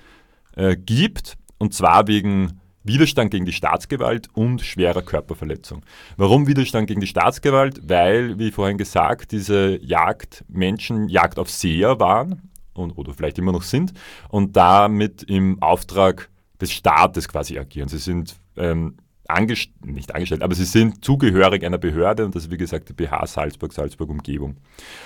äh, 0.56 0.76
gibt, 0.76 1.38
und 1.58 1.74
zwar 1.74 2.08
wegen 2.08 2.60
Widerstand 2.84 3.32
gegen 3.32 3.46
die 3.46 3.54
Staatsgewalt 3.54 4.28
und 4.34 4.62
schwerer 4.62 5.04
Körperverletzung. 5.04 5.84
Warum 6.18 6.48
Widerstand 6.48 6.88
gegen 6.88 7.02
die 7.02 7.08
Staatsgewalt? 7.08 7.82
Weil, 7.88 8.40
wie 8.40 8.52
vorhin 8.52 8.78
gesagt, 8.78 9.32
diese 9.32 9.78
Jagdmenschen 9.84 11.08
Jagd 11.08 11.38
auf 11.38 11.50
Seher 11.50 12.00
waren 12.00 12.50
und, 12.74 12.98
oder 12.98 13.14
vielleicht 13.14 13.38
immer 13.38 13.52
noch 13.52 13.64
sind 13.64 13.94
und 14.30 14.56
damit 14.56 15.24
im 15.24 15.62
Auftrag 15.62 16.30
des 16.60 16.72
Staates 16.72 17.28
quasi 17.28 17.60
agieren. 17.60 17.90
Sie 17.90 17.98
sind 17.98 18.36
ähm, 18.58 18.96
angest 19.34 19.70
nicht 19.86 20.14
angestellt, 20.14 20.44
aber 20.44 20.56
sie 20.56 20.66
sind 20.66 21.04
zugehörig 21.04 21.66
einer 21.66 21.78
Behörde 21.78 22.26
und 22.26 22.36
das 22.36 22.46
ist 22.46 22.52
wie 22.52 22.58
gesagt 22.58 22.90
die 22.90 22.94
BH 22.94 23.26
Salzburg, 23.28 23.74
Salzburg 23.74 24.10
Umgebung. 24.10 24.58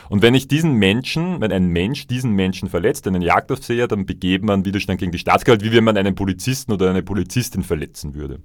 Und 0.09 0.21
wenn 0.21 0.35
ich 0.35 0.47
diesen 0.47 0.73
Menschen, 0.73 1.41
wenn 1.41 1.51
ein 1.51 1.67
Mensch 1.67 2.07
diesen 2.07 2.31
Menschen 2.31 2.69
verletzt, 2.69 3.07
einen 3.07 3.21
Jagdaufseher, 3.21 3.87
dann 3.87 4.05
begeht 4.05 4.43
man 4.43 4.65
Widerstand 4.65 4.99
gegen 4.99 5.11
die 5.11 5.19
Staatsgewalt, 5.19 5.63
wie 5.63 5.71
wenn 5.71 5.83
man 5.83 5.97
einen 5.97 6.15
Polizisten 6.15 6.71
oder 6.71 6.89
eine 6.89 7.03
Polizistin 7.03 7.63
verletzen 7.63 8.15
würde 8.15 8.39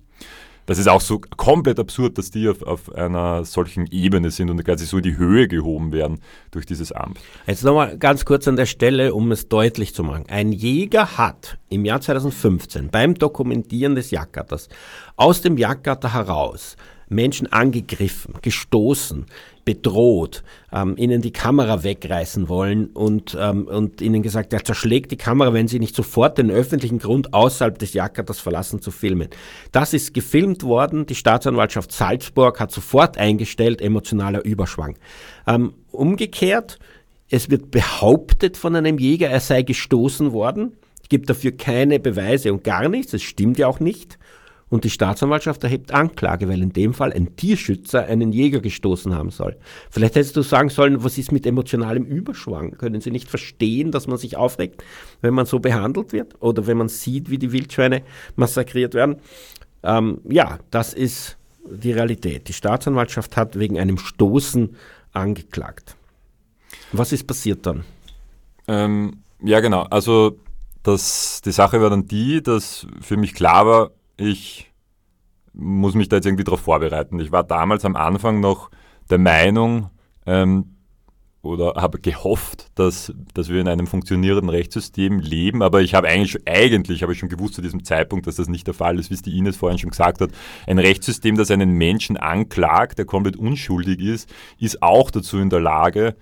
das 0.66 0.78
ist 0.78 0.88
auch 0.88 1.00
so 1.00 1.20
komplett 1.36 1.78
absurd, 1.78 2.18
dass 2.18 2.30
die 2.30 2.48
auf, 2.48 2.62
auf 2.62 2.94
einer 2.94 3.44
solchen 3.44 3.86
Ebene 3.90 4.30
sind 4.30 4.50
und 4.50 4.64
quasi 4.64 4.86
so 4.86 4.98
in 4.98 5.02
die 5.02 5.16
Höhe 5.16 5.48
gehoben 5.48 5.92
werden 5.92 6.20
durch 6.50 6.66
dieses 6.66 6.92
Amt. 6.92 7.18
Jetzt 7.46 7.64
nochmal 7.64 7.98
ganz 7.98 8.24
kurz 8.24 8.46
an 8.46 8.56
der 8.56 8.66
Stelle, 8.66 9.14
um 9.14 9.32
es 9.32 9.48
deutlich 9.48 9.94
zu 9.94 10.02
machen. 10.02 10.24
Ein 10.28 10.52
Jäger 10.52 11.18
hat 11.18 11.58
im 11.68 11.84
Jahr 11.84 12.00
2015 12.00 12.88
beim 12.90 13.14
Dokumentieren 13.14 13.94
des 13.94 14.10
Jagdgatters 14.10 14.68
aus 15.16 15.40
dem 15.40 15.56
Jagdgatter 15.56 16.14
heraus 16.14 16.76
Menschen 17.10 17.52
angegriffen, 17.52 18.34
gestoßen, 18.40 19.26
bedroht, 19.64 20.42
ähm, 20.72 20.94
ihnen 20.96 21.20
die 21.20 21.32
Kamera 21.32 21.82
wegreißen 21.82 22.48
wollen 22.48 22.86
und, 22.86 23.36
ähm, 23.38 23.66
und 23.66 24.00
ihnen 24.00 24.22
gesagt, 24.22 24.52
er 24.52 24.64
zerschlägt 24.64 25.10
die 25.10 25.16
Kamera, 25.16 25.52
wenn 25.52 25.68
sie 25.68 25.80
nicht 25.80 25.94
sofort 25.94 26.38
den 26.38 26.50
öffentlichen 26.50 26.98
Grund 26.98 27.34
außerhalb 27.34 27.78
des 27.78 27.92
Jagdgatters 27.92 28.40
verlassen 28.40 28.80
zu 28.80 28.90
filmen. 28.90 29.28
Das 29.72 29.92
ist 29.92 30.14
gefilmt 30.14 30.62
worden, 30.62 31.04
die 31.04 31.14
Staatsanwaltschaft 31.16 31.92
Salzburg 31.92 32.58
hat 32.60 32.70
sofort 32.70 33.18
eingestellt, 33.18 33.82
emotionaler 33.82 34.44
Überschwang. 34.44 34.96
Ähm, 35.46 35.74
umgekehrt, 35.90 36.78
es 37.28 37.50
wird 37.50 37.70
behauptet 37.70 38.56
von 38.56 38.74
einem 38.76 38.98
Jäger, 38.98 39.28
er 39.28 39.40
sei 39.40 39.62
gestoßen 39.62 40.32
worden. 40.32 40.76
Gibt 41.08 41.28
dafür 41.28 41.52
keine 41.52 41.98
Beweise 41.98 42.52
und 42.52 42.62
gar 42.62 42.88
nichts, 42.88 43.12
es 43.14 43.22
stimmt 43.22 43.58
ja 43.58 43.66
auch 43.66 43.80
nicht. 43.80 44.16
Und 44.70 44.84
die 44.84 44.90
Staatsanwaltschaft 44.90 45.64
erhebt 45.64 45.92
Anklage, 45.92 46.48
weil 46.48 46.62
in 46.62 46.72
dem 46.72 46.94
Fall 46.94 47.12
ein 47.12 47.34
Tierschützer 47.34 48.04
einen 48.04 48.32
Jäger 48.32 48.60
gestoßen 48.60 49.12
haben 49.12 49.30
soll. 49.30 49.56
Vielleicht 49.90 50.14
hättest 50.14 50.36
du 50.36 50.42
sagen 50.42 50.68
sollen, 50.68 51.02
was 51.02 51.18
ist 51.18 51.32
mit 51.32 51.44
emotionalem 51.44 52.04
Überschwang? 52.04 52.78
Können 52.78 53.00
Sie 53.00 53.10
nicht 53.10 53.28
verstehen, 53.28 53.90
dass 53.90 54.06
man 54.06 54.16
sich 54.16 54.36
aufregt, 54.36 54.84
wenn 55.20 55.34
man 55.34 55.44
so 55.44 55.58
behandelt 55.58 56.12
wird 56.12 56.40
oder 56.40 56.68
wenn 56.68 56.78
man 56.78 56.88
sieht, 56.88 57.30
wie 57.30 57.38
die 57.38 57.50
Wildschweine 57.50 58.02
massakriert 58.36 58.94
werden? 58.94 59.16
Ähm, 59.82 60.20
ja, 60.28 60.60
das 60.70 60.94
ist 60.94 61.36
die 61.68 61.92
Realität. 61.92 62.48
Die 62.48 62.52
Staatsanwaltschaft 62.52 63.36
hat 63.36 63.58
wegen 63.58 63.76
einem 63.76 63.98
Stoßen 63.98 64.76
angeklagt. 65.12 65.96
Was 66.92 67.10
ist 67.10 67.26
passiert 67.26 67.66
dann? 67.66 67.84
Ähm, 68.68 69.24
ja, 69.42 69.58
genau. 69.58 69.82
Also 69.82 70.38
das, 70.84 71.40
die 71.44 71.52
Sache 71.52 71.80
war 71.82 71.90
dann 71.90 72.06
die, 72.06 72.40
dass 72.40 72.86
für 73.00 73.16
mich 73.16 73.34
klar 73.34 73.66
war, 73.66 73.90
ich 74.20 74.70
muss 75.52 75.94
mich 75.94 76.08
da 76.08 76.16
jetzt 76.16 76.26
irgendwie 76.26 76.44
darauf 76.44 76.60
vorbereiten. 76.60 77.18
Ich 77.18 77.32
war 77.32 77.42
damals 77.42 77.84
am 77.84 77.96
Anfang 77.96 78.40
noch 78.40 78.70
der 79.10 79.18
Meinung, 79.18 79.90
ähm, 80.26 80.76
oder 81.42 81.74
habe 81.76 81.98
gehofft, 81.98 82.66
dass, 82.74 83.14
dass 83.32 83.48
wir 83.48 83.60
in 83.60 83.68
einem 83.68 83.86
funktionierenden 83.86 84.50
Rechtssystem 84.50 85.20
leben, 85.20 85.62
aber 85.62 85.80
ich 85.80 85.94
habe 85.94 86.06
eigentlich, 86.08 86.46
eigentlich 86.46 87.02
habe 87.02 87.14
ich 87.14 87.18
schon 87.18 87.30
gewusst 87.30 87.54
zu 87.54 87.62
diesem 87.62 87.82
Zeitpunkt, 87.82 88.26
dass 88.26 88.36
das 88.36 88.48
nicht 88.48 88.66
der 88.66 88.74
Fall 88.74 88.98
ist, 88.98 89.08
wie 89.08 89.14
es 89.14 89.22
die 89.22 89.38
Ines 89.38 89.56
vorhin 89.56 89.78
schon 89.78 89.90
gesagt 89.90 90.20
hat. 90.20 90.30
Ein 90.66 90.78
Rechtssystem, 90.78 91.36
das 91.36 91.50
einen 91.50 91.72
Menschen 91.72 92.18
anklagt, 92.18 92.98
der 92.98 93.06
komplett 93.06 93.36
unschuldig 93.36 94.00
ist, 94.00 94.30
ist 94.58 94.82
auch 94.82 95.10
dazu 95.10 95.38
in 95.38 95.48
der 95.48 95.60
Lage, 95.60 96.14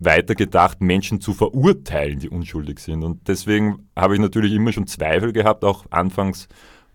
weitergedacht, 0.00 0.80
Menschen 0.80 1.20
zu 1.20 1.32
verurteilen, 1.32 2.18
die 2.18 2.30
unschuldig 2.30 2.80
sind. 2.80 3.04
Und 3.04 3.28
deswegen 3.28 3.88
habe 3.94 4.14
ich 4.14 4.20
natürlich 4.20 4.52
immer 4.52 4.72
schon 4.72 4.86
Zweifel 4.86 5.32
gehabt, 5.32 5.64
auch 5.64 5.84
anfangs 5.90 6.48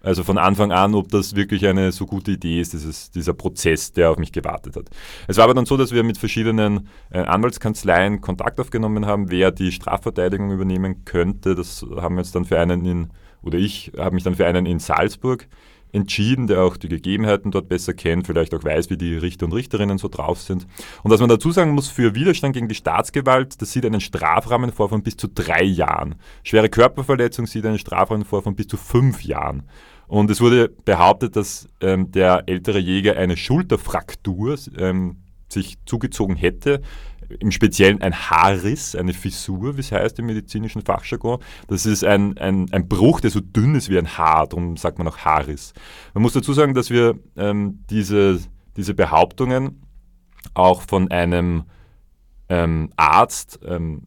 also 0.05 0.23
von 0.23 0.37
Anfang 0.37 0.71
an, 0.71 0.93
ob 0.93 1.09
das 1.09 1.35
wirklich 1.35 1.65
eine 1.65 1.91
so 1.91 2.05
gute 2.05 2.31
Idee 2.31 2.61
ist, 2.61 2.73
dieses, 2.73 3.09
dieser 3.09 3.33
Prozess, 3.33 3.91
der 3.91 4.11
auf 4.11 4.17
mich 4.17 4.31
gewartet 4.31 4.75
hat. 4.75 4.85
Es 5.27 5.37
war 5.37 5.45
aber 5.45 5.55
dann 5.55 5.65
so, 5.65 5.77
dass 5.77 5.91
wir 5.91 6.03
mit 6.03 6.17
verschiedenen 6.17 6.87
äh, 7.09 7.19
Anwaltskanzleien 7.19 8.21
Kontakt 8.21 8.59
aufgenommen 8.59 9.07
haben, 9.07 9.31
wer 9.31 9.51
die 9.51 9.71
Strafverteidigung 9.71 10.51
übernehmen 10.51 11.05
könnte. 11.05 11.55
Das 11.55 11.83
haben 11.97 12.15
wir 12.15 12.19
uns 12.19 12.31
dann 12.31 12.45
für 12.45 12.59
einen 12.59 12.85
in, 12.85 13.09
oder 13.41 13.57
ich 13.57 13.93
habe 13.97 14.13
mich 14.13 14.23
dann 14.23 14.35
für 14.35 14.45
einen 14.45 14.67
in 14.67 14.79
Salzburg 14.79 15.47
entschieden, 15.95 16.47
der 16.47 16.61
auch 16.61 16.77
die 16.77 16.89
Gegebenheiten 16.89 17.51
dort 17.51 17.69
besser 17.69 17.93
kennt, 17.93 18.27
vielleicht 18.27 18.53
auch 18.53 18.63
weiß, 18.63 18.89
wie 18.89 18.97
die 18.97 19.15
Richter 19.15 19.45
und 19.45 19.53
Richterinnen 19.53 19.97
so 19.97 20.09
drauf 20.09 20.41
sind. 20.41 20.67
Und 21.03 21.11
was 21.11 21.21
man 21.21 21.29
dazu 21.29 21.51
sagen 21.51 21.71
muss, 21.71 21.87
für 21.87 22.13
Widerstand 22.13 22.53
gegen 22.53 22.67
die 22.67 22.75
Staatsgewalt, 22.75 23.61
das 23.61 23.71
sieht 23.71 23.85
einen 23.85 24.01
Strafrahmen 24.01 24.71
vor 24.71 24.89
von 24.89 25.01
bis 25.01 25.15
zu 25.15 25.27
drei 25.27 25.63
Jahren. 25.63 26.15
Schwere 26.43 26.69
Körperverletzung 26.69 27.47
sieht 27.47 27.65
einen 27.65 27.79
Strafrahmen 27.79 28.25
vor 28.25 28.43
von 28.43 28.55
bis 28.55 28.67
zu 28.67 28.77
fünf 28.77 29.23
Jahren. 29.23 29.63
Und 30.07 30.29
es 30.29 30.41
wurde 30.41 30.69
behauptet, 30.69 31.35
dass 31.35 31.67
ähm, 31.81 32.11
der 32.11 32.43
ältere 32.47 32.79
Jäger 32.79 33.17
eine 33.17 33.37
Schulterfraktur 33.37 34.57
ähm, 34.77 35.17
sich 35.49 35.77
zugezogen 35.85 36.35
hätte. 36.35 36.81
Im 37.39 37.49
Speziellen 37.49 38.01
ein 38.01 38.13
Haarriss, 38.13 38.95
eine 38.95 39.13
Fissur, 39.13 39.77
wie 39.77 39.79
es 39.79 39.91
heißt 39.91 40.19
im 40.19 40.27
medizinischen 40.27 40.83
Fachjargon. 40.83 41.39
Das 41.67 41.87
ist 41.87 42.03
ein, 42.03 42.37
ein, 42.37 42.71
ein 42.71 42.87
Bruch, 42.87 43.19
der 43.19 43.31
so 43.31 43.39
dünn 43.39 43.73
ist 43.73 43.89
wie 43.89 43.97
ein 43.97 44.17
Haar, 44.17 44.47
darum 44.47 44.77
sagt 44.77 44.99
man 44.99 45.07
auch 45.07 45.17
Haarriss. 45.17 45.73
Man 46.13 46.21
muss 46.21 46.33
dazu 46.33 46.53
sagen, 46.53 46.75
dass 46.75 46.91
wir 46.91 47.17
ähm, 47.35 47.79
diese, 47.89 48.39
diese 48.77 48.93
Behauptungen 48.93 49.81
auch 50.53 50.83
von 50.83 51.09
einem 51.09 51.63
ähm, 52.49 52.91
Arzt, 52.95 53.59
ähm, 53.65 54.03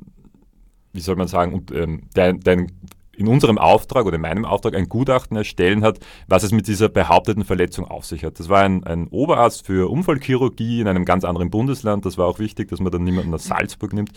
wie 0.93 1.01
soll 1.01 1.17
man 1.17 1.27
sagen, 1.27 1.55
und, 1.55 1.71
der, 1.71 2.33
der 2.35 2.53
ein 2.53 2.73
in 3.19 3.29
unserem 3.29 3.59
Auftrag 3.59 4.07
oder 4.07 4.17
in 4.17 4.23
meinem 4.23 4.45
Auftrag 4.45 4.75
ein 4.77 4.89
Gutachten 4.89 5.37
erstellen 5.37 5.83
hat, 5.83 5.99
was 6.29 6.45
es 6.45 6.53
mit 6.53 6.69
dieser 6.69 6.89
behaupteten 6.89 7.45
Verletzung 7.45 7.85
auf 7.85 8.07
sich 8.07 8.25
hat. 8.25 8.39
Das 8.39 8.49
war 8.49 8.63
ein, 8.63 8.85
ein 8.85 9.09
Oberarzt 9.09 9.67
für 9.67 9.91
Unfallchirurgie 9.91 10.81
in 10.81 10.89
einem 10.89 11.05
ganz 11.05 11.25
anderen 11.25 11.51
Bundesland. 11.51 12.07
Das 12.07 12.17
war 12.17 12.27
auch 12.27 12.39
wichtig, 12.39 12.69
dass 12.69 12.81
man 12.81 12.93
dann 12.93 13.05
niemanden 13.05 13.35
aus 13.35 13.45
Salzburg 13.45 13.93
nimmt. 13.93 14.13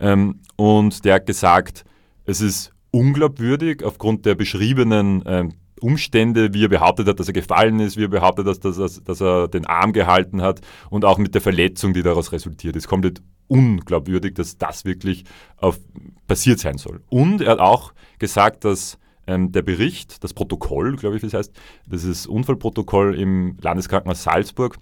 Ähm, 0.00 0.40
und 0.56 1.04
der 1.04 1.14
hat 1.14 1.26
gesagt, 1.26 1.84
es 2.24 2.40
ist 2.40 2.72
unglaubwürdig 2.92 3.84
aufgrund 3.84 4.24
der 4.24 4.36
beschriebenen 4.36 5.24
ähm, 5.26 5.54
Umstände, 5.80 6.54
wie 6.54 6.64
er 6.64 6.68
behauptet 6.68 7.08
hat, 7.08 7.20
dass 7.20 7.26
er 7.26 7.32
gefallen 7.32 7.80
ist, 7.80 7.96
wie 7.96 8.04
er 8.04 8.08
behauptet 8.08 8.46
hat, 8.46 8.64
dass, 8.64 8.76
dass, 8.76 9.02
dass 9.02 9.20
er 9.20 9.48
den 9.48 9.66
Arm 9.66 9.92
gehalten 9.92 10.40
hat 10.40 10.60
und 10.90 11.04
auch 11.04 11.18
mit 11.18 11.34
der 11.34 11.40
Verletzung, 11.40 11.94
die 11.94 12.02
daraus 12.02 12.32
resultiert 12.32 12.76
ist, 12.76 12.88
komplett 12.88 13.22
unglaubwürdig, 13.48 14.34
dass 14.34 14.56
das 14.58 14.84
wirklich 14.84 15.24
auf, 15.56 15.78
passiert 16.26 16.58
sein 16.60 16.78
soll. 16.78 17.02
Und 17.08 17.40
er 17.40 17.52
hat 17.52 17.58
auch 17.58 17.92
gesagt, 18.18 18.64
dass 18.64 18.98
ähm, 19.26 19.52
der 19.52 19.62
Bericht, 19.62 20.22
das 20.24 20.34
Protokoll, 20.34 20.96
glaube 20.96 21.16
ich, 21.16 21.22
wie 21.22 21.26
es 21.26 21.34
heißt, 21.34 21.52
das 21.86 22.04
ist 22.04 22.26
Unfallprotokoll 22.26 23.18
im 23.18 23.56
Landeskrankenhaus 23.60 24.22
Salzburg. 24.22 24.76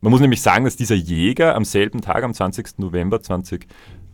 Man 0.00 0.10
muss 0.10 0.20
nämlich 0.20 0.42
sagen, 0.42 0.64
dass 0.64 0.76
dieser 0.76 0.96
Jäger 0.96 1.54
am 1.54 1.64
selben 1.64 2.00
Tag, 2.00 2.24
am 2.24 2.34
20. 2.34 2.78
November 2.78 3.20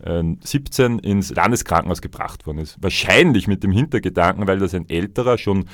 2017, 0.00 0.98
ins 1.00 1.30
Landeskrankenhaus 1.34 2.00
gebracht 2.00 2.46
worden 2.46 2.58
ist. 2.58 2.76
Wahrscheinlich 2.80 3.46
mit 3.46 3.62
dem 3.62 3.72
Hintergedanken, 3.72 4.46
weil 4.46 4.58
das 4.58 4.74
ein 4.74 4.88
älterer, 4.88 5.38
schon 5.38 5.66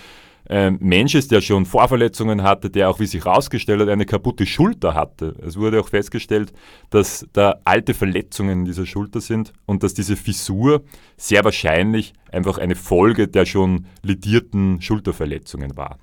ähm, 0.49 0.79
Mensch 0.81 1.15
ist, 1.15 1.31
der 1.31 1.41
schon 1.41 1.65
Vorverletzungen 1.65 2.43
hatte, 2.43 2.69
der 2.69 2.91
auch, 2.91 3.01
wie 3.01 3.07
sich 3.07 3.25
herausgestellt 3.25 3.81
hat, 3.81 3.89
eine 3.89 4.05
kaputte 4.05 4.45
Schulter 4.45 4.95
hatte. 4.95 5.35
Es 5.45 5.57
wurde 5.57 5.81
auch 5.81 5.89
festgestellt, 5.89 6.53
dass 6.91 7.27
da 7.33 7.61
alte 7.65 7.95
Verletzungen 7.95 8.61
in 8.61 8.65
dieser 8.67 8.85
Schulter 8.85 9.21
sind 9.21 9.53
und 9.65 9.83
dass 9.83 9.95
diese 9.95 10.17
Fissur 10.17 10.85
sehr 11.17 11.45
wahrscheinlich 11.45 12.13
einfach 12.31 12.59
eine 12.59 12.75
Folge 12.75 13.29
der 13.29 13.47
schon 13.47 13.87
lidierten 14.03 14.83
Schulterverletzungen 14.83 15.77
war. 15.77 15.99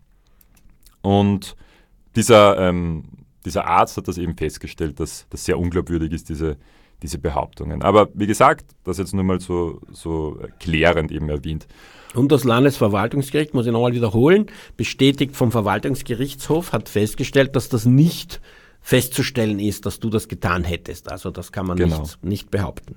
Und 1.02 1.56
dieser, 2.16 2.58
ähm, 2.58 3.04
dieser 3.46 3.66
Arzt 3.66 3.98
hat 3.98 4.08
das 4.08 4.18
eben 4.18 4.36
festgestellt, 4.36 5.00
dass 5.00 5.28
das 5.30 5.46
sehr 5.46 5.60
unglaubwürdig 5.60 6.12
ist, 6.14 6.30
diese, 6.30 6.58
diese 7.02 7.18
Behauptungen. 7.18 7.82
Aber 7.82 8.10
wie 8.14 8.28
gesagt, 8.28 8.66
das 8.84 8.98
jetzt 8.98 9.14
nur 9.14 9.24
mal 9.24 9.40
so, 9.40 9.80
so 9.92 10.40
klärend 10.60 11.12
eben 11.12 11.30
erwähnt. 11.30 11.68
Und 12.14 12.32
das 12.32 12.44
Landesverwaltungsgericht, 12.44 13.54
muss 13.54 13.66
ich 13.66 13.72
nochmal 13.72 13.94
wiederholen, 13.94 14.48
bestätigt 14.78 15.36
vom 15.36 15.52
Verwaltungsgerichtshof, 15.52 16.74
hat 16.74 16.90
festgestellt, 16.90 17.56
dass 17.56 17.70
das 17.70 17.86
nicht 17.86 18.42
festzustellen 18.82 19.60
ist, 19.60 19.86
dass 19.86 20.00
du 20.00 20.10
das 20.10 20.28
getan 20.28 20.64
hättest. 20.64 21.12
Also 21.12 21.32
das 21.32 21.52
kann 21.52 21.68
man 21.68 21.78
genau. 21.78 22.02
nicht, 22.02 22.24
nicht 22.24 22.52
behaupten. 22.52 22.96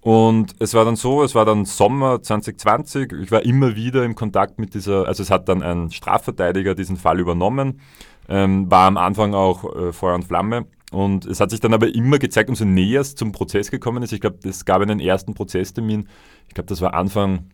Und 0.00 0.54
es 0.60 0.74
war 0.74 0.84
dann 0.84 0.96
so, 0.96 1.24
es 1.24 1.34
war 1.34 1.44
dann 1.44 1.64
Sommer 1.64 2.22
2020, 2.22 3.12
ich 3.20 3.32
war 3.32 3.42
immer 3.42 3.74
wieder 3.74 4.04
im 4.04 4.14
Kontakt 4.14 4.58
mit 4.58 4.74
dieser, 4.74 5.06
also 5.08 5.22
es 5.22 5.30
hat 5.30 5.48
dann 5.48 5.62
ein 5.62 5.90
Strafverteidiger 5.90 6.74
diesen 6.74 6.96
Fall 6.96 7.18
übernommen, 7.18 7.80
ähm, 8.28 8.70
war 8.70 8.86
am 8.86 8.96
Anfang 8.96 9.34
auch 9.34 9.64
äh, 9.74 9.92
Feuer 9.92 10.14
und 10.14 10.24
Flamme 10.24 10.66
und 10.90 11.26
es 11.26 11.40
hat 11.40 11.50
sich 11.50 11.60
dann 11.60 11.74
aber 11.74 11.94
immer 11.94 12.18
gezeigt, 12.18 12.48
umso 12.48 12.64
näher 12.64 13.00
es 13.00 13.14
zum 13.14 13.32
Prozess 13.32 13.70
gekommen 13.70 14.02
ist, 14.02 14.12
ich 14.12 14.20
glaube, 14.20 14.38
es 14.44 14.64
gab 14.64 14.80
einen 14.80 15.00
ersten 15.00 15.34
Prozesstermin, 15.34 16.08
ich 16.46 16.54
glaube, 16.54 16.68
das 16.68 16.80
war 16.80 16.94
Anfang 16.94 17.50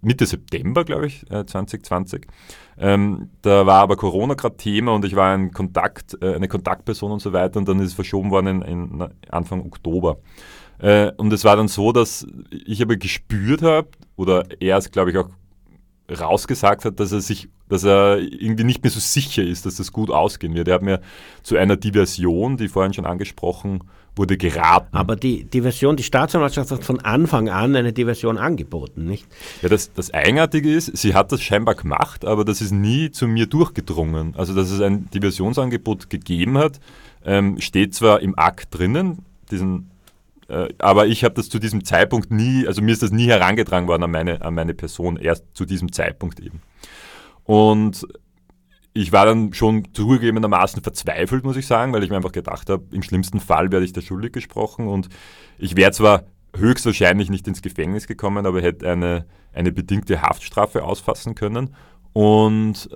Mitte 0.00 0.24
September, 0.24 0.84
glaube 0.84 1.06
ich, 1.06 1.26
2020. 1.26 2.24
Äh, 2.78 2.94
ähm, 2.94 3.30
da 3.42 3.66
war 3.66 3.80
aber 3.82 3.96
Corona 3.96 4.32
gerade 4.32 4.56
Thema 4.56 4.94
und 4.94 5.04
ich 5.04 5.16
war 5.16 5.34
ein 5.34 5.52
Kontakt, 5.52 6.16
äh, 6.22 6.34
eine 6.34 6.48
Kontaktperson 6.48 7.12
und 7.12 7.20
so 7.20 7.32
weiter 7.32 7.58
und 7.58 7.68
dann 7.68 7.78
ist 7.78 7.88
es 7.88 7.94
verschoben 7.94 8.30
worden 8.30 8.62
in, 8.62 8.90
in 8.90 9.08
Anfang 9.28 9.60
Oktober. 9.66 10.18
Äh, 10.78 11.12
und 11.18 11.32
es 11.32 11.44
war 11.44 11.56
dann 11.56 11.68
so, 11.68 11.92
dass 11.92 12.26
ich 12.50 12.80
aber 12.80 12.96
gespürt 12.96 13.62
habe, 13.62 13.88
oder 14.16 14.44
er 14.60 14.78
es, 14.78 14.90
glaube 14.90 15.10
ich, 15.10 15.18
auch 15.18 15.28
rausgesagt 16.18 16.84
hat, 16.84 17.00
dass 17.00 17.12
er 17.12 17.20
sich, 17.20 17.48
dass 17.68 17.84
er 17.84 18.18
irgendwie 18.18 18.64
nicht 18.64 18.82
mehr 18.82 18.90
so 18.90 19.00
sicher 19.00 19.42
ist, 19.42 19.66
dass 19.66 19.76
das 19.76 19.92
gut 19.92 20.10
ausgehen 20.10 20.54
wird. 20.54 20.68
Er 20.68 20.74
hat 20.74 20.82
mir 20.82 21.00
zu 21.42 21.56
einer 21.56 21.76
Diversion, 21.76 22.56
die 22.56 22.68
vorhin 22.68 22.92
schon 22.92 23.06
angesprochen 23.06 23.84
wurde, 24.16 24.36
geraten. 24.36 24.96
Aber 24.96 25.16
die 25.16 25.44
Diversion, 25.44 25.96
die 25.96 26.02
Staatsanwaltschaft 26.02 26.70
hat 26.70 26.84
von 26.84 27.00
Anfang 27.00 27.48
an 27.48 27.76
eine 27.76 27.92
Diversion 27.92 28.38
angeboten, 28.38 29.06
nicht? 29.06 29.26
Ja, 29.62 29.68
das, 29.68 29.92
das 29.92 30.12
Eigenartige 30.12 30.72
ist, 30.72 30.96
sie 30.96 31.14
hat 31.14 31.32
das 31.32 31.42
scheinbar 31.42 31.74
gemacht, 31.74 32.24
aber 32.24 32.44
das 32.44 32.60
ist 32.60 32.72
nie 32.72 33.10
zu 33.10 33.26
mir 33.28 33.46
durchgedrungen. 33.46 34.34
Also, 34.36 34.54
dass 34.54 34.70
es 34.70 34.80
ein 34.80 35.08
Diversionsangebot 35.10 36.10
gegeben 36.10 36.58
hat, 36.58 36.80
ähm, 37.24 37.60
steht 37.60 37.94
zwar 37.94 38.20
im 38.20 38.38
Akt 38.38 38.68
drinnen, 38.76 39.24
diesen 39.50 39.90
aber 40.78 41.06
ich 41.06 41.24
habe 41.24 41.34
das 41.34 41.48
zu 41.48 41.58
diesem 41.58 41.84
Zeitpunkt 41.84 42.30
nie, 42.30 42.66
also 42.66 42.82
mir 42.82 42.92
ist 42.92 43.02
das 43.02 43.12
nie 43.12 43.26
herangetragen 43.26 43.88
worden 43.88 44.04
an 44.04 44.10
meine, 44.10 44.42
an 44.42 44.54
meine 44.54 44.74
Person, 44.74 45.16
erst 45.16 45.44
zu 45.54 45.64
diesem 45.64 45.92
Zeitpunkt 45.92 46.40
eben. 46.40 46.60
Und 47.44 48.06
ich 48.92 49.12
war 49.12 49.26
dann 49.26 49.52
schon 49.52 49.88
zugegebenermaßen 49.92 50.82
verzweifelt, 50.82 51.44
muss 51.44 51.56
ich 51.56 51.66
sagen, 51.66 51.92
weil 51.92 52.02
ich 52.02 52.10
mir 52.10 52.16
einfach 52.16 52.32
gedacht 52.32 52.68
habe, 52.70 52.84
im 52.92 53.02
schlimmsten 53.02 53.38
Fall 53.38 53.70
werde 53.70 53.84
ich 53.84 53.92
da 53.92 54.00
schuldig 54.00 54.32
gesprochen 54.32 54.88
und 54.88 55.08
ich 55.58 55.76
wäre 55.76 55.92
zwar 55.92 56.24
höchstwahrscheinlich 56.56 57.30
nicht 57.30 57.46
ins 57.46 57.62
Gefängnis 57.62 58.06
gekommen, 58.06 58.46
aber 58.46 58.60
hätte 58.60 58.90
eine, 58.90 59.26
eine 59.52 59.72
bedingte 59.72 60.22
Haftstrafe 60.22 60.82
ausfassen 60.82 61.34
können. 61.34 61.74
Und 62.12 62.88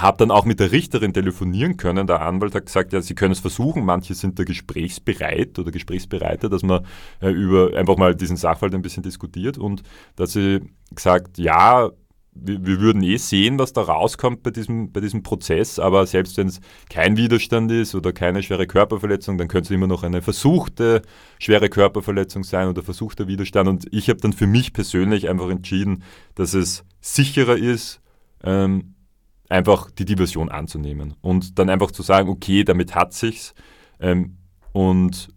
habe 0.00 0.18
dann 0.18 0.30
auch 0.30 0.44
mit 0.44 0.60
der 0.60 0.72
Richterin 0.72 1.12
telefonieren 1.12 1.76
können. 1.76 2.06
Der 2.06 2.22
Anwalt 2.22 2.54
hat 2.54 2.66
gesagt, 2.66 2.92
ja, 2.92 3.02
Sie 3.02 3.14
können 3.14 3.32
es 3.32 3.40
versuchen. 3.40 3.84
Manche 3.84 4.14
sind 4.14 4.38
da 4.38 4.44
gesprächsbereit 4.44 5.58
oder 5.58 5.70
gesprächsbereiter, 5.70 6.48
dass 6.48 6.62
man 6.62 6.86
äh, 7.20 7.30
über 7.30 7.76
einfach 7.76 7.96
mal 7.96 8.14
diesen 8.14 8.36
Sachverhalt 8.36 8.74
ein 8.74 8.82
bisschen 8.82 9.02
diskutiert 9.02 9.58
und 9.58 9.82
dass 10.16 10.32
sie 10.32 10.60
gesagt, 10.94 11.38
ja, 11.38 11.90
wir, 12.38 12.66
wir, 12.66 12.80
würden 12.80 13.02
eh 13.02 13.16
sehen, 13.16 13.58
was 13.58 13.72
da 13.72 13.82
rauskommt 13.82 14.42
bei 14.42 14.50
diesem, 14.50 14.92
bei 14.92 15.00
diesem 15.00 15.22
Prozess, 15.22 15.78
aber 15.78 16.06
selbst 16.06 16.36
wenn 16.36 16.48
es 16.48 16.60
kein 16.90 17.16
Widerstand 17.16 17.70
ist 17.72 17.94
oder 17.94 18.12
keine 18.12 18.42
schwere 18.42 18.66
Körperverletzung, 18.66 19.38
dann 19.38 19.48
könnte 19.48 19.68
es 19.68 19.70
immer 19.70 19.86
noch 19.86 20.02
eine 20.02 20.22
versuchte 20.22 21.02
schwere 21.38 21.68
Körperverletzung 21.68 22.44
sein 22.44 22.68
oder 22.68 22.82
versuchter 22.82 23.26
Widerstand. 23.26 23.68
Und 23.68 23.86
ich 23.90 24.08
habe 24.08 24.20
dann 24.20 24.32
für 24.32 24.46
mich 24.46 24.72
persönlich 24.72 25.28
einfach 25.28 25.48
entschieden, 25.48 26.02
dass 26.34 26.54
es 26.54 26.84
sicherer 27.00 27.56
ist, 27.56 28.00
ähm, 28.44 28.95
einfach 29.48 29.90
die 29.90 30.04
Diversion 30.04 30.48
anzunehmen 30.48 31.14
und 31.20 31.58
dann 31.58 31.70
einfach 31.70 31.90
zu 31.90 32.02
sagen, 32.02 32.28
okay, 32.28 32.64
damit 32.64 32.94
hat 32.94 33.12
sich's 33.12 33.54
ähm, 34.00 34.38
und 34.72 35.28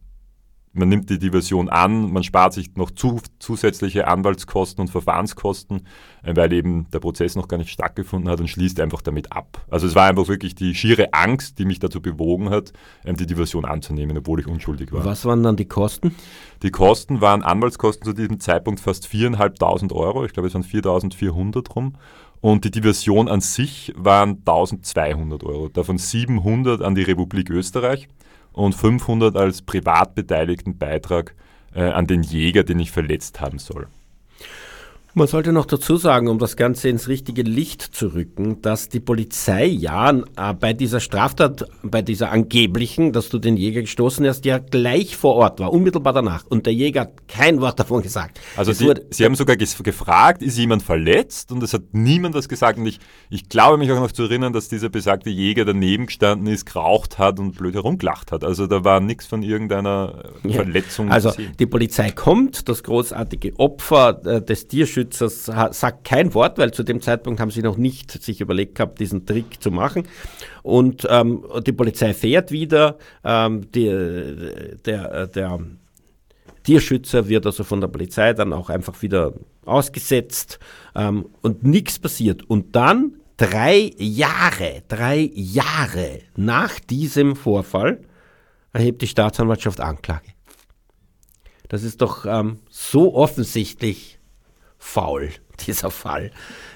man 0.71 0.89
nimmt 0.89 1.09
die 1.09 1.19
Diversion 1.19 1.69
an, 1.69 2.11
man 2.11 2.23
spart 2.23 2.53
sich 2.53 2.75
noch 2.75 2.91
zu, 2.91 3.19
zusätzliche 3.39 4.07
Anwaltskosten 4.07 4.81
und 4.81 4.89
Verfahrenskosten, 4.89 5.87
äh, 6.23 6.35
weil 6.35 6.53
eben 6.53 6.89
der 6.91 6.99
Prozess 6.99 7.35
noch 7.35 7.47
gar 7.47 7.57
nicht 7.57 7.71
stattgefunden 7.71 8.29
hat 8.29 8.39
und 8.39 8.47
schließt 8.47 8.79
einfach 8.79 9.01
damit 9.01 9.31
ab. 9.31 9.65
Also 9.69 9.87
es 9.87 9.95
war 9.95 10.07
einfach 10.07 10.27
wirklich 10.27 10.55
die 10.55 10.75
schiere 10.75 11.13
Angst, 11.13 11.59
die 11.59 11.65
mich 11.65 11.79
dazu 11.79 12.01
bewogen 12.01 12.49
hat, 12.49 12.71
ähm, 13.03 13.15
die 13.15 13.25
Diversion 13.25 13.65
anzunehmen, 13.65 14.17
obwohl 14.17 14.39
ich 14.39 14.47
unschuldig 14.47 14.91
war. 14.91 15.05
Was 15.05 15.25
waren 15.25 15.43
dann 15.43 15.55
die 15.55 15.67
Kosten? 15.67 16.15
Die 16.61 16.71
Kosten 16.71 17.21
waren 17.21 17.43
Anwaltskosten 17.43 18.05
zu 18.05 18.13
diesem 18.13 18.39
Zeitpunkt 18.39 18.79
fast 18.79 19.07
4.500 19.07 19.93
Euro. 19.93 20.25
Ich 20.25 20.33
glaube, 20.33 20.47
es 20.47 20.53
waren 20.53 20.63
4.400 20.63 21.71
rum. 21.73 21.95
Und 22.41 22.63
die 22.63 22.71
Diversion 22.71 23.27
an 23.27 23.41
sich 23.41 23.93
waren 23.97 24.37
1200 24.45 25.43
Euro, 25.43 25.67
davon 25.67 25.97
700 25.97 26.81
an 26.81 26.95
die 26.95 27.03
Republik 27.03 27.49
Österreich 27.49 28.07
und 28.53 28.73
500 28.73 29.35
als 29.35 29.61
privat 29.61 30.15
beteiligten 30.15 30.77
Beitrag 30.77 31.35
äh, 31.75 31.83
an 31.83 32.07
den 32.07 32.23
Jäger, 32.23 32.63
den 32.63 32.79
ich 32.79 32.91
verletzt 32.91 33.41
haben 33.41 33.59
soll. 33.59 33.87
Man 35.15 35.27
sollte 35.27 35.51
noch 35.51 35.65
dazu 35.65 35.97
sagen, 35.97 36.27
um 36.27 36.37
das 36.37 36.55
Ganze 36.55 36.87
ins 36.87 37.07
richtige 37.07 37.41
Licht 37.41 37.81
zu 37.81 38.13
rücken, 38.13 38.61
dass 38.61 38.89
die 38.89 38.99
Polizei 38.99 39.65
ja 39.65 40.11
äh, 40.11 40.53
bei 40.53 40.73
dieser 40.73 40.99
Straftat, 40.99 41.65
bei 41.81 42.03
dieser 42.03 42.31
angeblichen, 42.31 43.11
dass 43.11 43.29
du 43.29 43.39
den 43.39 43.57
Jäger 43.57 43.81
gestoßen 43.81 44.27
hast, 44.27 44.45
ja 44.45 44.59
gleich 44.59 45.17
vor 45.17 45.33
Ort 45.33 45.59
war, 45.59 45.73
unmittelbar 45.73 46.13
danach. 46.13 46.45
Und 46.45 46.67
der 46.67 46.75
Jäger 46.75 47.01
hat 47.01 47.27
kein 47.27 47.59
Wort 47.59 47.79
davon 47.79 48.03
gesagt. 48.03 48.39
Also 48.55 48.71
die, 48.71 49.01
Sie 49.09 49.25
haben 49.25 49.33
sogar 49.33 49.57
gefragt, 49.57 50.43
ist 50.43 50.59
jemand 50.59 50.83
verletzt? 50.83 51.51
Und 51.51 51.63
es 51.63 51.73
hat 51.73 51.85
niemand 51.91 52.35
was 52.35 52.47
gesagt. 52.47 52.77
Und 52.77 52.85
ich, 52.85 52.99
ich 53.31 53.49
glaube 53.49 53.79
mich 53.79 53.91
auch 53.91 53.99
noch 53.99 54.11
zu 54.11 54.23
erinnern, 54.23 54.53
dass 54.53 54.69
dieser 54.69 54.89
besagte 54.89 55.31
Jäger 55.31 55.65
daneben 55.65 56.05
gestanden 56.05 56.45
ist, 56.47 56.67
geraucht 56.67 57.17
hat 57.17 57.39
und 57.39 57.57
blöd 57.57 57.73
herumgelacht 57.73 58.31
hat. 58.31 58.43
Also 58.43 58.67
da 58.67 58.83
war 58.83 58.99
nichts 58.99 59.25
von 59.25 59.41
irgendeiner 59.41 60.31
ja. 60.43 60.53
Verletzung. 60.53 61.11
Also 61.11 61.33
die 61.57 61.65
Polizei 61.65 62.11
kommt, 62.11 62.69
das 62.69 62.83
großartige 62.83 63.57
Opfer 63.57 64.21
äh, 64.23 64.41
des 64.41 64.67
Tierschutzes 64.67 64.98
Torschützers 65.03 65.45
sagt 65.71 66.03
kein 66.03 66.33
Wort, 66.33 66.57
weil 66.57 66.71
zu 66.71 66.83
dem 66.83 67.01
Zeitpunkt 67.01 67.39
haben 67.39 67.51
sie 67.51 67.61
noch 67.61 67.77
nicht 67.77 68.11
sich 68.23 68.41
überlegt 68.41 68.75
gehabt, 68.75 68.99
diesen 68.99 69.25
Trick 69.25 69.61
zu 69.61 69.71
machen. 69.71 70.03
Und 70.63 71.07
ähm, 71.09 71.45
die 71.65 71.71
Polizei 71.71 72.13
fährt 72.13 72.51
wieder. 72.51 72.97
Ähm, 73.23 73.71
die, 73.71 73.87
der, 74.85 75.27
der 75.27 75.59
Tierschützer 76.63 77.27
wird 77.27 77.45
also 77.45 77.63
von 77.63 77.81
der 77.81 77.87
Polizei 77.87 78.33
dann 78.33 78.53
auch 78.53 78.69
einfach 78.69 79.01
wieder 79.01 79.33
ausgesetzt 79.65 80.59
ähm, 80.95 81.27
und 81.41 81.63
nichts 81.63 81.99
passiert. 81.99 82.43
Und 82.49 82.75
dann 82.75 83.13
drei 83.37 83.91
Jahre, 83.97 84.83
drei 84.87 85.31
Jahre 85.33 86.19
nach 86.35 86.79
diesem 86.79 87.35
Vorfall 87.35 88.01
erhebt 88.73 89.01
die 89.01 89.07
Staatsanwaltschaft 89.07 89.79
Anklage. 89.79 90.27
Das 91.69 91.83
ist 91.83 92.01
doch 92.01 92.25
ähm, 92.25 92.59
so 92.69 93.13
offensichtlich 93.13 94.18
faul, 94.79 95.29
dieser 95.67 95.91
Fall. 95.91 96.31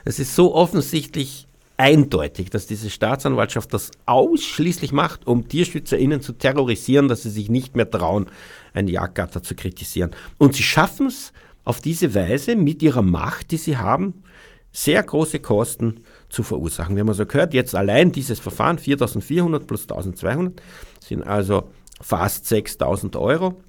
Es 0.06 0.20
ist 0.20 0.36
so 0.36 0.54
offensichtlich 0.54 1.48
eindeutig, 1.78 2.50
dass 2.52 2.68
diese 2.68 2.90
Staatsanwaltschaft 2.90 3.74
das 3.74 3.90
ausschließlich 4.06 4.92
macht, 4.92 5.26
um 5.26 5.48
TierschützerInnen 5.48 6.22
zu 6.22 6.34
terrorisieren, 6.34 7.08
dass 7.08 7.24
sie 7.24 7.32
sich 7.32 7.50
nicht 7.50 7.76
mehr 7.76 7.90
trauen, 7.90 8.28
ein 8.74 8.88
Jagdgatter 8.88 9.42
zu 9.42 9.56
kritisieren. 9.56 10.12
Und 10.38 10.56
sie 10.56 10.64
schaffen 10.64 11.08
es 11.08 11.34
auf 11.64 11.82
diese 11.82 12.14
Weise 12.14 12.56
mit 12.56 12.84
ihrer 12.84 13.02
Macht, 13.02 13.52
die 13.52 13.58
sie 13.58 13.78
haben, 13.78 14.24
sehr 14.72 15.02
große 15.04 15.40
Kosten 15.40 16.02
zu 16.30 16.44
verursachen. 16.44 16.96
Wir 16.96 17.02
haben 17.02 17.10
also 17.10 17.26
gehört, 17.26 17.54
jetzt 17.54 17.76
allein 17.76 18.12
dieses 18.12 18.40
Verfahren, 18.40 18.78
4.400 18.78 19.60
plus 19.66 19.88
1.200, 19.88 20.54
sind 21.00 21.22
also 21.24 21.70
fast 22.02 22.46
6.000 22.46 23.20
Euro. 23.20 23.62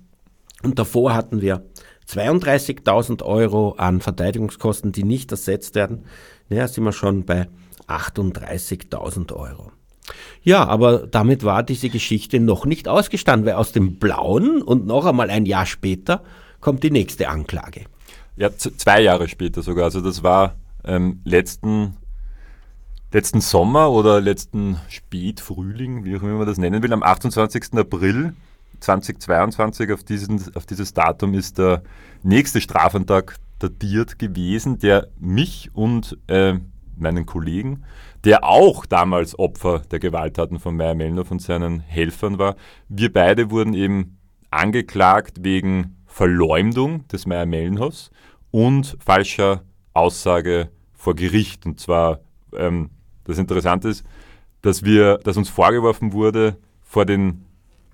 Und 0.62 0.78
davor 0.78 1.14
hatten 1.14 1.42
wir 1.42 1.66
32.000 2.08 3.22
Euro 3.22 3.72
an 3.78 4.00
Verteidigungskosten, 4.00 4.92
die 4.92 5.04
nicht 5.04 5.30
ersetzt 5.30 5.74
werden. 5.74 6.04
Naja, 6.48 6.68
sind 6.68 6.84
wir 6.84 6.92
schon 6.92 7.24
bei 7.24 7.48
38.000 7.88 9.32
Euro. 9.32 9.72
Ja, 10.42 10.66
aber 10.66 11.06
damit 11.06 11.44
war 11.44 11.62
diese 11.62 11.88
Geschichte 11.88 12.38
noch 12.38 12.66
nicht 12.66 12.88
ausgestanden, 12.88 13.46
weil 13.46 13.54
aus 13.54 13.72
dem 13.72 13.96
Blauen 13.96 14.60
und 14.62 14.86
noch 14.86 15.06
einmal 15.06 15.30
ein 15.30 15.46
Jahr 15.46 15.64
später 15.64 16.22
kommt 16.60 16.82
die 16.82 16.90
nächste 16.90 17.28
Anklage. 17.28 17.86
Ja, 18.36 18.50
zwei 18.56 19.00
Jahre 19.00 19.28
später 19.28 19.62
sogar. 19.62 19.84
Also 19.84 20.00
das 20.00 20.22
war 20.22 20.56
ähm, 20.84 21.20
letzten, 21.24 21.96
letzten 23.12 23.40
Sommer 23.40 23.90
oder 23.90 24.20
letzten 24.20 24.78
Spätfrühling, 24.88 26.04
wie 26.04 26.16
auch 26.16 26.22
immer 26.22 26.38
man 26.38 26.46
das 26.46 26.58
nennen 26.58 26.82
will, 26.82 26.92
am 26.92 27.02
28. 27.02 27.74
April 27.74 28.34
2022, 28.80 29.92
auf, 29.92 30.04
diesen, 30.04 30.54
auf 30.54 30.66
dieses 30.66 30.94
Datum 30.94 31.34
ist 31.34 31.58
der 31.58 31.82
nächste 32.22 32.60
Strafantrag 32.60 33.36
datiert 33.58 34.18
gewesen, 34.18 34.78
der 34.78 35.08
mich 35.18 35.70
und 35.74 36.18
äh, 36.26 36.54
meinen 36.96 37.26
Kollegen, 37.26 37.84
der 38.24 38.44
auch 38.44 38.86
damals 38.86 39.38
Opfer 39.38 39.82
der 39.90 39.98
Gewalttaten 39.98 40.58
von 40.58 40.76
Meyer 40.76 40.94
Mellnow 40.94 41.30
und 41.30 41.42
seinen 41.42 41.80
Helfern 41.80 42.38
war, 42.38 42.56
wir 42.88 43.12
beide 43.12 43.50
wurden 43.50 43.74
eben 43.74 44.18
angeklagt 44.50 45.38
wegen 45.42 45.96
Verleumdung 46.06 47.06
des 47.08 47.26
Meyer 47.26 47.46
Mellenhofs 47.46 48.10
und 48.50 48.96
falscher 49.04 49.62
Aussage 49.94 50.70
vor 50.92 51.14
Gericht. 51.14 51.66
Und 51.66 51.80
zwar, 51.80 52.20
ähm, 52.56 52.90
das 53.24 53.38
Interessante 53.38 53.88
ist, 53.88 54.04
dass 54.62 54.84
wir, 54.84 55.18
dass 55.18 55.36
uns 55.36 55.48
vorgeworfen 55.48 56.12
wurde, 56.12 56.56
vor 56.82 57.04
den 57.04 57.43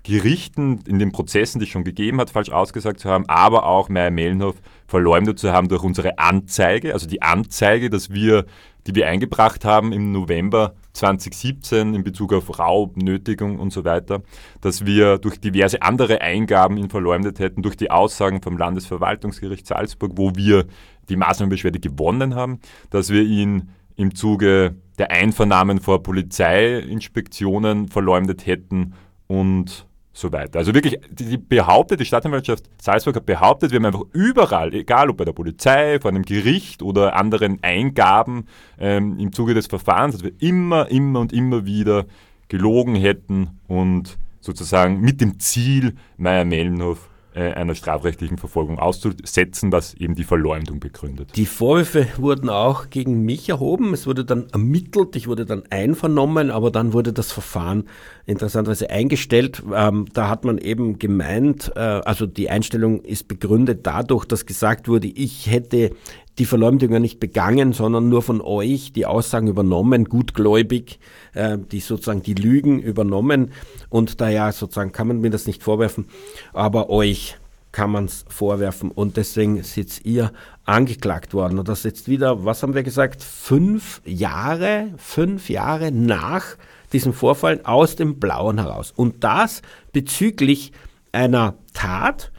Gerichten 0.03 0.79
in 0.87 0.97
den 0.97 1.11
Prozessen, 1.11 1.59
die 1.59 1.65
es 1.65 1.71
schon 1.71 1.83
gegeben 1.83 2.19
hat, 2.19 2.31
falsch 2.31 2.49
ausgesagt 2.49 2.99
zu 2.99 3.09
haben, 3.09 3.25
aber 3.27 3.65
auch 3.65 3.87
Meyer 3.87 4.09
Mellenhof 4.09 4.55
verleumdet 4.87 5.37
zu 5.37 5.51
haben 5.51 5.67
durch 5.67 5.83
unsere 5.83 6.17
Anzeige, 6.17 6.93
also 6.93 7.07
die 7.07 7.21
Anzeige, 7.21 7.89
dass 7.89 8.09
wir, 8.09 8.45
die 8.87 8.95
wir 8.95 9.07
eingebracht 9.07 9.63
haben 9.63 9.91
im 9.91 10.11
November 10.11 10.73
2017 10.93 11.93
in 11.93 12.03
Bezug 12.03 12.33
auf 12.33 12.57
Raub, 12.57 12.97
Nötigung 12.97 13.59
und 13.59 13.71
so 13.71 13.85
weiter, 13.85 14.23
dass 14.59 14.85
wir 14.85 15.19
durch 15.19 15.39
diverse 15.39 15.83
andere 15.83 16.21
Eingaben 16.21 16.77
ihn 16.77 16.89
verleumdet 16.89 17.39
hätten, 17.39 17.61
durch 17.61 17.77
die 17.77 17.91
Aussagen 17.91 18.41
vom 18.41 18.57
Landesverwaltungsgericht 18.57 19.67
Salzburg, 19.67 20.13
wo 20.15 20.35
wir 20.35 20.65
die 21.09 21.15
Maßnahmenbeschwerde 21.15 21.79
gewonnen 21.79 22.33
haben, 22.33 22.59
dass 22.89 23.11
wir 23.11 23.21
ihn 23.21 23.69
im 23.95 24.15
Zuge 24.15 24.75
der 24.97 25.11
Einvernahmen 25.11 25.79
vor 25.79 26.01
Polizeiinspektionen 26.01 27.87
verleumdet 27.87 28.47
hätten 28.47 28.93
und 29.27 29.85
so 30.13 30.31
weiter. 30.31 30.59
Also 30.59 30.73
wirklich, 30.73 30.99
die 31.09 31.37
behauptet, 31.37 31.99
die 31.99 32.05
Staatsanwaltschaft 32.05 32.65
Salzburg 32.81 33.15
hat 33.15 33.25
behauptet, 33.25 33.71
wir 33.71 33.77
haben 33.77 33.85
einfach 33.85 34.03
überall, 34.13 34.73
egal 34.73 35.09
ob 35.09 35.17
bei 35.17 35.25
der 35.25 35.31
Polizei, 35.31 35.99
vor 35.99 36.09
einem 36.09 36.23
Gericht 36.23 36.81
oder 36.81 37.15
anderen 37.15 37.59
Eingaben 37.63 38.47
ähm, 38.77 39.17
im 39.19 39.31
Zuge 39.31 39.53
des 39.53 39.67
Verfahrens, 39.67 40.15
dass 40.15 40.23
wir 40.23 40.33
immer, 40.39 40.89
immer 40.89 41.19
und 41.19 41.31
immer 41.31 41.65
wieder 41.65 42.05
gelogen 42.49 42.95
hätten 42.95 43.59
und 43.67 44.17
sozusagen 44.41 44.99
mit 44.99 45.21
dem 45.21 45.39
Ziel, 45.39 45.95
Meyer 46.17 46.43
Mellenhof 46.43 47.10
einer 47.39 47.75
strafrechtlichen 47.75 48.37
Verfolgung 48.37 48.79
auszusetzen, 48.79 49.71
was 49.71 49.93
eben 49.93 50.15
die 50.15 50.23
Verleumdung 50.23 50.79
begründet. 50.79 51.31
Die 51.35 51.45
Vorwürfe 51.45 52.07
wurden 52.17 52.49
auch 52.49 52.89
gegen 52.89 53.21
mich 53.21 53.49
erhoben. 53.49 53.93
Es 53.93 54.05
wurde 54.05 54.25
dann 54.25 54.47
ermittelt, 54.51 55.15
ich 55.15 55.27
wurde 55.27 55.45
dann 55.45 55.63
einvernommen, 55.69 56.51
aber 56.51 56.71
dann 56.71 56.93
wurde 56.93 57.13
das 57.13 57.31
Verfahren 57.31 57.85
interessanterweise 58.25 58.89
eingestellt. 58.89 59.63
Ähm, 59.73 60.05
da 60.13 60.29
hat 60.29 60.45
man 60.45 60.57
eben 60.57 60.99
gemeint, 60.99 61.71
äh, 61.75 61.79
also 61.79 62.25
die 62.25 62.49
Einstellung 62.49 63.01
ist 63.01 63.27
begründet 63.27 63.87
dadurch, 63.87 64.25
dass 64.25 64.45
gesagt 64.45 64.87
wurde, 64.87 65.07
ich 65.07 65.49
hätte 65.49 65.91
die 66.37 66.45
Verleumdung 66.45 66.91
ja 66.91 66.99
nicht 66.99 67.19
begangen, 67.19 67.73
sondern 67.73 68.09
nur 68.09 68.21
von 68.21 68.41
euch 68.41 68.93
die 68.93 69.05
Aussagen 69.05 69.47
übernommen, 69.47 70.05
gutgläubig, 70.05 70.99
äh, 71.33 71.57
die 71.57 71.79
sozusagen 71.79 72.23
die 72.23 72.33
Lügen 72.33 72.79
übernommen. 72.79 73.51
Und 73.89 74.21
daher 74.21 74.51
sozusagen 74.51 74.91
kann 74.91 75.07
man 75.07 75.21
mir 75.21 75.29
das 75.29 75.47
nicht 75.47 75.63
vorwerfen, 75.63 76.05
aber 76.53 76.89
euch 76.89 77.37
kann 77.71 77.91
man 77.91 78.05
es 78.05 78.25
vorwerfen. 78.27 78.91
Und 78.91 79.17
deswegen 79.17 79.61
sitzt 79.63 80.05
ihr 80.05 80.31
angeklagt 80.65 81.33
worden. 81.33 81.59
Und 81.59 81.67
das 81.67 81.83
jetzt 81.83 82.07
wieder, 82.07 82.45
was 82.45 82.63
haben 82.63 82.75
wir 82.75 82.83
gesagt, 82.83 83.23
fünf 83.23 84.01
Jahre, 84.05 84.93
fünf 84.97 85.49
Jahre 85.49 85.91
nach 85.91 86.57
diesem 86.93 87.13
Vorfall 87.13 87.61
aus 87.63 87.95
dem 87.95 88.19
Blauen 88.19 88.57
heraus. 88.57 88.93
Und 88.95 89.23
das 89.23 89.61
bezüglich 89.93 90.71
einer 91.11 91.55
Tat, 91.73 92.30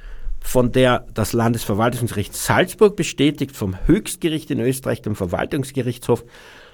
von 0.43 0.73
der 0.73 1.07
das 1.15 1.33
Landesverwaltungsgericht 1.33 2.35
Salzburg 2.35 2.97
bestätigt, 2.97 3.57
vom 3.57 3.77
Höchstgericht 3.87 4.51
in 4.51 4.61
Österreich, 4.61 5.03
dem 5.03 5.17
Verwaltungsgerichtshof, 5.17 6.25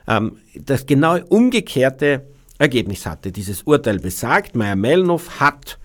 ähm, 0.07 0.39
das 0.55 0.87
genau 0.87 1.19
umgekehrte 1.29 2.27
Ergebnis 2.59 3.07
hatte. 3.07 3.31
Dieses 3.31 3.62
Urteil 3.62 4.01
besagt, 4.01 4.57
Meyer 4.57 4.77
Mellnow 4.77 5.39
hat 5.39 5.79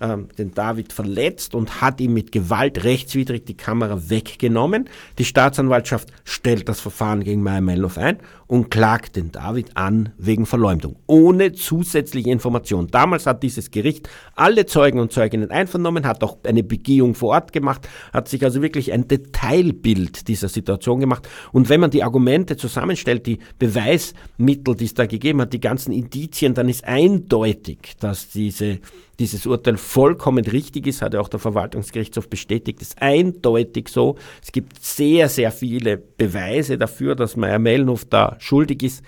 ähm, 0.00 0.28
den 0.36 0.52
David 0.54 0.92
verletzt 0.92 1.54
und 1.54 1.80
hat 1.80 2.00
ihm 2.00 2.14
mit 2.14 2.32
Gewalt 2.32 2.84
rechtswidrig 2.84 3.44
die 3.46 3.56
Kamera 3.56 4.08
weggenommen. 4.08 4.88
Die 5.18 5.24
Staatsanwaltschaft 5.24 6.10
stellt 6.24 6.68
das 6.68 6.80
Verfahren 6.80 7.24
gegen 7.24 7.42
Meyer 7.42 7.60
Mellnow 7.60 7.96
ein 7.98 8.18
und 8.48 8.70
klagt 8.70 9.16
den 9.16 9.30
David 9.30 9.76
an 9.76 10.12
wegen 10.16 10.46
Verleumdung, 10.46 10.96
ohne 11.06 11.52
zusätzliche 11.52 12.30
Information. 12.30 12.88
Damals 12.88 13.26
hat 13.26 13.42
dieses 13.42 13.70
Gericht 13.70 14.08
alle 14.34 14.66
Zeugen 14.66 14.98
und 14.98 15.12
Zeuginnen 15.12 15.50
einvernommen, 15.50 16.06
hat 16.06 16.24
auch 16.24 16.38
eine 16.44 16.64
Begehung 16.64 17.14
vor 17.14 17.30
Ort 17.30 17.52
gemacht, 17.52 17.86
hat 18.12 18.28
sich 18.28 18.42
also 18.42 18.62
wirklich 18.62 18.92
ein 18.92 19.06
Detailbild 19.06 20.26
dieser 20.28 20.48
Situation 20.48 20.98
gemacht. 20.98 21.28
Und 21.52 21.68
wenn 21.68 21.80
man 21.80 21.90
die 21.90 22.02
Argumente 22.02 22.56
zusammenstellt, 22.56 23.26
die 23.26 23.38
Beweismittel, 23.58 24.74
die 24.74 24.86
es 24.86 24.94
da 24.94 25.06
gegeben 25.06 25.42
hat, 25.42 25.52
die 25.52 25.60
ganzen 25.60 25.92
Indizien, 25.92 26.54
dann 26.54 26.70
ist 26.70 26.84
eindeutig, 26.84 27.96
dass 28.00 28.30
diese 28.30 28.80
dieses 29.18 29.46
Urteil 29.46 29.76
vollkommen 29.76 30.44
richtig 30.44 30.86
ist, 30.86 31.02
hat 31.02 31.14
ja 31.14 31.20
auch 31.20 31.28
der 31.28 31.40
Verwaltungsgerichtshof 31.40 32.28
bestätigt, 32.28 32.80
ist 32.80 33.02
eindeutig 33.02 33.88
so. 33.88 34.16
Es 34.42 34.52
gibt 34.52 34.82
sehr, 34.84 35.28
sehr 35.28 35.50
viele 35.50 35.96
Beweise 35.96 36.78
dafür, 36.78 37.16
dass 37.16 37.36
Meyer 37.36 37.58
Mellenhof 37.58 38.04
da 38.04 38.36
schuldig 38.42 38.82
ist. 38.82 39.04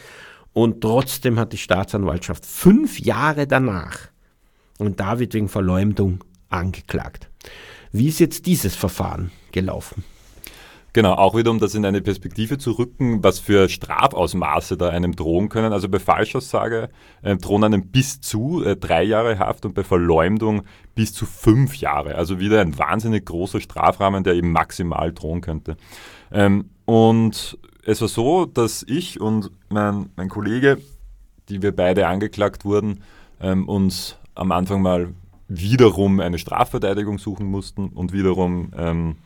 Und 0.52 0.80
trotzdem 0.80 1.38
hat 1.38 1.52
die 1.52 1.58
Staatsanwaltschaft 1.58 2.44
fünf 2.44 2.98
Jahre 2.98 3.46
danach 3.46 4.08
und 4.78 5.00
David 5.00 5.34
wegen 5.34 5.48
Verleumdung 5.48 6.24
angeklagt. 6.48 7.28
Wie 7.92 8.08
ist 8.08 8.20
jetzt 8.20 8.46
dieses 8.46 8.74
Verfahren 8.74 9.30
gelaufen? 9.52 10.04
Genau, 10.92 11.12
auch 11.12 11.36
wieder, 11.36 11.52
um 11.52 11.60
das 11.60 11.76
in 11.76 11.84
eine 11.84 12.00
Perspektive 12.00 12.58
zu 12.58 12.72
rücken, 12.72 13.22
was 13.22 13.38
für 13.38 13.68
Strafausmaße 13.68 14.76
da 14.76 14.88
einem 14.88 15.14
drohen 15.14 15.48
können. 15.48 15.72
Also 15.72 15.88
bei 15.88 16.00
Falschaussage 16.00 16.88
äh, 17.22 17.36
drohen 17.36 17.62
einem 17.62 17.88
bis 17.88 18.20
zu 18.20 18.64
äh, 18.64 18.76
drei 18.76 19.04
Jahre 19.04 19.38
Haft 19.38 19.64
und 19.64 19.74
bei 19.74 19.84
Verleumdung 19.84 20.62
bis 20.96 21.12
zu 21.12 21.26
fünf 21.26 21.76
Jahre. 21.76 22.16
Also 22.16 22.40
wieder 22.40 22.60
ein 22.60 22.76
wahnsinnig 22.76 23.24
großer 23.26 23.60
Strafrahmen, 23.60 24.24
der 24.24 24.34
eben 24.34 24.50
maximal 24.50 25.12
drohen 25.12 25.42
könnte. 25.42 25.76
Ähm, 26.32 26.70
und 26.86 27.56
es 27.84 28.00
war 28.00 28.08
so, 28.08 28.46
dass 28.46 28.84
ich 28.86 29.20
und 29.20 29.50
mein, 29.68 30.10
mein 30.16 30.28
Kollege, 30.28 30.78
die 31.48 31.62
wir 31.62 31.74
beide 31.74 32.06
angeklagt 32.06 32.64
wurden, 32.64 33.02
ähm, 33.40 33.68
uns 33.68 34.16
am 34.34 34.52
Anfang 34.52 34.82
mal 34.82 35.14
wiederum 35.48 36.20
eine 36.20 36.38
Strafverteidigung 36.38 37.18
suchen 37.18 37.46
mussten 37.46 37.88
und 37.88 38.12
wiederum 38.12 38.72
ähm, 38.76 39.16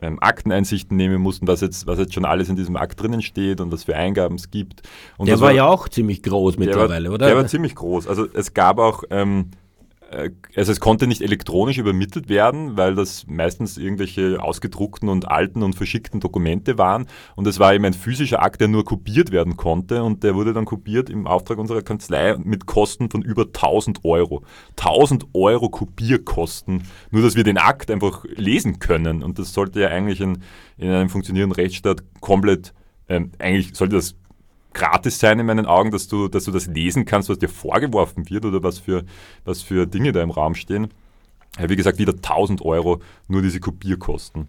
ähm, 0.00 0.18
Akteneinsichten 0.20 0.96
nehmen 0.96 1.20
mussten, 1.20 1.48
was 1.48 1.60
jetzt, 1.60 1.86
was 1.86 1.98
jetzt 1.98 2.14
schon 2.14 2.24
alles 2.24 2.48
in 2.48 2.56
diesem 2.56 2.76
Akt 2.76 3.02
drinnen 3.02 3.22
steht 3.22 3.60
und 3.60 3.72
was 3.72 3.84
für 3.84 3.96
Eingaben 3.96 4.36
es 4.36 4.50
gibt. 4.50 4.82
Und 5.16 5.26
der 5.26 5.40
war, 5.40 5.48
war, 5.48 5.54
ja 5.54 5.66
auch 5.66 5.88
ziemlich 5.88 6.22
groß 6.22 6.56
mittlerweile, 6.58 7.08
war, 7.08 7.16
oder? 7.16 7.26
Der 7.26 7.36
war 7.36 7.46
ziemlich 7.46 7.74
groß. 7.74 8.06
Also 8.06 8.26
es 8.32 8.54
gab 8.54 8.78
auch 8.78 9.02
ähm, 9.10 9.50
äh, 9.50 9.67
also 10.10 10.72
es 10.72 10.80
konnte 10.80 11.06
nicht 11.06 11.20
elektronisch 11.20 11.76
übermittelt 11.76 12.30
werden, 12.30 12.78
weil 12.78 12.94
das 12.94 13.26
meistens 13.26 13.76
irgendwelche 13.76 14.42
ausgedruckten 14.42 15.08
und 15.08 15.28
alten 15.28 15.62
und 15.62 15.74
verschickten 15.74 16.20
Dokumente 16.20 16.78
waren. 16.78 17.06
Und 17.36 17.46
es 17.46 17.58
war 17.58 17.74
eben 17.74 17.84
ein 17.84 17.92
physischer 17.92 18.42
Akt, 18.42 18.60
der 18.60 18.68
nur 18.68 18.84
kopiert 18.84 19.32
werden 19.32 19.56
konnte. 19.56 20.02
Und 20.02 20.24
der 20.24 20.34
wurde 20.34 20.54
dann 20.54 20.64
kopiert 20.64 21.10
im 21.10 21.26
Auftrag 21.26 21.58
unserer 21.58 21.82
Kanzlei 21.82 22.36
mit 22.38 22.64
Kosten 22.64 23.10
von 23.10 23.20
über 23.22 23.42
1000 23.42 24.04
Euro. 24.04 24.42
1000 24.78 25.26
Euro 25.34 25.68
Kopierkosten, 25.68 26.84
nur 27.10 27.22
dass 27.22 27.36
wir 27.36 27.44
den 27.44 27.58
Akt 27.58 27.90
einfach 27.90 28.24
lesen 28.34 28.78
können. 28.78 29.22
Und 29.22 29.38
das 29.38 29.52
sollte 29.52 29.80
ja 29.80 29.88
eigentlich 29.88 30.22
in, 30.22 30.38
in 30.78 30.90
einem 30.90 31.10
funktionierenden 31.10 31.54
Rechtsstaat 31.54 32.02
komplett, 32.20 32.72
ähm, 33.08 33.32
eigentlich 33.38 33.74
sollte 33.74 33.96
das 33.96 34.16
gratis 34.78 35.18
sein 35.18 35.40
in 35.40 35.46
meinen 35.46 35.66
Augen, 35.66 35.90
dass 35.90 36.06
du, 36.06 36.28
dass 36.28 36.44
du 36.44 36.52
das 36.52 36.66
lesen 36.66 37.04
kannst, 37.04 37.28
was 37.28 37.38
dir 37.38 37.48
vorgeworfen 37.48 38.30
wird 38.30 38.44
oder 38.44 38.62
was 38.62 38.78
für, 38.78 39.04
was 39.44 39.60
für 39.60 39.86
Dinge 39.86 40.12
da 40.12 40.22
im 40.22 40.30
Raum 40.30 40.54
stehen. 40.54 40.88
Ja, 41.58 41.68
wie 41.68 41.76
gesagt, 41.76 41.98
wieder 41.98 42.12
1000 42.12 42.62
Euro 42.62 43.00
nur 43.26 43.42
diese 43.42 43.58
Kopierkosten. 43.58 44.48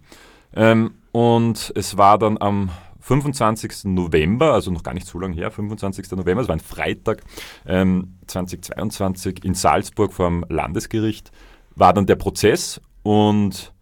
Ähm, 0.56 0.92
und 1.12 1.74
es 1.76 1.98
war 1.98 2.20
dann 2.20 2.38
am 2.40 2.70
25. 3.00 3.86
November, 3.86 4.54
also 4.54 4.70
noch 4.70 4.84
gar 4.84 4.94
nicht 4.94 5.08
so 5.08 5.18
lange 5.18 5.34
her, 5.34 5.50
25. 5.50 6.12
November, 6.12 6.44
es 6.44 6.48
war 6.48 6.56
ein 6.56 6.60
Freitag 6.60 7.24
ähm, 7.66 8.16
2022 8.28 9.44
in 9.44 9.56
Salzburg 9.56 10.14
vor 10.14 10.30
dem 10.30 10.46
Landesgericht, 10.48 11.32
war 11.76 11.94
dann 11.94 12.06
der 12.06 12.18
Prozess 12.18 12.80
und 13.02 13.74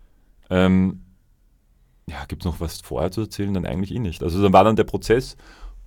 ähm, 0.50 1.02
ja, 2.10 2.24
gibt 2.26 2.44
es 2.44 2.46
noch 2.46 2.62
was 2.62 2.80
vorher 2.80 3.12
zu 3.12 3.22
erzählen? 3.22 3.54
Dann 3.54 3.66
eigentlich 3.66 3.94
eh 3.94 4.00
nicht. 4.00 4.24
Also 4.24 4.42
dann 4.42 4.54
war 4.54 4.64
dann 4.64 4.78
der 4.78 4.86
Prozess 4.86 5.36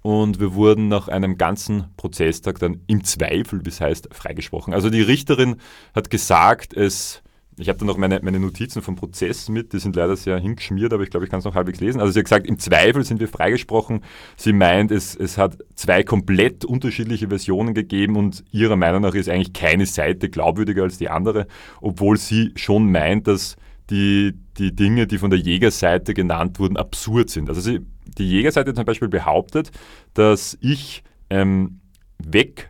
und 0.03 0.41
wir 0.41 0.55
wurden 0.55 0.89
nach 0.89 1.09
einem 1.09 1.37
ganzen 1.37 1.85
Prozesstag 1.97 2.59
dann 2.59 2.81
im 2.87 3.05
Zweifel, 3.05 3.61
es 3.67 3.81
heißt, 3.81 4.09
freigesprochen. 4.13 4.73
Also 4.73 4.91
die 4.91 5.03
Richterin 5.03 5.57
hat 5.95 6.11
gesagt, 6.11 6.73
es, 6.75 7.23
ich 7.59 7.69
habe 7.69 7.79
dann 7.79 7.87
noch 7.87 7.99
meine, 7.99 8.21
meine 8.23 8.41
Notizen 8.41 8.81
vom 8.81 8.97
Prozess 8.97 9.51
mit, 9.51 9.75
die 9.75 9.79
sind 9.79 9.97
leider 9.97 10.17
sehr 10.17 10.39
hingeschmiert, 10.39 10.95
aber 10.95 11.03
ich 11.03 11.11
glaube, 11.11 11.25
ich 11.25 11.31
kann 11.31 11.41
es 11.41 11.45
noch 11.45 11.55
halbwegs 11.55 11.81
lesen. 11.81 12.01
Also 12.01 12.13
sie 12.13 12.21
hat 12.21 12.25
gesagt, 12.25 12.47
im 12.47 12.59
Zweifel 12.59 13.05
sind 13.05 13.21
wir 13.21 13.29
freigesprochen. 13.29 14.03
Sie 14.37 14.55
meint, 14.55 14.91
es, 14.91 15.15
es 15.15 15.37
hat 15.37 15.59
zwei 15.75 16.03
komplett 16.03 16.65
unterschiedliche 16.65 17.29
Versionen 17.29 17.75
gegeben 17.75 18.17
und 18.17 18.43
ihrer 18.53 18.77
Meinung 18.77 19.03
nach 19.03 19.15
ist 19.15 19.29
eigentlich 19.29 19.53
keine 19.53 19.85
Seite 19.85 20.31
glaubwürdiger 20.31 20.83
als 20.83 20.97
die 20.97 21.11
andere, 21.11 21.47
obwohl 21.83 22.17
sie 22.17 22.53
schon 22.57 22.91
meint, 22.91 23.27
dass 23.27 23.57
die, 23.91 24.35
die 24.57 24.75
Dinge, 24.75 25.07
die 25.07 25.19
von 25.19 25.31
der 25.31 25.39
Jägerseite 25.39 26.15
genannt 26.15 26.59
wurden, 26.59 26.77
absurd 26.77 27.29
sind. 27.29 27.49
Also 27.49 27.61
sie, 27.61 27.81
die 28.19 28.29
Jägerseite 28.29 28.75
zum 28.75 28.85
Beispiel 28.85 29.09
behauptet, 29.09 29.71
dass 30.15 30.59
ich 30.61 31.03
ähm, 31.31 31.81
weg 32.19 32.70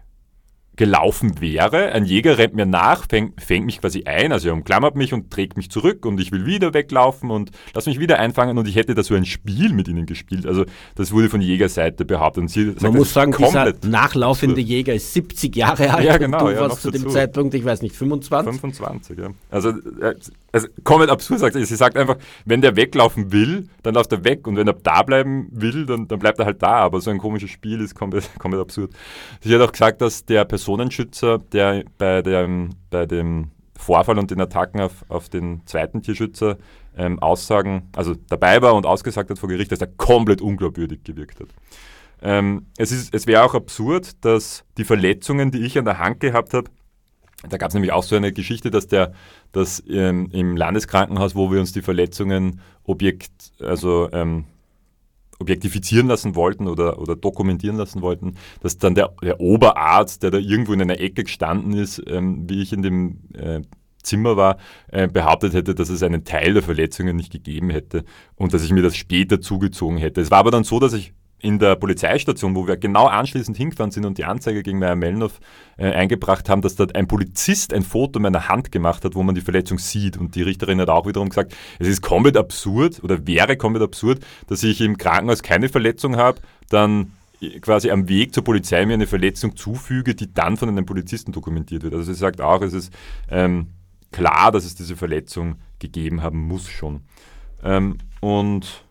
gelaufen 0.80 1.42
wäre. 1.42 1.92
Ein 1.92 2.06
Jäger 2.06 2.38
rennt 2.38 2.54
mir 2.54 2.64
nach, 2.64 3.04
fängt, 3.06 3.38
fängt, 3.42 3.66
mich 3.66 3.82
quasi 3.82 4.04
ein, 4.04 4.32
also 4.32 4.48
er 4.48 4.54
umklammert 4.54 4.96
mich 4.96 5.12
und 5.12 5.30
trägt 5.30 5.58
mich 5.58 5.70
zurück 5.70 6.06
und 6.06 6.18
ich 6.18 6.32
will 6.32 6.46
wieder 6.46 6.72
weglaufen 6.72 7.30
und 7.30 7.50
lass 7.74 7.84
mich 7.84 8.00
wieder 8.00 8.18
einfangen 8.18 8.56
und 8.56 8.66
ich 8.66 8.76
hätte 8.76 8.94
da 8.94 9.02
so 9.02 9.14
ein 9.14 9.26
Spiel 9.26 9.74
mit 9.74 9.88
ihnen 9.88 10.06
gespielt. 10.06 10.46
Also 10.46 10.64
das 10.94 11.12
wurde 11.12 11.28
von 11.28 11.42
Jägerseite 11.42 12.06
behauptet. 12.06 12.40
Und 12.40 12.48
sie 12.48 12.74
Man 12.80 12.94
muss 12.94 13.12
sagen, 13.12 13.34
dieser 13.36 13.74
nachlaufende 13.86 14.62
Jäger 14.62 14.94
ist 14.94 15.12
70 15.12 15.54
Jahre 15.54 15.92
alt 15.92 16.06
ja, 16.06 16.16
genau, 16.16 16.46
und 16.46 16.52
du 16.52 16.54
ja, 16.54 16.60
warst 16.62 16.80
zu 16.80 16.90
dem 16.90 17.10
Zeitpunkt, 17.10 17.52
ich 17.52 17.64
weiß 17.66 17.82
nicht, 17.82 17.94
25? 17.94 18.58
25, 18.58 19.18
ja. 19.18 19.28
Also, 19.50 19.74
also 20.52 20.66
komplett 20.82 21.10
absurd 21.10 21.40
sagt 21.40 21.54
sie. 21.54 21.64
Sie 21.64 21.76
sagt 21.76 21.96
einfach, 21.96 22.16
wenn 22.44 22.60
der 22.60 22.74
weglaufen 22.76 23.32
will, 23.32 23.68
dann 23.82 23.94
läuft 23.94 24.12
er 24.12 24.24
weg 24.24 24.46
und 24.46 24.56
wenn 24.56 24.66
er 24.66 24.72
da 24.74 25.02
bleiben 25.02 25.48
will, 25.52 25.86
dann, 25.86 26.08
dann 26.08 26.18
bleibt 26.18 26.38
er 26.38 26.46
halt 26.46 26.62
da. 26.62 26.76
Aber 26.76 27.00
so 27.00 27.10
ein 27.10 27.18
komisches 27.18 27.50
Spiel 27.50 27.80
ist 27.80 27.94
komplett, 27.94 28.30
komplett 28.38 28.62
absurd. 28.62 28.92
Sie 29.42 29.54
hat 29.54 29.60
auch 29.60 29.72
gesagt, 29.72 30.00
dass 30.00 30.24
der 30.24 30.44
Person 30.44 30.69
Personenschützer, 30.70 31.38
der 31.38 31.84
bei 31.98 32.22
dem, 32.22 32.70
bei 32.90 33.06
dem 33.06 33.50
Vorfall 33.76 34.18
und 34.18 34.30
den 34.30 34.40
Attacken 34.40 34.80
auf, 34.80 35.04
auf 35.08 35.28
den 35.28 35.66
zweiten 35.66 36.02
Tierschützer 36.02 36.58
ähm, 36.96 37.18
Aussagen, 37.18 37.88
also 37.96 38.14
dabei 38.28 38.62
war 38.62 38.74
und 38.74 38.86
ausgesagt 38.86 39.30
hat 39.30 39.38
vor 39.38 39.48
Gericht, 39.48 39.72
dass 39.72 39.80
er 39.80 39.88
komplett 39.88 40.40
unglaubwürdig 40.40 41.02
gewirkt 41.02 41.40
hat. 41.40 41.48
Ähm, 42.22 42.66
es 42.76 42.92
es 43.10 43.26
wäre 43.26 43.42
auch 43.42 43.54
absurd, 43.54 44.24
dass 44.24 44.64
die 44.76 44.84
Verletzungen, 44.84 45.50
die 45.50 45.64
ich 45.64 45.76
an 45.78 45.86
der 45.86 45.98
Hand 45.98 46.20
gehabt 46.20 46.54
habe, 46.54 46.70
da 47.48 47.56
gab 47.56 47.70
es 47.70 47.74
nämlich 47.74 47.92
auch 47.92 48.02
so 48.02 48.14
eine 48.14 48.32
Geschichte, 48.32 48.70
dass 48.70 48.86
der, 48.86 49.12
dass 49.50 49.82
ähm, 49.88 50.28
im 50.30 50.56
Landeskrankenhaus, 50.56 51.34
wo 51.34 51.50
wir 51.50 51.58
uns 51.58 51.72
die 51.72 51.82
Verletzungen 51.82 52.60
objekt, 52.84 53.52
also 53.60 54.10
ähm, 54.12 54.44
objektifizieren 55.40 56.06
lassen 56.06 56.36
wollten 56.36 56.68
oder, 56.68 57.00
oder 57.00 57.16
dokumentieren 57.16 57.76
lassen 57.76 58.02
wollten, 58.02 58.36
dass 58.60 58.78
dann 58.78 58.94
der, 58.94 59.14
der 59.22 59.40
Oberarzt, 59.40 60.22
der 60.22 60.30
da 60.30 60.38
irgendwo 60.38 60.72
in 60.72 60.82
einer 60.82 61.00
Ecke 61.00 61.24
gestanden 61.24 61.72
ist, 61.72 62.02
ähm, 62.06 62.48
wie 62.48 62.62
ich 62.62 62.72
in 62.72 62.82
dem 62.82 63.18
äh, 63.34 63.62
Zimmer 64.02 64.36
war, 64.36 64.58
äh, 64.88 65.08
behauptet 65.08 65.54
hätte, 65.54 65.74
dass 65.74 65.88
es 65.88 66.02
einen 66.02 66.24
Teil 66.24 66.54
der 66.54 66.62
Verletzungen 66.62 67.16
nicht 67.16 67.32
gegeben 67.32 67.70
hätte 67.70 68.04
und 68.36 68.54
dass 68.54 68.64
ich 68.64 68.72
mir 68.72 68.82
das 68.82 68.96
später 68.96 69.40
zugezogen 69.40 69.98
hätte. 69.98 70.20
Es 70.20 70.30
war 70.30 70.38
aber 70.38 70.50
dann 70.50 70.64
so, 70.64 70.78
dass 70.78 70.92
ich 70.92 71.12
in 71.40 71.58
der 71.58 71.76
Polizeistation, 71.76 72.54
wo 72.54 72.66
wir 72.66 72.76
genau 72.76 73.06
anschließend 73.06 73.56
hingefahren 73.56 73.90
sind 73.90 74.04
und 74.04 74.18
die 74.18 74.24
Anzeige 74.24 74.62
gegen 74.62 74.78
Meyer 74.78 74.96
Melnow 74.96 75.40
äh, 75.76 75.90
eingebracht 75.90 76.48
haben, 76.48 76.62
dass 76.62 76.76
dort 76.76 76.94
ein 76.94 77.06
Polizist 77.08 77.72
ein 77.72 77.82
Foto 77.82 78.20
meiner 78.20 78.48
Hand 78.48 78.72
gemacht 78.72 79.04
hat, 79.04 79.14
wo 79.14 79.22
man 79.22 79.34
die 79.34 79.40
Verletzung 79.40 79.78
sieht. 79.78 80.16
Und 80.16 80.34
die 80.34 80.42
Richterin 80.42 80.80
hat 80.80 80.90
auch 80.90 81.06
wiederum 81.06 81.30
gesagt, 81.30 81.54
es 81.78 81.88
ist 81.88 82.02
komplett 82.02 82.36
absurd 82.36 83.02
oder 83.02 83.26
wäre 83.26 83.56
komplett 83.56 83.82
absurd, 83.82 84.20
dass 84.46 84.62
ich 84.62 84.80
im 84.80 84.98
Krankenhaus 84.98 85.42
keine 85.42 85.68
Verletzung 85.68 86.16
habe, 86.16 86.40
dann 86.68 87.12
quasi 87.60 87.90
am 87.90 88.08
Weg 88.08 88.34
zur 88.34 88.44
Polizei 88.44 88.84
mir 88.84 88.94
eine 88.94 89.06
Verletzung 89.06 89.56
zufüge, 89.56 90.14
die 90.14 90.32
dann 90.32 90.56
von 90.56 90.68
einem 90.68 90.84
Polizisten 90.84 91.32
dokumentiert 91.32 91.82
wird. 91.82 91.94
Also 91.94 92.12
sie 92.12 92.18
sagt 92.18 92.40
auch, 92.40 92.60
es 92.62 92.74
ist 92.74 92.92
ähm, 93.30 93.68
klar, 94.12 94.52
dass 94.52 94.64
es 94.64 94.74
diese 94.74 94.96
Verletzung 94.96 95.56
gegeben 95.78 96.22
haben 96.22 96.38
muss 96.38 96.68
schon. 96.68 97.00
Ähm, 97.62 97.98
und 98.20 98.84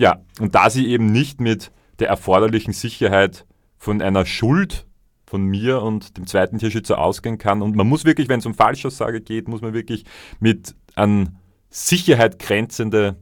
ja, 0.00 0.22
und 0.40 0.54
da 0.54 0.70
sie 0.70 0.88
eben 0.88 1.12
nicht 1.12 1.42
mit 1.42 1.70
der 1.98 2.08
erforderlichen 2.08 2.72
Sicherheit 2.72 3.44
von 3.76 4.00
einer 4.00 4.24
Schuld 4.24 4.86
von 5.26 5.44
mir 5.44 5.82
und 5.82 6.16
dem 6.16 6.26
zweiten 6.26 6.58
Tierschützer 6.58 6.98
ausgehen 6.98 7.36
kann. 7.36 7.60
Und 7.60 7.76
man 7.76 7.86
muss 7.86 8.06
wirklich, 8.06 8.30
wenn 8.30 8.40
es 8.40 8.46
um 8.46 8.54
Falschaussage 8.54 9.20
geht, 9.20 9.46
muss 9.46 9.60
man 9.60 9.74
wirklich 9.74 10.06
mit 10.40 10.74
an 10.94 11.36
Sicherheit 11.68 12.38
grenzende 12.38 13.16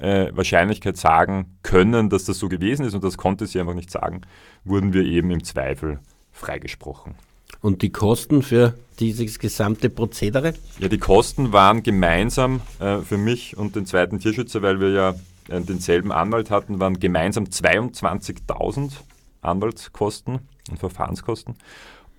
äh, 0.00 0.32
Wahrscheinlichkeit 0.32 0.96
sagen 0.96 1.56
können, 1.62 2.10
dass 2.10 2.24
das 2.24 2.40
so 2.40 2.48
gewesen 2.48 2.84
ist. 2.84 2.94
Und 2.94 3.04
das 3.04 3.16
konnte 3.16 3.46
sie 3.46 3.60
einfach 3.60 3.74
nicht 3.74 3.92
sagen, 3.92 4.22
wurden 4.64 4.92
wir 4.92 5.04
eben 5.04 5.30
im 5.30 5.44
Zweifel 5.44 6.00
freigesprochen. 6.32 7.14
Und 7.62 7.82
die 7.82 7.90
Kosten 7.90 8.42
für 8.42 8.74
dieses 8.98 9.38
gesamte 9.38 9.88
Prozedere? 9.88 10.54
Ja, 10.80 10.88
die 10.88 10.98
Kosten 10.98 11.52
waren 11.52 11.84
gemeinsam 11.84 12.60
äh, 12.80 12.98
für 13.02 13.18
mich 13.18 13.56
und 13.56 13.76
den 13.76 13.86
zweiten 13.86 14.18
Tierschützer, 14.18 14.62
weil 14.62 14.80
wir 14.80 14.90
ja 14.90 15.14
denselben 15.48 16.12
Anwalt 16.12 16.50
hatten, 16.50 16.80
waren 16.80 16.98
gemeinsam 16.98 17.44
22.000 17.44 18.92
Anwaltskosten 19.40 20.40
und 20.70 20.78
Verfahrenskosten. 20.78 21.56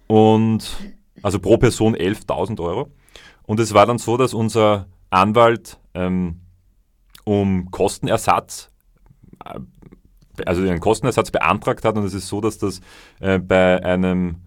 Und 0.08 0.78
also 1.22 1.40
pro 1.40 1.58
Person 1.58 1.96
11.000 1.96 2.62
Euro. 2.62 2.92
Und 3.44 3.60
es 3.60 3.74
war 3.74 3.86
dann 3.86 3.98
so, 3.98 4.18
dass 4.18 4.34
unser 4.34 4.88
Anwalt 5.10 5.80
ähm, 5.94 6.42
um 7.24 7.72
Kostenersatz, 7.72 8.72
äh, 9.46 9.60
also 10.46 10.62
einen 10.62 10.80
Kostenersatz 10.80 11.32
beantragt 11.32 11.86
hat. 11.86 11.98
Und 11.98 12.06
es 12.06 12.14
ist 12.14 12.28
so, 12.28 12.42
dass 12.42 12.58
das 12.58 12.82
äh, 13.20 13.40
bei 13.40 13.84
einem 13.84 14.38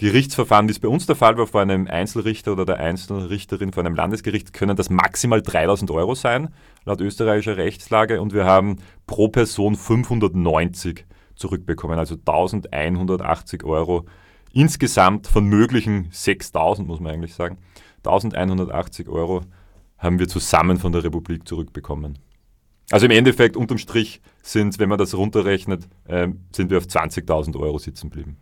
Gerichtsverfahren, 0.00 0.66
wie 0.66 0.72
es 0.72 0.80
bei 0.80 0.88
uns 0.88 1.04
der 1.04 1.14
Fall 1.14 1.36
war, 1.36 1.46
vor 1.46 1.60
einem 1.60 1.86
Einzelrichter 1.86 2.52
oder 2.52 2.64
der 2.64 2.78
Einzelrichterin 2.78 3.70
vor 3.74 3.84
einem 3.84 3.94
Landesgericht, 3.94 4.54
können 4.54 4.74
das 4.74 4.88
maximal 4.88 5.42
3000 5.42 5.90
Euro 5.90 6.14
sein, 6.14 6.54
laut 6.86 7.02
österreichischer 7.02 7.58
Rechtslage. 7.58 8.22
Und 8.22 8.32
wir 8.32 8.46
haben 8.46 8.78
pro 9.06 9.28
Person 9.28 9.76
590 9.76 11.04
zurückbekommen, 11.34 11.98
also 11.98 12.14
1180 12.14 13.62
Euro 13.64 14.06
insgesamt 14.54 15.26
von 15.26 15.44
möglichen 15.44 16.08
6000, 16.12 16.88
muss 16.88 17.00
man 17.00 17.12
eigentlich 17.12 17.34
sagen. 17.34 17.58
1180 17.98 19.06
Euro 19.06 19.42
haben 19.98 20.18
wir 20.18 20.28
zusammen 20.28 20.78
von 20.78 20.92
der 20.92 21.04
Republik 21.04 21.46
zurückbekommen. 21.46 22.18
Also 22.90 23.04
im 23.04 23.12
Endeffekt, 23.12 23.54
unterm 23.54 23.76
Strich, 23.76 24.22
sind, 24.40 24.78
wenn 24.78 24.88
man 24.88 24.96
das 24.96 25.14
runterrechnet, 25.14 25.90
äh, 26.08 26.28
sind 26.56 26.70
wir 26.70 26.78
auf 26.78 26.84
20.000 26.84 27.60
Euro 27.60 27.76
sitzen 27.76 28.08
geblieben. 28.08 28.38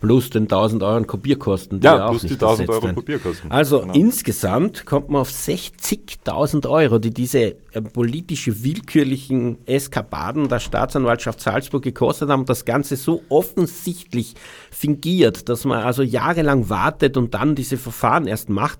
Plus 0.00 0.30
den 0.30 0.44
1000 0.44 0.82
Euro 0.82 1.04
Kopierkosten. 1.04 1.80
Die 1.80 1.84
ja, 1.84 2.08
plus 2.08 2.22
die 2.22 2.32
1000 2.32 2.68
Euro 2.70 2.94
Kopierkosten. 2.94 3.50
Also 3.50 3.80
genau. 3.80 3.92
insgesamt 3.92 4.86
kommt 4.86 5.10
man 5.10 5.20
auf 5.20 5.30
60.000 5.30 6.68
Euro, 6.68 6.98
die 6.98 7.10
diese 7.10 7.56
äh, 7.72 7.82
politische 7.82 8.64
willkürlichen 8.64 9.58
Eskapaden 9.66 10.48
der 10.48 10.58
Staatsanwaltschaft 10.58 11.40
Salzburg 11.40 11.82
gekostet 11.82 12.30
haben. 12.30 12.46
Das 12.46 12.64
Ganze 12.64 12.96
so 12.96 13.22
offensichtlich 13.28 14.34
fingiert, 14.70 15.50
dass 15.50 15.66
man 15.66 15.82
also 15.82 16.02
jahrelang 16.02 16.70
wartet 16.70 17.18
und 17.18 17.34
dann 17.34 17.54
diese 17.54 17.76
Verfahren 17.76 18.26
erst 18.26 18.48
macht. 18.48 18.78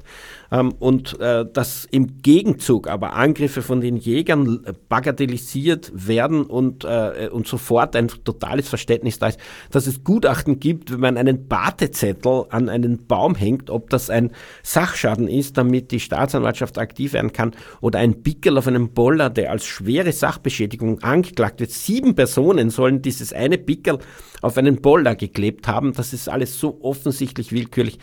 Ähm, 0.52 0.72
und 0.78 1.18
äh, 1.20 1.44
dass 1.52 1.84
im 1.84 2.22
Gegenzug 2.22 2.88
aber 2.88 3.14
Angriffe 3.14 3.62
von 3.62 3.80
den 3.80 3.96
Jägern 3.96 4.64
bagatellisiert 4.88 5.92
werden 5.94 6.44
und, 6.44 6.84
äh, 6.84 7.28
und 7.30 7.46
sofort 7.46 7.94
ein 7.94 8.08
totales 8.08 8.68
Verständnis 8.68 9.18
da 9.18 9.28
ist, 9.28 9.38
dass 9.70 9.86
es 9.86 10.02
Gutachten 10.02 10.58
gibt, 10.58 10.92
wenn 10.92 11.00
man 11.00 11.16
einen 11.16 11.46
Batezettel 11.46 12.46
an 12.50 12.68
einen 12.68 13.06
Baum 13.06 13.34
hängt, 13.34 13.70
ob 13.70 13.90
das 13.90 14.10
ein 14.10 14.32
Sachschaden 14.62 15.28
ist, 15.28 15.56
damit 15.56 15.92
die 15.92 16.00
Staatsanwaltschaft 16.00 16.78
aktiv 16.78 17.12
werden 17.12 17.32
kann, 17.32 17.52
oder 17.80 18.00
ein 18.00 18.22
Pickel 18.22 18.58
auf 18.58 18.66
einem 18.66 18.90
Boller, 18.90 19.30
der 19.30 19.50
als 19.50 19.66
schwere 19.66 20.12
Sachbeschädigung 20.12 21.00
angeklagt 21.02 21.60
wird. 21.60 21.70
Sieben 21.70 22.14
Personen 22.14 22.70
sollen 22.70 23.02
dieses 23.02 23.32
eine 23.32 23.58
Pickel 23.58 23.98
auf 24.42 24.56
einen 24.56 24.80
Boller 24.80 25.14
geklebt 25.14 25.68
haben. 25.68 25.92
Das 25.92 26.12
ist 26.12 26.28
alles 26.28 26.58
so 26.58 26.78
offensichtlich 26.82 27.52
willkürlich 27.52 27.98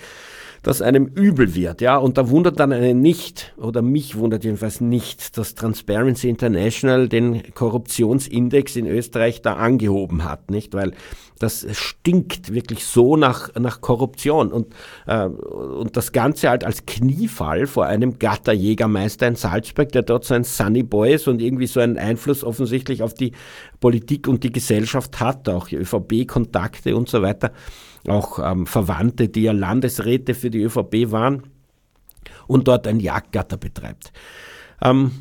dass 0.67 0.81
einem 0.81 1.05
übel 1.05 1.55
wird, 1.55 1.79
ja, 1.79 1.95
und 1.95 2.17
da 2.17 2.29
wundert 2.29 2.59
dann 2.59 2.73
einen 2.73 2.99
nicht, 2.99 3.53
oder 3.55 3.81
mich 3.81 4.17
wundert 4.17 4.43
jedenfalls 4.43 4.81
nicht, 4.81 5.37
dass 5.37 5.55
Transparency 5.55 6.27
International 6.27 7.07
den 7.07 7.53
Korruptionsindex 7.53 8.75
in 8.75 8.85
Österreich 8.85 9.41
da 9.41 9.53
angehoben 9.53 10.25
hat, 10.25 10.51
nicht, 10.51 10.73
weil 10.73 10.91
das 11.39 11.65
stinkt 11.71 12.53
wirklich 12.53 12.83
so 12.83 13.15
nach, 13.15 13.55
nach 13.55 13.79
Korruption. 13.79 14.51
Und, 14.51 14.73
äh, 15.05 15.27
und 15.27 15.95
das 15.95 16.11
Ganze 16.11 16.49
halt 16.49 16.65
als 16.65 16.85
Kniefall 16.85 17.65
vor 17.65 17.85
einem 17.85 18.19
Gatterjägermeister 18.19 19.25
in 19.25 19.35
Salzburg, 19.35 19.93
der 19.93 20.01
dort 20.01 20.25
so 20.25 20.33
ein 20.33 20.43
Sunny 20.43 20.83
Boy 20.83 21.13
ist 21.13 21.29
und 21.29 21.41
irgendwie 21.41 21.67
so 21.67 21.79
einen 21.79 21.97
Einfluss 21.97 22.43
offensichtlich 22.43 23.03
auf 23.03 23.13
die 23.13 23.31
Politik 23.79 24.27
und 24.27 24.43
die 24.43 24.51
Gesellschaft 24.51 25.21
hat, 25.21 25.47
auch 25.47 25.71
ÖVP-Kontakte 25.71 26.93
und 26.93 27.07
so 27.07 27.21
weiter 27.21 27.53
auch 28.07 28.39
ähm, 28.39 28.65
Verwandte, 28.65 29.29
die 29.29 29.43
ja 29.43 29.51
Landesräte 29.51 30.33
für 30.33 30.49
die 30.49 30.61
ÖVP 30.63 31.11
waren 31.11 31.43
und 32.47 32.67
dort 32.67 32.87
ein 32.87 32.99
Jagdgatter 32.99 33.57
betreibt. 33.57 34.11
Ähm, 34.81 35.11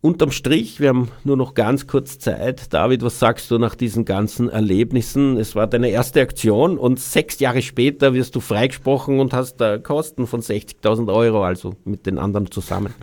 unterm 0.00 0.32
Strich, 0.32 0.80
wir 0.80 0.88
haben 0.88 1.08
nur 1.24 1.36
noch 1.36 1.54
ganz 1.54 1.86
kurz 1.86 2.18
Zeit. 2.18 2.72
David, 2.72 3.02
was 3.02 3.18
sagst 3.18 3.50
du 3.50 3.58
nach 3.58 3.74
diesen 3.74 4.04
ganzen 4.04 4.48
Erlebnissen? 4.48 5.36
Es 5.36 5.54
war 5.54 5.66
deine 5.66 5.88
erste 5.88 6.20
Aktion 6.20 6.78
und 6.78 6.98
sechs 6.98 7.38
Jahre 7.40 7.62
später 7.62 8.14
wirst 8.14 8.34
du 8.34 8.40
freigesprochen 8.40 9.20
und 9.20 9.32
hast 9.32 9.60
äh, 9.60 9.78
Kosten 9.78 10.26
von 10.26 10.40
60.000 10.40 11.12
Euro, 11.12 11.44
also 11.44 11.74
mit 11.84 12.06
den 12.06 12.18
anderen 12.18 12.50
zusammen. 12.50 12.94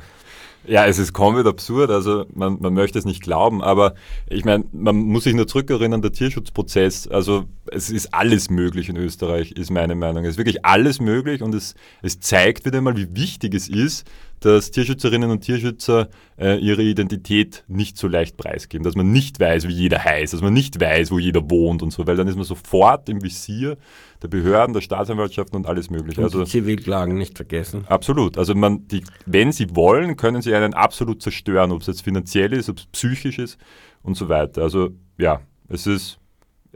Ja, 0.69 0.85
es 0.85 0.99
ist 0.99 1.13
komplett 1.13 1.47
absurd, 1.47 1.89
also 1.89 2.27
man, 2.31 2.59
man 2.59 2.75
möchte 2.75 2.99
es 2.99 3.05
nicht 3.05 3.23
glauben, 3.23 3.63
aber 3.63 3.95
ich 4.29 4.45
meine, 4.45 4.65
man 4.71 4.97
muss 4.97 5.23
sich 5.23 5.33
nur 5.33 5.47
zurückerinnern, 5.47 6.03
der 6.03 6.11
Tierschutzprozess, 6.11 7.07
also 7.07 7.45
es 7.71 7.89
ist 7.89 8.13
alles 8.13 8.51
möglich 8.51 8.87
in 8.87 8.95
Österreich, 8.95 9.51
ist 9.51 9.71
meine 9.71 9.95
Meinung. 9.95 10.25
Es 10.25 10.31
ist 10.31 10.37
wirklich 10.37 10.63
alles 10.63 11.01
möglich 11.01 11.41
und 11.41 11.55
es, 11.55 11.73
es 12.03 12.19
zeigt 12.19 12.65
wieder 12.65 12.81
mal, 12.81 12.95
wie 12.95 13.15
wichtig 13.15 13.55
es 13.55 13.67
ist, 13.67 14.05
dass 14.39 14.71
Tierschützerinnen 14.71 15.29
und 15.29 15.41
Tierschützer 15.41 16.09
äh, 16.37 16.57
ihre 16.57 16.81
Identität 16.81 17.63
nicht 17.67 17.97
so 17.97 18.07
leicht 18.07 18.37
preisgeben, 18.37 18.83
dass 18.83 18.95
man 18.95 19.11
nicht 19.11 19.39
weiß, 19.39 19.67
wie 19.67 19.73
jeder 19.73 20.03
heißt, 20.03 20.33
dass 20.33 20.41
man 20.41 20.53
nicht 20.53 20.79
weiß, 20.79 21.11
wo 21.11 21.19
jeder 21.19 21.49
wohnt 21.49 21.81
und 21.81 21.91
so, 21.91 22.07
weil 22.07 22.15
dann 22.15 22.27
ist 22.27 22.35
man 22.35 22.45
sofort 22.45 23.09
im 23.09 23.23
Visier 23.23 23.77
der 24.21 24.27
Behörden, 24.27 24.73
der 24.73 24.81
Staatsanwaltschaften 24.81 25.57
und 25.57 25.67
alles 25.67 25.89
Mögliche. 25.89 26.19
Und 26.21 26.25
also 26.25 26.43
Zivilklagen 26.43 27.17
nicht 27.17 27.35
vergessen. 27.37 27.85
Absolut. 27.87 28.37
Also 28.37 28.55
man, 28.55 28.87
die, 28.87 29.03
wenn 29.25 29.51
sie 29.51 29.75
wollen, 29.75 30.15
können 30.15 30.41
sie 30.41 30.53
einen 30.53 30.73
absolut 30.73 31.21
zerstören, 31.21 31.71
ob 31.71 31.81
es 31.81 31.87
jetzt 31.87 32.01
finanziell 32.01 32.53
ist, 32.53 32.69
ob 32.69 32.77
es 32.77 32.85
psychisch 32.87 33.39
ist 33.39 33.57
und 34.03 34.15
so 34.15 34.29
weiter. 34.29 34.63
Also 34.63 34.91
ja, 35.17 35.41
es 35.67 35.87
ist 35.87 36.19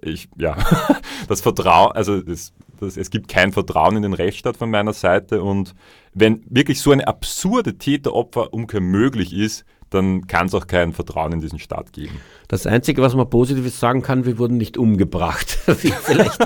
ich, 0.06 0.30
ja, 0.38 0.58
das 1.28 1.42
Vertrauen, 1.42 1.92
also 1.94 2.16
es, 2.16 2.54
das, 2.84 2.98
es 2.98 3.10
gibt 3.10 3.28
kein 3.28 3.52
Vertrauen 3.52 3.96
in 3.96 4.04
den 4.04 4.14
Rechtsstaat 4.14 4.58
von 4.58 4.70
meiner 4.70 4.94
Seite. 4.94 5.42
Und 5.42 5.76
wenn 6.14 6.44
wirklich 6.50 6.82
so 6.82 6.92
eine 6.92 7.08
absurde 7.08 7.78
Täter-Opfer-Umkehr 7.78 8.82
möglich 8.82 9.34
ist, 9.34 9.66
dann 9.94 10.28
kann 10.28 10.48
es 10.48 10.54
auch 10.54 10.68
kein 10.68 10.94
Vertrauen 10.94 11.34
in 11.34 11.40
diesen 11.40 11.60
Staat 11.60 11.94
geben. 11.94 12.20
Das 12.48 12.68
Einzige, 12.68 13.02
was 13.02 13.16
man 13.16 13.30
Positives 13.30 13.80
sagen 13.80 14.02
kann, 14.02 14.26
wir 14.26 14.38
wurden 14.38 14.58
nicht 14.58 14.78
umgebracht, 14.78 15.58
wie 15.82 15.92
vielleicht 15.92 16.38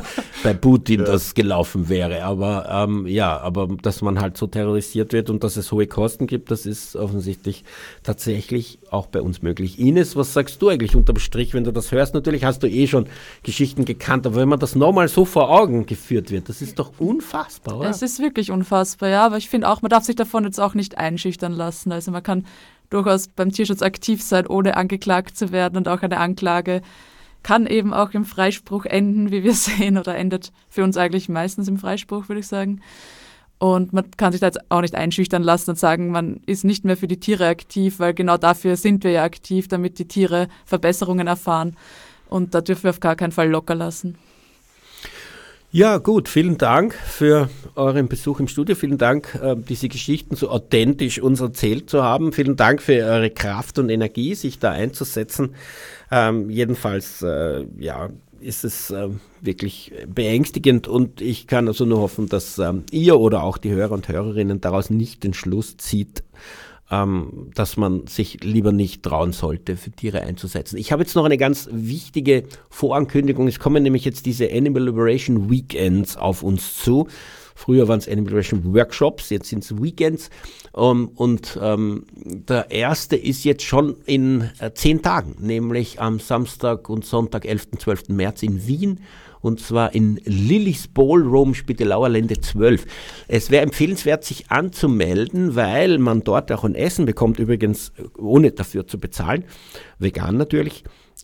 bei 0.44 0.54
Putin 0.54 1.02
ja. 1.02 1.06
das 1.06 1.34
gelaufen 1.34 1.90
wäre. 1.90 2.24
Aber 2.24 2.68
ähm, 2.70 3.08
ja, 3.08 3.38
aber 3.40 3.68
dass 3.82 4.02
man 4.02 4.22
halt 4.22 4.38
so 4.38 4.48
terrorisiert 4.48 5.12
wird 5.12 5.30
und 5.30 5.44
dass 5.44 5.58
es 5.58 5.72
hohe 5.72 5.88
Kosten 5.88 6.28
gibt, 6.28 6.52
das 6.52 6.66
ist 6.66 6.96
offensichtlich 6.96 7.64
tatsächlich 8.04 8.80
auch 8.90 9.08
bei 9.08 9.22
uns 9.22 9.42
möglich. 9.42 9.80
Ines, 9.80 10.16
was 10.16 10.34
sagst 10.34 10.62
du 10.62 10.70
eigentlich 10.70 10.96
unterm 10.96 11.18
Strich, 11.18 11.54
wenn 11.54 11.64
du 11.64 11.72
das 11.72 11.92
hörst? 11.92 12.14
Natürlich 12.14 12.46
hast 12.46 12.64
du 12.64 12.68
eh 12.68 12.88
schon 12.88 13.08
Geschichten 13.44 13.86
gekannt, 13.86 14.26
aber 14.26 14.38
wenn 14.38 14.50
man 14.50 14.60
das 14.60 14.76
nochmal 14.76 15.08
so 15.08 15.26
vor 15.26 15.50
Augen 15.50 15.86
geführt 15.86 16.32
wird, 16.32 16.50
das 16.50 16.62
ist 16.62 16.80
doch 16.80 16.92
unfassbar, 17.00 17.80
oder? 17.80 17.90
Es 17.90 18.02
ist 18.02 18.20
wirklich 18.20 18.52
unfassbar, 18.52 19.10
ja, 19.10 19.26
aber 19.26 19.38
ich 19.38 19.50
finde 19.50 19.70
auch, 19.70 19.82
man 19.82 19.90
darf 19.90 20.04
sich 20.04 20.16
davon 20.16 20.44
jetzt 20.44 20.60
auch 20.60 20.74
nicht 20.74 20.98
einschüchtern 20.98 21.54
lassen. 21.54 21.92
Also 21.92 22.12
man 22.12 22.24
kann 22.24 22.46
durchaus 22.90 23.28
beim 23.28 23.52
Tierschutz 23.52 23.82
aktiv 23.82 24.22
sein, 24.22 24.48
ohne 24.48 24.78
angeklagt 24.78 25.38
zu 25.38 25.52
werden. 25.52 25.78
Und 25.78 25.88
auch 25.88 26.02
eine 26.02 26.18
Anklage 26.18 26.82
kann 27.44 27.66
eben 27.66 27.94
auch 27.94 28.12
im 28.12 28.26
Freispruch 28.26 28.86
enden, 28.86 29.32
wie 29.32 29.44
wir 29.44 29.54
sehen, 29.56 29.98
oder 29.98 30.16
endet 30.16 30.52
für 30.70 30.84
uns 30.84 30.98
eigentlich 30.98 31.30
meistens 31.30 31.68
im 31.68 31.78
Freispruch, 31.78 32.30
würde 32.30 32.40
ich 32.40 32.48
sagen. 32.48 32.82
Und 33.60 33.92
man 33.92 34.12
kann 34.18 34.32
sich 34.32 34.42
da 34.42 34.48
jetzt 34.48 34.70
auch 34.70 34.82
nicht 34.82 34.94
einschüchtern 34.94 35.42
lassen 35.42 35.72
und 35.72 35.80
sagen, 35.80 36.12
man 36.12 36.42
ist 36.46 36.64
nicht 36.64 36.86
mehr 36.86 36.96
für 36.96 37.08
die 37.08 37.20
Tiere 37.20 37.48
aktiv, 37.48 38.00
weil 38.00 38.14
genau 38.14 38.38
dafür 38.38 38.76
sind 38.76 39.04
wir 39.04 39.12
ja 39.12 39.24
aktiv, 39.24 39.68
damit 39.68 39.98
die 39.98 40.08
Tiere 40.08 40.48
Verbesserungen 40.66 41.26
erfahren. 41.26 41.76
Und 42.30 42.54
da 42.54 42.62
dürfen 42.62 42.84
wir 42.84 42.90
auf 42.92 43.00
gar 43.00 43.16
keinen 43.16 43.32
Fall 43.32 43.50
locker 43.50 43.74
lassen. 43.74 44.18
Ja, 45.78 46.00
gut, 46.00 46.28
vielen 46.28 46.58
Dank 46.58 46.96
für 46.96 47.52
euren 47.76 48.08
Besuch 48.08 48.40
im 48.40 48.48
Studio. 48.48 48.76
Vielen 48.76 48.98
Dank, 48.98 49.40
äh, 49.40 49.56
diese 49.56 49.90
Geschichten 49.90 50.36
so 50.36 50.50
authentisch 50.50 51.22
uns 51.22 51.40
erzählt 51.40 51.88
zu 51.88 52.02
haben. 52.02 52.34
Vielen 52.34 52.56
Dank 52.56 52.82
für 52.82 52.94
eure 52.94 53.30
Kraft 53.30 53.78
und 53.78 53.92
Energie, 53.92 54.34
sich 54.34 54.58
da 54.58 54.72
einzusetzen. 54.72 55.54
Ähm, 56.10 56.50
jedenfalls, 56.50 57.22
äh, 57.22 57.64
ja, 57.78 58.10
ist 58.40 58.66
es 58.66 58.90
äh, 58.90 59.10
wirklich 59.40 59.94
beängstigend 60.08 60.88
und 60.88 61.22
ich 61.22 61.46
kann 61.46 61.68
also 61.68 61.86
nur 61.86 62.00
hoffen, 62.00 62.28
dass 62.28 62.58
ähm, 62.58 62.84
ihr 62.90 63.20
oder 63.20 63.44
auch 63.44 63.60
die 63.60 63.70
Hörer 63.70 63.92
und 63.92 64.08
Hörerinnen 64.08 64.60
daraus 64.60 64.90
nicht 64.90 65.24
den 65.24 65.36
Schluss 65.36 65.78
zieht, 65.78 66.24
ähm, 66.90 67.52
dass 67.54 67.78
man 67.78 68.08
sich 68.08 68.44
lieber 68.44 68.72
nicht 68.72 69.04
trauen 69.04 69.34
sollte, 69.34 69.76
für 69.76 69.92
Tiere 69.92 70.22
einzusetzen. 70.22 70.78
Ich 70.78 70.92
habe 70.92 71.04
jetzt 71.04 71.16
noch 71.16 71.26
eine 71.26 71.38
ganz 71.38 71.68
wichtige 71.72 72.44
Vorankündigung. 72.70 73.48
Es 73.48 73.60
kommen 73.60 73.84
nämlich 73.84 74.06
jetzt 74.06 74.26
diese 74.26 74.50
Animal 74.52 74.86
Liberation 74.86 75.50
Weekends 75.50 76.16
auf 76.16 76.44
uns 76.44 76.78
zu. 76.78 77.08
Früher 77.56 77.88
waren 77.88 77.98
es 77.98 78.08
Animal 78.08 78.26
Liberation 78.26 78.74
Workshops, 78.74 79.32
jetzt 79.32 79.50
sind 79.50 79.64
es 79.64 79.82
Weekends. 79.82 80.30
Um, 80.74 81.02
ähm, 81.02 81.08
und 81.16 81.60
ähm, 81.60 82.06
der 82.14 82.70
erste 82.70 83.16
ist 83.16 83.44
jetzt 83.44 83.64
schon 83.64 83.98
in 84.06 84.50
äh, 84.60 84.72
zehn 84.74 85.02
Tagen, 85.02 85.36
nämlich 85.40 86.00
am 86.00 86.20
Samstag 86.20 86.88
und 86.88 87.04
Sonntag, 87.04 87.46
11. 87.46 87.70
und 87.72 87.82
12. 87.82 88.10
März 88.10 88.44
in 88.44 88.68
Wien 88.68 89.00
und 89.42 89.60
zwar 89.60 89.94
in 89.94 90.20
Lillys 90.26 90.88
Ballroom 90.88 91.54
Spittelauer 91.54 92.10
Lände 92.10 92.40
12. 92.40 92.86
Es 93.28 93.52
wäre 93.52 93.64
empfehlenswert, 93.64 94.24
sich 94.24 94.50
anzumelden, 94.52 95.56
weil 95.56 95.98
man 95.98 96.24
dort 96.24 96.52
auch 96.52 96.64
ein 96.64 96.76
Essen 96.76 97.06
bekommt, 97.06 97.40
übrigens 97.40 97.92
ohne 98.18 98.52
dafür 98.52 98.88
zu 98.88 99.00
bezahlen, 99.00 99.44
vegan 100.00 100.38
natürlich. 100.38 100.84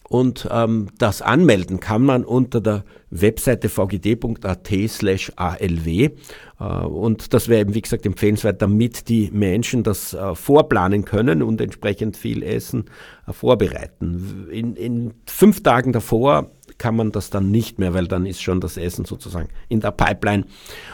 Und 0.10 0.48
ähm, 0.52 0.90
das 0.98 1.22
anmelden 1.22 1.80
kann 1.80 2.04
man 2.04 2.26
unter 2.26 2.62
der 2.62 2.84
Webseite 3.10 3.70
vgd.at 3.70 4.70
slash 4.88 5.32
alw. 5.36 5.88
Äh, 5.90 6.64
und 6.64 7.34
das 7.34 7.48
wäre 7.48 7.62
eben, 7.62 7.74
wie 7.74 7.82
gesagt, 7.82 8.06
empfehlenswert, 8.06 8.62
damit 8.62 9.08
die 9.08 9.30
Menschen 9.32 9.84
das 9.84 10.14
äh, 10.14 10.36
vorplanen 10.36 11.06
können 11.06 11.42
und 11.42 11.62
entsprechend 11.62 12.18
viel 12.18 12.44
Essen 12.44 12.86
äh, 13.28 13.34
vorbereiten. 13.34 14.48
In, 14.52 14.76
in 14.76 15.14
fünf 15.26 15.64
Tagen 15.64 15.94
davor 15.94 16.52
kann 16.78 16.96
man 16.96 17.12
das 17.12 17.30
dann 17.30 17.52
nicht 17.52 17.80
mehr, 17.80 17.94
weil 17.94 18.08
dann 18.08 18.26
ist 18.26 18.42
schon 18.42 18.62
das 18.62 18.78
Essen 18.78 19.06
sozusagen 19.06 19.50
in 19.70 19.80
der 19.80 19.92
Pipeline 19.92 20.46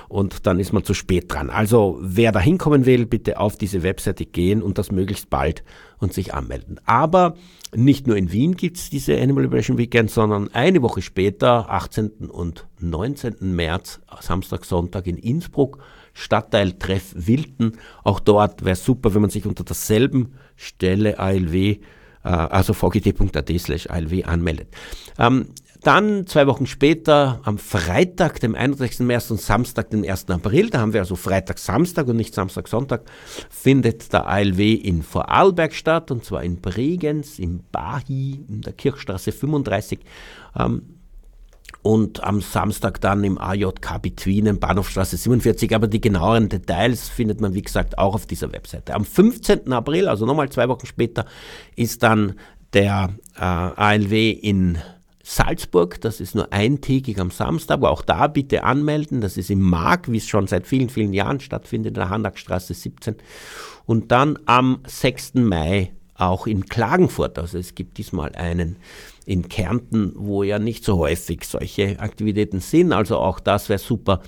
und 0.08 0.46
dann 0.46 0.60
ist 0.60 0.74
man 0.74 0.84
zu 0.84 0.94
spät 0.94 1.26
dran. 1.32 1.50
Also 1.50 1.98
wer 2.02 2.32
da 2.32 2.40
hinkommen 2.40 2.86
will, 2.86 3.06
bitte 3.06 3.40
auf 3.40 3.58
diese 3.58 3.84
Webseite 3.84 4.26
gehen 4.26 4.62
und 4.62 4.78
das 4.78 4.92
möglichst 4.92 5.30
bald 5.30 5.64
und 6.00 6.14
sich 6.14 6.34
anmelden. 6.34 6.80
Aber 6.86 7.36
nicht 7.76 8.08
nur 8.08 8.18
in 8.18 8.32
Wien 8.32 8.56
gibt 8.56 8.78
es 8.78 8.90
diese 8.90 9.20
Animal 9.20 9.44
Liberation 9.44 9.78
Weekend, 9.78 10.10
sondern 10.10 10.54
eine 10.54 10.82
Woche 10.82 11.02
später, 11.02 11.70
18. 11.70 12.30
und 12.30 12.68
19. 12.80 13.36
März, 13.40 14.00
Samstag, 14.22 14.66
Sonntag 14.66 15.06
in 15.08 15.18
Innsbruck, 15.18 15.80
Stadtteil 16.14 16.74
Treff 16.74 17.14
Wilden. 17.16 17.78
Auch 18.04 18.20
dort 18.20 18.66
wäre 18.66 18.76
super, 18.76 19.14
wenn 19.14 19.22
man 19.22 19.30
sich 19.30 19.46
unter 19.46 19.64
derselben 19.64 20.34
Stelle 20.56 21.20
ALW, 21.20 21.78
äh, 22.24 22.28
also 22.28 22.74
vgt.at 22.74 23.50
slash 23.60 23.88
ALW 23.88 24.24
anmeldet. 24.24 24.70
Ähm, 25.18 25.50
dann 25.82 26.28
zwei 26.28 26.46
Wochen 26.48 26.66
später, 26.66 27.40
am 27.44 27.58
Freitag, 27.58 28.40
dem 28.42 28.54
31. 28.54 29.00
März 29.00 29.32
und 29.32 29.40
Samstag, 29.40 29.90
den 29.90 30.08
1. 30.08 30.30
April, 30.30 30.70
da 30.70 30.80
haben 30.82 30.94
wir 30.94 31.00
also 31.00 31.16
Freitag, 31.16 31.58
Samstag 31.58 32.08
und 32.08 32.18
nicht 32.18 32.34
Samstag, 32.34 32.68
Sonntag, 32.68 33.04
findet 33.50 34.12
der 34.12 34.28
ALW 34.28 34.74
in 34.74 35.04
Vorarlberg 35.04 35.74
statt, 35.74 36.12
und 36.12 36.26
zwar 36.26 36.44
in 36.44 36.60
Bregenz, 36.60 37.40
in 37.40 37.64
Bahi, 37.72 38.44
in 38.48 38.62
der 38.62 38.74
Kirchstraße 38.74 39.32
35. 39.32 40.00
Ähm, 40.58 40.96
und 41.82 42.24
am 42.24 42.42
Samstag 42.42 43.00
dann 43.00 43.24
im 43.24 43.38
AJK 43.38 44.02
Between, 44.02 44.60
Bahnhofstraße 44.60 45.16
47. 45.16 45.74
Aber 45.74 45.88
die 45.88 46.02
genaueren 46.02 46.50
Details 46.50 47.08
findet 47.08 47.40
man, 47.40 47.54
wie 47.54 47.62
gesagt, 47.62 47.98
auch 47.98 48.16
auf 48.16 48.26
dieser 48.26 48.52
Webseite. 48.52 48.94
Am 48.94 49.06
15. 49.06 49.72
April, 49.72 50.10
also 50.10 50.26
nochmal 50.26 50.50
zwei 50.50 50.68
Wochen 50.68 50.86
später, 50.86 51.26
ist 51.76 52.04
dann 52.04 52.36
der 52.74 53.12
äh, 53.38 53.42
ALW 53.42 54.32
in 54.32 54.78
Salzburg, 55.30 56.02
das 56.02 56.22
ist 56.22 56.34
nur 56.34 56.52
eintägig 56.52 57.20
am 57.20 57.30
Samstag, 57.30 57.76
aber 57.76 57.92
auch 57.92 58.02
da 58.02 58.26
bitte 58.26 58.64
anmelden. 58.64 59.22
Das 59.22 59.38
ist 59.38 59.52
im 59.52 59.62
Mark, 59.62 60.12
wie 60.12 60.18
es 60.18 60.26
schon 60.28 60.48
seit 60.48 60.66
vielen, 60.66 60.90
vielen 60.90 61.14
Jahren 61.14 61.40
stattfindet, 61.40 61.90
in 61.90 61.94
der 61.94 62.10
Handagstraße 62.10 62.74
17. 62.74 63.16
Und 63.86 64.12
dann 64.12 64.40
am 64.48 64.80
6. 64.88 65.36
Mai 65.36 65.92
auch 66.16 66.48
in 66.48 66.66
Klagenfurt. 66.66 67.38
Also 67.38 67.60
es 67.60 67.76
gibt 67.76 68.00
diesmal 68.00 68.34
einen 68.34 68.78
in 69.28 69.48
Kärnten, 69.50 70.14
wo 70.16 70.42
ja 70.42 70.58
nicht 70.58 70.84
so 70.84 70.98
häufig 70.98 71.44
solche 71.44 72.00
Aktivitäten 72.00 72.60
sind. 72.60 72.92
Also 72.92 73.18
auch 73.18 73.40
das 73.40 73.70
wäre 73.70 73.78
super 73.78 74.22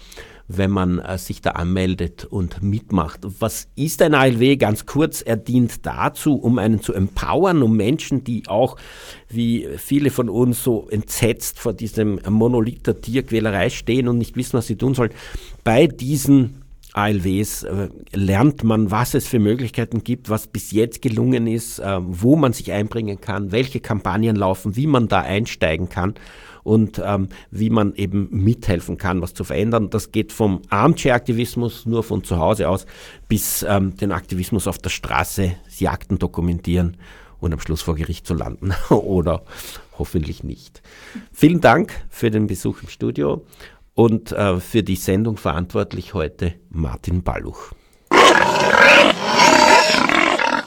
wenn 0.58 0.72
man 0.72 1.00
äh, 1.00 1.18
sich 1.18 1.42
da 1.42 1.52
anmeldet 1.52 2.26
und 2.26 2.62
mitmacht. 2.62 3.22
Was 3.40 3.68
ist 3.76 4.02
ein 4.02 4.14
ALW? 4.14 4.58
Ganz 4.58 4.86
kurz, 4.86 5.22
er 5.22 5.38
dient 5.38 5.86
dazu, 5.86 6.36
um 6.36 6.58
einen 6.58 6.82
zu 6.82 6.94
empowern, 6.94 7.62
um 7.62 7.76
Menschen, 7.76 8.24
die 8.24 8.48
auch, 8.48 8.78
wie 9.30 9.68
viele 9.78 10.10
von 10.10 10.30
uns, 10.30 10.64
so 10.64 10.88
entsetzt 10.90 11.60
vor 11.60 11.74
diesem 11.74 12.20
Monolith 12.28 12.86
der 12.86 13.02
Tierquälerei 13.02 13.70
stehen 13.70 14.08
und 14.08 14.18
nicht 14.18 14.36
wissen, 14.36 14.58
was 14.58 14.68
sie 14.68 14.76
tun 14.76 14.94
sollen, 14.94 15.12
bei 15.64 15.88
diesen 15.88 16.62
ALWs 16.94 17.64
äh, 17.64 17.88
lernt 18.14 18.64
man, 18.64 18.92
was 18.92 19.14
es 19.14 19.28
für 19.28 19.40
Möglichkeiten 19.40 20.04
gibt, 20.04 20.30
was 20.30 20.48
bis 20.48 20.72
jetzt 20.72 21.02
gelungen 21.02 21.48
ist, 21.48 21.80
äh, 21.80 22.00
wo 22.02 22.36
man 22.36 22.54
sich 22.54 22.72
einbringen 22.72 23.22
kann, 23.22 23.52
welche 23.52 23.80
Kampagnen 23.80 24.36
laufen, 24.36 24.76
wie 24.76 24.88
man 24.88 25.08
da 25.08 25.22
einsteigen 25.22 25.88
kann 25.88 26.16
und 26.64 27.02
ähm, 27.04 27.30
wie 27.50 27.70
man 27.70 27.96
eben 27.96 28.28
mithelfen 28.32 28.98
kann, 28.98 29.22
was 29.22 29.34
zu 29.34 29.44
verändern. 29.44 29.90
Das 29.90 30.12
geht 30.12 30.32
vom 30.32 30.62
Armchair-Aktivismus 30.70 31.86
nur 31.86 32.04
von 32.04 32.24
zu 32.24 32.38
Hause 32.38 32.70
aus 32.70 32.86
bis 33.28 33.64
ähm, 33.68 33.96
den 33.98 34.12
Aktivismus 34.12 34.68
auf 34.68 34.78
der 34.78 34.90
Straße, 34.90 35.54
Jagden 35.78 36.20
dokumentieren 36.20 36.98
und 37.40 37.54
am 37.54 37.60
Schluss 37.60 37.82
vor 37.82 37.96
Gericht 37.96 38.28
zu 38.28 38.34
landen 38.34 38.74
oder 38.90 39.44
hoffentlich 39.98 40.44
nicht. 40.44 40.82
Vielen 41.32 41.62
Dank 41.62 41.94
für 42.10 42.32
den 42.32 42.48
Besuch 42.48 42.82
im 42.84 42.90
Studio 42.90 43.46
und 43.94 44.32
äh, 44.32 44.60
für 44.60 44.84
die 44.84 44.96
Sendung 44.96 45.38
verantwortlich 45.38 46.14
heute 46.14 46.54
Martin 46.70 47.24
Balluch. 47.24 47.74